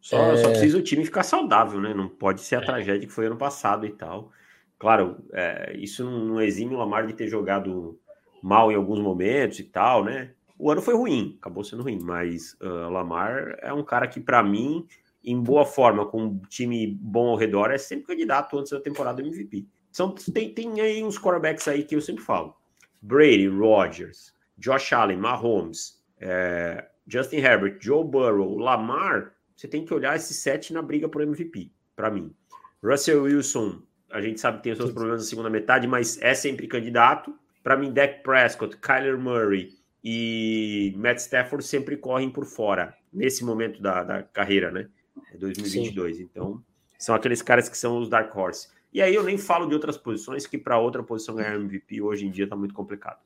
Só, 0.00 0.32
é... 0.32 0.36
só, 0.38 0.48
precisa 0.48 0.78
o 0.78 0.82
time 0.82 1.04
ficar 1.04 1.22
saudável, 1.22 1.80
né? 1.80 1.94
Não 1.94 2.08
pode 2.08 2.40
ser 2.40 2.56
a 2.56 2.62
é. 2.62 2.64
tragédia 2.64 3.06
que 3.06 3.12
foi 3.12 3.26
ano 3.26 3.36
passado 3.36 3.86
e 3.86 3.90
tal. 3.90 4.32
Claro, 4.80 5.22
é, 5.34 5.76
isso 5.76 6.02
não, 6.02 6.24
não 6.24 6.40
exime 6.40 6.74
o 6.74 6.78
Lamar 6.78 7.06
de 7.06 7.12
ter 7.12 7.28
jogado 7.28 8.00
mal 8.42 8.72
em 8.72 8.74
alguns 8.74 8.98
momentos 8.98 9.58
e 9.58 9.64
tal, 9.64 10.02
né? 10.02 10.32
O 10.58 10.70
ano 10.70 10.80
foi 10.80 10.94
ruim, 10.94 11.36
acabou 11.38 11.62
sendo 11.62 11.82
ruim, 11.82 11.98
mas 12.02 12.56
uh, 12.62 12.88
Lamar 12.90 13.58
é 13.60 13.74
um 13.74 13.84
cara 13.84 14.08
que, 14.08 14.18
para 14.18 14.42
mim, 14.42 14.86
em 15.22 15.38
boa 15.38 15.66
forma, 15.66 16.06
com 16.06 16.24
um 16.24 16.38
time 16.48 16.98
bom 16.98 17.28
ao 17.28 17.36
redor, 17.36 17.70
é 17.70 17.76
sempre 17.76 18.06
candidato 18.06 18.58
antes 18.58 18.72
da 18.72 18.80
temporada 18.80 19.20
MVP. 19.20 19.66
São, 19.92 20.14
tem, 20.14 20.54
tem 20.54 20.80
aí 20.80 21.04
uns 21.04 21.18
quarterbacks 21.18 21.68
aí 21.68 21.84
que 21.84 21.94
eu 21.94 22.00
sempre 22.00 22.24
falo: 22.24 22.56
Brady, 23.02 23.48
Rodgers, 23.48 24.34
Josh 24.56 24.94
Allen, 24.94 25.18
Mahomes, 25.18 26.02
é, 26.18 26.88
Justin 27.06 27.36
Herbert, 27.36 27.76
Joe 27.80 28.02
Burrow, 28.02 28.56
Lamar. 28.56 29.34
Você 29.54 29.68
tem 29.68 29.84
que 29.84 29.92
olhar 29.92 30.16
esses 30.16 30.38
sete 30.38 30.72
na 30.72 30.80
briga 30.80 31.06
por 31.06 31.20
MVP, 31.20 31.70
para 31.94 32.10
mim. 32.10 32.34
Russell 32.82 33.24
Wilson, 33.24 33.82
a 34.10 34.20
gente 34.20 34.40
sabe 34.40 34.58
que 34.58 34.64
tem 34.64 34.72
os 34.72 34.78
seus 34.78 34.92
problemas 34.92 35.22
na 35.22 35.26
segunda 35.28 35.50
metade, 35.50 35.86
mas 35.86 36.20
é 36.20 36.34
sempre 36.34 36.66
candidato. 36.66 37.34
Para 37.62 37.76
mim, 37.76 37.92
Dak 37.92 38.22
Prescott, 38.22 38.76
Kyler 38.78 39.18
Murray 39.18 39.74
e 40.02 40.94
Matt 40.96 41.18
Stafford 41.18 41.64
sempre 41.64 41.96
correm 41.96 42.30
por 42.30 42.44
fora 42.44 42.94
nesse 43.12 43.44
momento 43.44 43.80
da, 43.82 44.02
da 44.02 44.22
carreira, 44.22 44.70
né? 44.70 44.88
É 45.32 45.36
2022. 45.36 46.16
Sim. 46.16 46.22
Então, 46.22 46.62
são 46.98 47.14
aqueles 47.14 47.42
caras 47.42 47.68
que 47.68 47.76
são 47.76 47.98
os 47.98 48.08
Dark 48.08 48.34
Horse. 48.34 48.68
E 48.92 49.00
aí 49.00 49.14
eu 49.14 49.22
nem 49.22 49.38
falo 49.38 49.66
de 49.66 49.74
outras 49.74 49.96
posições, 49.96 50.46
que 50.46 50.58
para 50.58 50.78
outra 50.78 51.02
posição 51.02 51.36
ganhar 51.36 51.54
MVP 51.54 52.02
hoje 52.02 52.26
em 52.26 52.30
dia 52.30 52.48
tá 52.48 52.56
muito 52.56 52.74
complicado. 52.74 53.18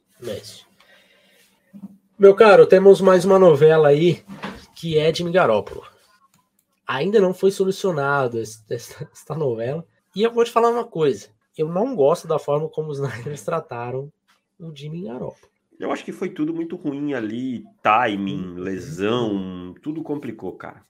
Meu 2.18 2.35
caro, 2.35 2.66
temos 2.66 3.01
mais 3.01 3.24
uma 3.24 3.39
novela 3.39 3.89
aí 3.89 4.22
que 4.76 4.99
é 4.99 5.11
de 5.11 5.28
Garoppolo. 5.30 5.85
Ainda 6.87 7.20
não 7.20 7.32
foi 7.32 7.51
solucionado 7.51 8.39
esta 8.39 9.35
novela. 9.35 9.87
E 10.15 10.23
eu 10.23 10.31
vou 10.31 10.45
te 10.45 10.51
falar 10.51 10.71
uma 10.71 10.85
coisa. 10.85 11.29
Eu 11.57 11.69
não 11.69 11.95
gosto 11.95 12.27
da 12.29 12.39
forma 12.39 12.69
como 12.69 12.91
os 12.91 13.01
Niners 13.01 13.43
trataram 13.43 14.12
o 14.59 14.75
Jimmy 14.75 15.05
Garoppolo. 15.05 15.53
Eu 15.79 15.91
acho 15.91 16.05
que 16.05 16.12
foi 16.12 16.29
tudo 16.29 16.55
muito 16.55 16.77
ruim 16.77 17.15
ali, 17.15 17.65
timing, 17.83 18.55
lesão, 18.55 19.75
tudo 19.83 20.03
complicou, 20.03 20.53
cara. 20.53 20.85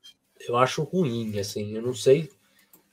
Eu 0.46 0.56
acho 0.56 0.82
ruim, 0.82 1.38
assim, 1.38 1.74
eu 1.74 1.80
não 1.80 1.94
sei. 1.94 2.28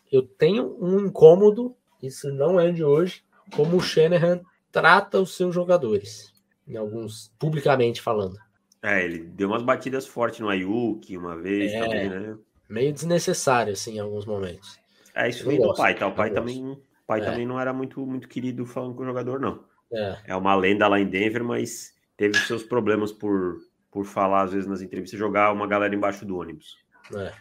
Eu 0.10 0.22
tenho 0.22 0.78
um 0.80 1.06
incômodo, 1.06 1.76
isso 2.02 2.32
não 2.32 2.60
é 2.60 2.72
de 2.72 2.84
hoje, 2.84 3.24
como 3.56 3.76
o 3.76 3.82
Shanahan 3.82 4.42
trata 4.72 5.20
os 5.20 5.36
seus 5.36 5.54
jogadores, 5.54 6.34
em 6.66 6.78
alguns, 6.78 7.30
publicamente 7.38 8.02
falando. 8.02 8.38
É, 8.82 9.04
ele 9.04 9.20
deu 9.20 9.50
umas 9.50 9.62
batidas 9.62 10.08
fortes 10.08 10.40
no 10.40 10.50
Ayuk 10.50 11.16
uma 11.16 11.38
vez 11.38 11.74
é, 11.74 11.80
também, 11.80 12.10
né? 12.10 12.38
Meio 12.70 12.94
desnecessário, 12.94 13.74
assim, 13.74 13.98
em 13.98 14.00
alguns 14.00 14.26
momentos. 14.26 14.81
É, 15.16 15.30
isso 15.30 15.45
vem 15.45 15.59
do 15.59 15.74
pai, 15.74 15.95
tá? 15.95 16.07
O 16.07 16.14
pai 16.14 16.30
também, 16.32 16.82
pai 17.05 17.22
é. 17.22 17.26
também 17.26 17.45
não 17.45 17.59
era 17.59 17.74
muito, 17.74 18.05
muito 18.05 18.28
querido 18.28 18.66
falando 18.66 18.95
com 18.95 19.03
o 19.03 19.05
jogador, 19.05 19.39
não. 19.39 19.64
É. 19.93 20.18
é 20.28 20.36
uma 20.36 20.55
lenda 20.55 20.88
lá 20.88 20.99
em 20.99 21.05
Denver, 21.05 21.43
mas 21.43 21.93
teve 22.16 22.38
seus 22.39 22.64
problemas 22.64 23.12
por, 23.12 23.57
por 23.91 24.05
falar, 24.05 24.43
às 24.43 24.53
vezes, 24.53 24.68
nas 24.68 24.82
entrevistas, 24.82 25.20
jogar 25.20 25.51
uma 25.51 25.68
galera 25.68 25.93
embaixo 25.93 26.26
do 26.26 26.38
ônibus. 26.38 26.78
É. 27.14 27.34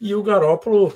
E 0.00 0.14
o 0.14 0.22
Garópolo, 0.22 0.92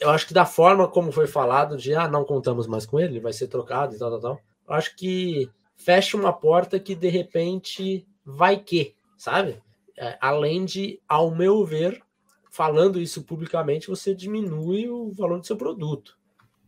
eu 0.00 0.10
acho 0.10 0.26
que 0.26 0.34
da 0.34 0.44
forma 0.44 0.88
como 0.88 1.12
foi 1.12 1.26
falado, 1.26 1.76
de 1.76 1.94
ah, 1.94 2.08
não 2.08 2.24
contamos 2.24 2.66
mais 2.66 2.84
com 2.84 2.98
ele, 2.98 3.14
ele 3.14 3.20
vai 3.20 3.32
ser 3.32 3.46
trocado 3.46 3.94
e 3.94 3.98
tal, 3.98 4.10
tal, 4.10 4.20
tal. 4.20 4.40
Eu 4.68 4.74
acho 4.74 4.96
que 4.96 5.48
fecha 5.76 6.16
uma 6.16 6.32
porta 6.32 6.80
que 6.80 6.94
de 6.94 7.08
repente 7.08 8.06
vai 8.24 8.58
que, 8.58 8.96
sabe? 9.16 9.62
É, 9.96 10.18
além 10.20 10.64
de, 10.64 11.00
ao 11.08 11.30
meu 11.30 11.64
ver, 11.64 12.02
falando 12.56 12.98
isso 12.98 13.22
publicamente, 13.22 13.86
você 13.86 14.14
diminui 14.14 14.88
o 14.88 15.12
valor 15.12 15.38
do 15.38 15.46
seu 15.46 15.56
produto. 15.56 16.16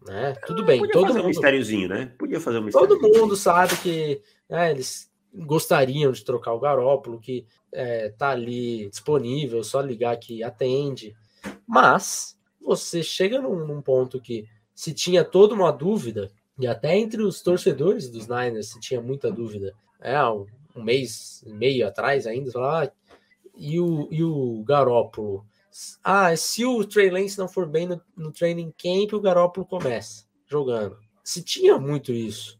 Né? 0.07 0.35
Tudo 0.47 0.63
bem, 0.63 0.81
Podia 0.81 0.93
todo 0.93 1.07
fazer 1.07 1.19
mundo. 1.19 1.25
Um 1.25 1.29
mistériozinho, 1.29 1.89
né? 1.89 2.13
Podia 2.19 2.39
fazer 2.39 2.59
um 2.59 2.71
Todo 2.71 3.01
mundo 3.01 3.35
sabe 3.35 3.75
que 3.79 4.23
né, 4.51 4.71
eles 4.71 5.11
gostariam 5.35 6.13
de 6.13 6.23
trocar 6.23 6.53
o 6.53 6.61
Garópolo, 6.61 7.19
que 7.19 7.47
é, 7.73 8.11
tá 8.11 8.31
ali 8.31 8.91
disponível, 8.91 9.65
só 9.65 9.81
ligar 9.81 10.19
que 10.19 10.43
atende. 10.43 11.17
Mas 11.67 12.39
você 12.61 13.03
chega 13.03 13.41
num, 13.41 13.67
num 13.67 13.81
ponto 13.81 14.21
que 14.21 14.47
se 14.75 14.93
tinha 14.93 15.25
toda 15.25 15.55
uma 15.55 15.73
dúvida, 15.73 16.31
e 16.59 16.67
até 16.67 16.99
entre 16.99 17.23
os 17.23 17.41
torcedores 17.41 18.11
dos 18.11 18.29
Niners 18.29 18.69
se 18.69 18.81
tinha 18.81 19.01
muita 19.01 19.31
dúvida, 19.31 19.73
é, 20.01 20.23
um, 20.27 20.45
um 20.77 20.83
mês 20.83 21.43
e 21.47 21.53
meio 21.53 21.89
atrás 21.89 22.27
ainda, 22.27 22.53
falar, 22.53 22.85
ah, 22.85 22.93
e 23.57 23.81
o, 23.81 24.07
e 24.11 24.23
o 24.23 24.63
Garópolo? 24.65 25.47
Ah, 26.03 26.35
se 26.37 26.65
o 26.65 26.85
Trey 26.85 27.11
Lance 27.11 27.39
não 27.39 27.49
for 27.49 27.67
bem 27.67 27.87
no, 27.87 28.01
no 28.17 28.33
training 28.33 28.73
camp, 28.77 29.13
o 29.13 29.21
Garópolo 29.21 29.67
começa 29.67 30.25
jogando. 30.47 30.99
Se 31.23 31.43
tinha 31.43 31.79
muito 31.79 32.13
isso. 32.13 32.59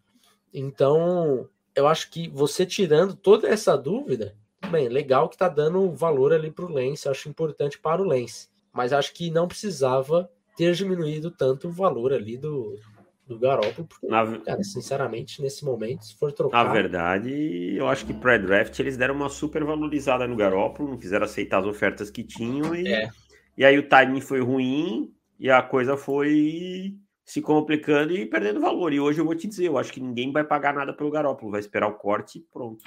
Então, 0.53 1.49
eu 1.75 1.87
acho 1.87 2.11
que 2.11 2.29
você 2.29 2.67
tirando 2.67 3.15
toda 3.15 3.49
essa 3.49 3.77
dúvida, 3.77 4.37
bem, 4.71 4.89
legal 4.89 5.29
que 5.29 5.37
tá 5.37 5.49
dando 5.49 5.91
valor 5.93 6.33
ali 6.33 6.51
para 6.51 6.65
o 6.65 6.73
Lance, 6.73 7.09
acho 7.09 7.29
importante 7.29 7.79
para 7.79 8.03
o 8.03 8.05
Lance. 8.05 8.49
Mas 8.73 8.93
acho 8.93 9.15
que 9.15 9.31
não 9.31 9.49
precisava 9.49 10.31
ter 10.57 10.75
diminuído 10.75 11.31
tanto 11.31 11.69
o 11.69 11.73
valor 11.73 12.13
ali 12.13 12.37
do, 12.37 12.79
do 13.29 13.39
Garoppolo, 13.39 13.87
porque, 13.87 14.07
Na... 14.07 14.39
cara, 14.39 14.65
sinceramente, 14.65 15.43
nesse 15.43 15.65
momento, 15.65 16.05
se 16.05 16.17
for 16.17 16.33
trocar... 16.33 16.65
Na 16.65 16.73
verdade, 16.73 17.77
eu 17.77 17.87
acho 17.87 18.07
que 18.07 18.15
pré-draft 18.15 18.77
eles 18.79 18.97
deram 18.97 19.15
uma 19.15 19.29
super 19.29 19.63
valorizada 19.63 20.27
no 20.27 20.35
Garoppolo, 20.35 20.91
não 20.91 20.99
quiseram 20.99 21.27
aceitar 21.27 21.59
as 21.59 21.67
ofertas 21.67 22.11
que 22.11 22.25
tinham 22.25 22.75
e, 22.75 22.89
é. 22.89 23.11
e 23.57 23.65
aí 23.65 23.79
o 23.79 23.89
timing 23.89 24.23
foi 24.23 24.41
ruim 24.41 25.13
e 25.39 25.51
a 25.51 25.63
coisa 25.63 25.97
foi 25.97 26.97
se 27.25 27.43
complicando 27.43 28.13
e 28.13 28.25
perdendo 28.25 28.61
valor. 28.61 28.93
E 28.93 28.99
hoje 28.99 29.21
eu 29.21 29.25
vou 29.25 29.35
te 29.35 29.47
dizer, 29.47 29.67
eu 29.67 29.77
acho 29.77 29.93
que 29.93 30.01
ninguém 30.01 30.33
vai 30.33 30.43
pagar 30.43 30.73
nada 30.73 30.95
pelo 30.95 31.11
Garópolo, 31.11 31.53
vai 31.53 31.61
esperar 31.61 31.87
o 31.87 31.95
corte 31.95 32.39
e 32.39 32.47
pronto. 32.51 32.83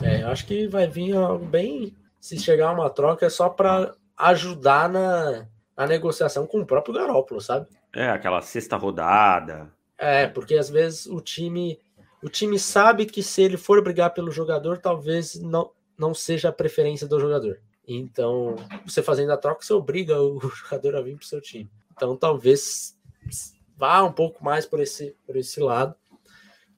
É, 0.00 0.22
eu 0.22 0.28
acho 0.28 0.46
que 0.46 0.68
vai 0.68 0.86
vir 0.86 1.16
algo 1.16 1.44
bem. 1.44 1.92
Se 2.20 2.38
chegar 2.38 2.72
uma 2.72 2.88
troca, 2.88 3.26
é 3.26 3.30
só 3.30 3.48
para 3.48 3.94
ajudar 4.16 4.88
na, 4.88 5.48
na 5.80 5.86
negociação 5.86 6.46
com 6.46 6.60
o 6.60 6.66
próprio 6.66 6.94
Garópolo, 6.94 7.40
sabe? 7.40 7.66
É, 7.94 8.10
aquela 8.10 8.42
sexta 8.42 8.76
rodada. 8.76 9.72
É, 9.96 10.26
porque 10.26 10.54
às 10.54 10.68
vezes 10.68 11.06
o 11.06 11.22
time. 11.22 11.80
O 12.22 12.28
time 12.28 12.58
sabe 12.58 13.06
que 13.06 13.22
se 13.22 13.40
ele 13.40 13.56
for 13.56 13.82
brigar 13.82 14.12
pelo 14.12 14.30
jogador, 14.30 14.76
talvez 14.76 15.36
não, 15.36 15.70
não 15.96 16.12
seja 16.12 16.50
a 16.50 16.52
preferência 16.52 17.08
do 17.08 17.18
jogador. 17.18 17.58
Então, 17.88 18.56
você 18.84 19.02
fazendo 19.02 19.32
a 19.32 19.38
troca, 19.38 19.62
você 19.62 19.72
obriga 19.72 20.20
o 20.20 20.38
jogador 20.54 20.96
a 20.96 21.00
vir 21.00 21.16
para 21.16 21.24
o 21.24 21.26
seu 21.26 21.40
time. 21.40 21.70
Então, 21.96 22.14
talvez 22.14 22.94
vá 23.74 24.04
um 24.04 24.12
pouco 24.12 24.44
mais 24.44 24.66
por 24.66 24.80
esse, 24.80 25.16
por 25.26 25.34
esse 25.34 25.60
lado. 25.60 25.94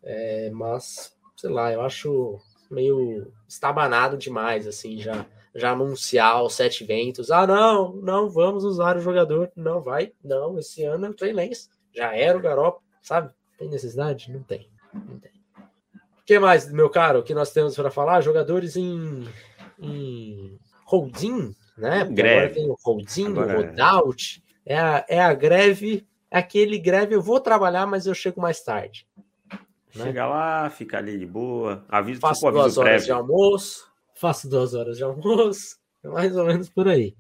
É, 0.01 0.49
mas, 0.51 1.13
sei 1.37 1.51
lá, 1.51 1.73
eu 1.73 1.81
acho 1.81 2.39
meio 2.71 3.33
estabanado 3.49 4.17
demais, 4.17 4.65
assim, 4.65 5.01
já, 5.01 5.27
já 5.55 5.73
anunciar 5.73 6.43
os 6.43 6.55
sete 6.55 6.85
ventos. 6.85 7.31
Ah, 7.31 7.47
não, 7.47 7.95
não, 7.97 8.29
vamos 8.29 8.65
usar 8.65 8.97
o 8.97 9.01
jogador. 9.01 9.51
Não 9.57 9.81
vai, 9.81 10.13
não, 10.25 10.59
esse 10.59 10.85
ano 10.85 11.07
é 11.07 11.11
o 11.11 11.15
Trey 11.15 11.33
Lance. 11.33 11.69
Já 11.95 12.17
era 12.17 12.37
o 12.37 12.41
Garoppolo, 12.41 12.85
sabe? 13.03 13.33
Tem 13.59 13.69
necessidade? 13.69 14.33
Não 14.33 14.43
tem. 14.43 14.69
Não 14.95 15.19
tem. 15.19 15.33
O 16.21 16.25
que 16.25 16.39
mais, 16.39 16.71
meu 16.71 16.89
caro, 16.89 17.23
que 17.23 17.35
nós 17.35 17.53
temos 17.53 17.75
para 17.75 17.91
falar? 17.91 18.21
Jogadores 18.21 18.77
em, 18.77 19.29
em 19.79 20.59
holding, 20.87 21.55
né? 21.77 22.05
greve. 22.05 22.37
Agora 22.37 22.55
tem 22.55 22.71
o 22.71 22.77
holding, 22.83 23.33
o 23.33 23.47
holdout. 23.47 24.43
É 24.65 24.79
a, 24.79 25.05
é 25.09 25.21
a 25.21 25.35
greve 25.35 26.07
aquele 26.33 26.79
greve, 26.79 27.15
eu 27.15 27.23
vou 27.23 27.39
trabalhar, 27.39 27.87
mas 27.87 28.07
eu 28.07 28.15
chego 28.15 28.41
mais 28.41 28.63
tarde. 28.63 29.07
Né? 29.95 30.05
Chega 30.05 30.27
lá, 30.27 30.71
fica 30.71 30.97
ali 30.97 31.19
de 31.19 31.27
boa, 31.27 31.85
avisa 31.89 32.21
faço 32.21 32.41
tipo, 32.41 32.53
duas 32.53 32.79
horas 32.79 32.91
prévio. 32.91 33.05
de 33.05 33.13
almoço, 33.13 33.92
faço 34.23 34.49
duas 34.49 34.73
horas 34.73 34.97
de 34.97 35.03
almoço, 35.03 35.77
mais 36.05 36.37
ou 36.37 36.47
menos 36.47 36.71
por 36.71 36.87
aí. 36.87 37.17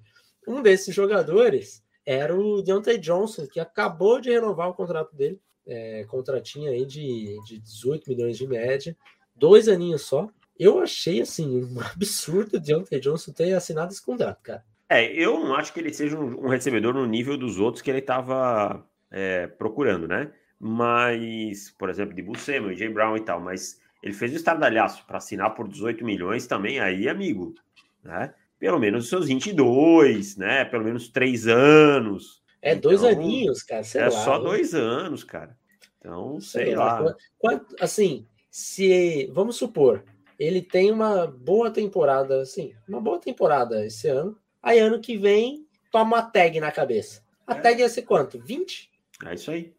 Um 0.46 0.62
desses 0.62 0.94
jogadores 0.94 1.82
era 2.06 2.34
o 2.34 2.62
Deontay 2.62 2.96
Johnson, 2.98 3.46
que 3.46 3.58
acabou 3.58 4.20
de 4.20 4.30
renovar 4.30 4.68
o 4.68 4.74
contrato 4.74 5.14
dele, 5.14 5.40
é, 5.66 6.04
contratinho 6.04 6.70
aí 6.70 6.86
de, 6.86 7.36
de 7.44 7.58
18 7.58 8.08
milhões 8.08 8.38
de 8.38 8.46
média, 8.46 8.96
dois 9.34 9.68
aninhos 9.68 10.02
só. 10.02 10.28
Eu 10.56 10.80
achei 10.80 11.20
assim 11.20 11.64
um 11.64 11.80
absurdo 11.92 12.56
o 12.56 12.60
Deontay 12.60 13.00
Johnson 13.00 13.32
ter 13.32 13.52
assinado 13.52 13.92
esse 13.92 14.04
contrato, 14.04 14.40
cara. 14.40 14.64
É, 14.88 15.12
eu 15.12 15.40
não 15.40 15.54
acho 15.54 15.72
que 15.72 15.80
ele 15.80 15.92
seja 15.92 16.16
um, 16.16 16.44
um 16.44 16.48
recebedor 16.48 16.94
no 16.94 17.06
nível 17.06 17.36
dos 17.36 17.58
outros 17.58 17.82
que 17.82 17.90
ele 17.90 17.98
estava 17.98 18.86
é, 19.10 19.48
procurando, 19.48 20.06
né? 20.06 20.32
Mas, 20.58 21.70
por 21.70 21.90
exemplo, 21.90 22.14
de 22.14 22.22
Buscema, 22.22 22.74
Jay 22.74 22.88
Brown 22.88 23.16
e 23.16 23.20
tal, 23.20 23.40
mas 23.40 23.80
ele 24.02 24.12
fez 24.12 24.32
o 24.32 24.36
estardalhaço 24.36 25.06
para 25.06 25.18
assinar 25.18 25.54
por 25.54 25.68
18 25.68 26.04
milhões 26.04 26.46
também, 26.46 26.80
aí, 26.80 27.08
amigo, 27.08 27.54
né? 28.02 28.34
Pelo 28.58 28.78
menos 28.78 29.04
os 29.04 29.10
seus 29.10 29.28
22, 29.28 30.36
né? 30.36 30.64
Pelo 30.64 30.84
menos 30.84 31.08
três 31.08 31.46
anos. 31.46 32.42
É, 32.60 32.74
então, 32.74 32.90
dois 32.90 33.04
aninhos, 33.04 33.62
cara. 33.62 33.82
é 33.94 34.04
lá, 34.04 34.10
só 34.10 34.38
né? 34.38 34.44
dois 34.44 34.74
anos, 34.74 35.24
cara. 35.24 35.56
Então, 35.98 36.40
sei, 36.40 36.66
sei 36.66 36.76
lá. 36.76 37.00
lá. 37.00 37.16
Quanto, 37.38 37.76
assim, 37.80 38.26
se 38.50 39.30
vamos 39.32 39.56
supor, 39.56 40.04
ele 40.38 40.60
tem 40.60 40.90
uma 40.90 41.26
boa 41.26 41.70
temporada, 41.70 42.42
assim, 42.42 42.74
uma 42.88 43.00
boa 43.00 43.18
temporada 43.20 43.84
esse 43.84 44.08
ano. 44.08 44.36
Aí 44.62 44.78
ano 44.78 45.00
que 45.00 45.16
vem 45.16 45.66
toma 45.90 46.16
uma 46.16 46.22
tag 46.22 46.58
na 46.58 46.72
cabeça. 46.72 47.22
A 47.46 47.54
é. 47.54 47.60
tag 47.60 47.80
ia 47.80 47.88
ser 47.88 48.02
quanto? 48.02 48.40
20? 48.40 48.90
É 49.26 49.34
isso 49.34 49.50
aí. 49.50 49.72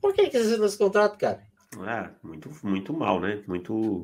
Por 0.00 0.12
que, 0.12 0.28
que 0.28 0.38
você 0.38 0.46
assinou 0.46 0.66
esse 0.66 0.78
contrato, 0.78 1.18
cara? 1.18 1.42
É, 1.86 2.10
muito, 2.22 2.50
muito 2.62 2.92
mal, 2.92 3.20
né? 3.20 3.42
Muito, 3.46 4.02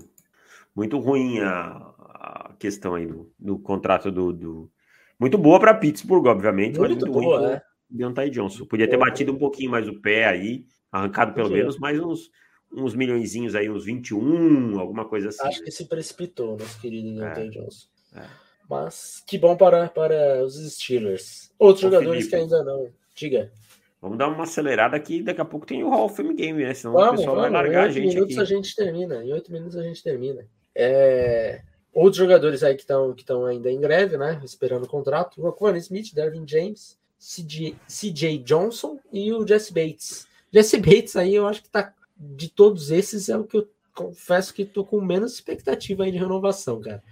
muito 0.75 0.99
ruim 0.99 1.41
a, 1.41 1.93
a 1.99 2.55
questão 2.59 2.95
aí 2.95 3.07
do, 3.07 3.33
do 3.39 3.59
contrato 3.59 4.11
do, 4.11 4.33
do... 4.33 4.71
Muito 5.19 5.37
boa 5.37 5.61
para 5.61 5.75
Pittsburgh, 5.75 6.27
obviamente, 6.27 6.79
muito 6.79 6.95
mas 6.95 7.03
muito 7.03 7.13
boa, 7.13 7.39
ruim 7.39 7.49
né? 7.49 7.63
Deontay 7.91 8.31
Johnson. 8.31 8.65
Podia 8.67 8.89
ter 8.89 8.97
batido 8.97 9.33
um 9.33 9.39
pouquinho 9.39 9.71
mais 9.71 9.89
o 9.89 10.01
pé 10.01 10.27
aí, 10.27 10.67
arrancado 10.91 11.35
pelo 11.35 11.51
menos 11.51 11.79
mais 11.79 11.99
uns, 12.01 12.31
uns 12.73 12.95
milhõezinhos 12.95 13.55
aí, 13.55 13.69
uns 13.69 13.85
21, 13.85 14.79
alguma 14.79 15.05
coisa 15.05 15.29
assim. 15.29 15.47
Acho 15.47 15.59
né? 15.59 15.65
que 15.65 15.71
se 15.73 15.87
precipitou, 15.87 16.57
nosso 16.57 16.81
querido 16.81 17.15
Deontay 17.15 17.47
é, 17.47 17.51
Johnson. 17.51 17.87
É. 18.17 18.27
Mas 18.69 19.23
que 19.27 19.37
bom 19.37 19.57
para, 19.57 19.89
para 19.89 20.45
os 20.45 20.55
Steelers. 20.73 21.53
Outros 21.59 21.85
Ô, 21.85 21.89
jogadores 21.89 22.27
Felipe, 22.27 22.31
que 22.31 22.37
ainda 22.37 22.63
não. 22.63 22.89
Diga. 23.17 23.53
Vamos 24.01 24.17
dar 24.17 24.29
uma 24.29 24.45
acelerada 24.45 24.97
aqui, 24.97 25.23
daqui 25.23 25.41
a 25.41 25.45
pouco 25.45 25.67
tem 25.67 25.85
o 25.85 25.91
Hall 25.91 26.07
of 26.07 26.17
Fame 26.17 26.35
Game, 26.35 26.63
né? 26.65 26.73
Senão 26.73 26.95
vamos, 26.95 27.09
o 27.09 27.17
pessoal 27.17 27.37
vamos. 27.37 27.51
vai 27.51 27.63
largar 27.63 27.85
a 27.85 27.91
gente. 27.91 28.07
Em 28.07 28.15
minutos 28.15 28.39
aqui. 28.39 28.41
a 28.41 28.57
gente 28.57 28.75
termina. 28.75 29.23
Em 29.23 29.33
oito 29.33 29.53
minutos 29.53 29.77
a 29.77 29.83
gente 29.83 30.03
termina. 30.03 30.47
É... 30.75 31.61
Outros 31.93 32.17
jogadores 32.17 32.63
aí 32.63 32.75
que 32.75 32.83
estão 32.83 33.13
que 33.13 33.25
ainda 33.49 33.71
em 33.71 33.81
greve, 33.81 34.17
né? 34.17 34.41
Esperando 34.43 34.85
o 34.85 34.89
contrato. 34.89 35.43
Roquan 35.43 35.77
Smith, 35.77 36.15
Dervin 36.15 36.47
James, 36.47 36.99
CJ, 37.19 37.77
CJ 37.87 38.39
Johnson 38.39 38.99
e 39.13 39.33
o 39.33 39.47
Jesse 39.47 39.73
Bates. 39.73 40.27
Jesse 40.51 40.79
Bates 40.79 41.17
aí 41.17 41.35
eu 41.35 41.47
acho 41.47 41.63
que 41.63 41.69
tá. 41.69 41.93
De 42.17 42.49
todos 42.51 42.91
esses 42.91 43.29
é 43.29 43.37
o 43.37 43.45
que 43.45 43.59
eu 43.59 43.69
confesso 43.95 44.55
que 44.55 44.65
tô 44.65 44.85
com 44.85 45.01
menos 45.01 45.35
expectativa 45.35 46.05
aí 46.05 46.13
de 46.13 46.19
renovação, 46.19 46.81
cara. 46.81 47.03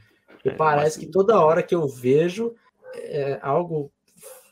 É, 0.45 0.51
parece 0.51 0.99
que 0.99 1.07
toda 1.07 1.41
hora 1.41 1.63
que 1.63 1.75
eu 1.75 1.87
vejo 1.87 2.55
é, 2.95 3.39
algo 3.43 3.91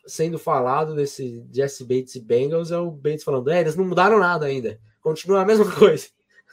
sendo 0.06 0.38
falado 0.38 0.94
desse 0.94 1.44
Jesse 1.52 1.84
Bates 1.84 2.14
e 2.14 2.20
Bengals 2.20 2.70
é 2.70 2.78
o 2.78 2.90
Bates 2.90 3.24
falando: 3.24 3.50
é, 3.50 3.60
eles 3.60 3.76
não 3.76 3.84
mudaram 3.84 4.18
nada 4.18 4.46
ainda, 4.46 4.78
continua 5.00 5.42
a 5.42 5.44
mesma 5.44 5.70
coisa. 5.76 6.08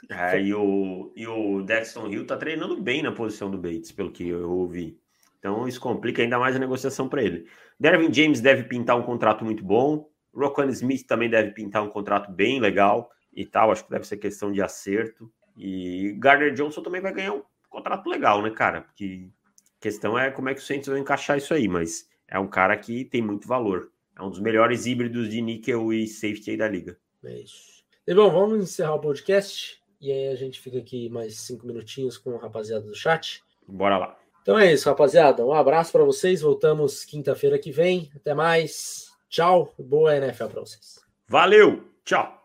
É, 0.09 0.41
e 0.41 0.53
o, 0.53 1.13
e 1.15 1.25
o 1.25 1.61
Dexton 1.61 2.07
Hill 2.07 2.27
tá 2.27 2.35
treinando 2.35 2.81
bem 2.81 3.01
na 3.01 3.11
posição 3.11 3.49
do 3.49 3.57
Bates, 3.57 3.91
pelo 3.91 4.11
que 4.11 4.27
eu 4.27 4.51
ouvi. 4.51 4.99
Então 5.39 5.67
isso 5.67 5.79
complica 5.79 6.21
ainda 6.21 6.39
mais 6.39 6.55
a 6.55 6.59
negociação 6.59 7.07
para 7.07 7.21
ele. 7.21 7.47
Dervin 7.79 8.13
James 8.13 8.41
deve 8.41 8.63
pintar 8.63 8.97
um 8.97 9.03
contrato 9.03 9.43
muito 9.43 9.63
bom. 9.63 10.09
Roquan 10.33 10.67
Smith 10.69 11.05
também 11.05 11.29
deve 11.29 11.51
pintar 11.51 11.83
um 11.83 11.89
contrato 11.89 12.31
bem 12.31 12.59
legal 12.59 13.09
e 13.33 13.45
tal. 13.45 13.71
Acho 13.71 13.83
que 13.83 13.91
deve 13.91 14.07
ser 14.07 14.17
questão 14.17 14.51
de 14.51 14.61
acerto. 14.61 15.31
E 15.57 16.15
Gardner 16.17 16.53
Johnson 16.53 16.81
também 16.81 17.01
vai 17.01 17.13
ganhar 17.13 17.33
um 17.33 17.43
contrato 17.69 18.09
legal, 18.09 18.41
né, 18.41 18.49
cara? 18.49 18.81
Porque 18.81 19.29
a 19.77 19.81
questão 19.81 20.17
é 20.17 20.31
como 20.31 20.49
é 20.49 20.53
que 20.53 20.61
o 20.61 20.63
Saints 20.63 20.87
vai 20.87 20.99
encaixar 20.99 21.37
isso 21.37 21.53
aí, 21.53 21.67
mas 21.67 22.07
é 22.27 22.39
um 22.39 22.47
cara 22.47 22.77
que 22.77 23.05
tem 23.05 23.21
muito 23.21 23.47
valor. 23.47 23.91
É 24.17 24.21
um 24.21 24.29
dos 24.29 24.39
melhores 24.39 24.85
híbridos 24.85 25.29
de 25.29 25.41
níquel 25.41 25.91
e 25.91 26.07
safety 26.07 26.51
aí 26.51 26.57
da 26.57 26.67
liga. 26.67 26.97
É 27.23 27.39
isso. 27.39 27.83
E 28.05 28.13
bom, 28.13 28.29
vamos 28.29 28.61
encerrar 28.61 28.95
o 28.95 28.99
podcast. 28.99 29.81
E 29.99 30.11
aí 30.11 30.27
a 30.27 30.35
gente 30.35 30.59
fica 30.59 30.77
aqui 30.77 31.09
mais 31.09 31.39
cinco 31.39 31.65
minutinhos 31.65 32.17
com 32.17 32.35
a 32.35 32.39
rapaziada 32.39 32.85
do 32.85 32.95
chat. 32.95 33.41
Bora 33.67 33.97
lá. 33.97 34.17
Então 34.41 34.59
é 34.59 34.73
isso, 34.73 34.89
rapaziada. 34.89 35.45
Um 35.45 35.53
abraço 35.53 35.91
para 35.91 36.03
vocês. 36.03 36.41
Voltamos 36.41 37.05
quinta-feira 37.05 37.57
que 37.57 37.71
vem. 37.71 38.11
Até 38.13 38.33
mais. 38.33 39.09
Tchau. 39.29 39.73
Boa 39.79 40.15
NFL 40.17 40.47
para 40.47 40.61
vocês. 40.61 40.99
Valeu. 41.27 41.85
Tchau. 42.03 42.42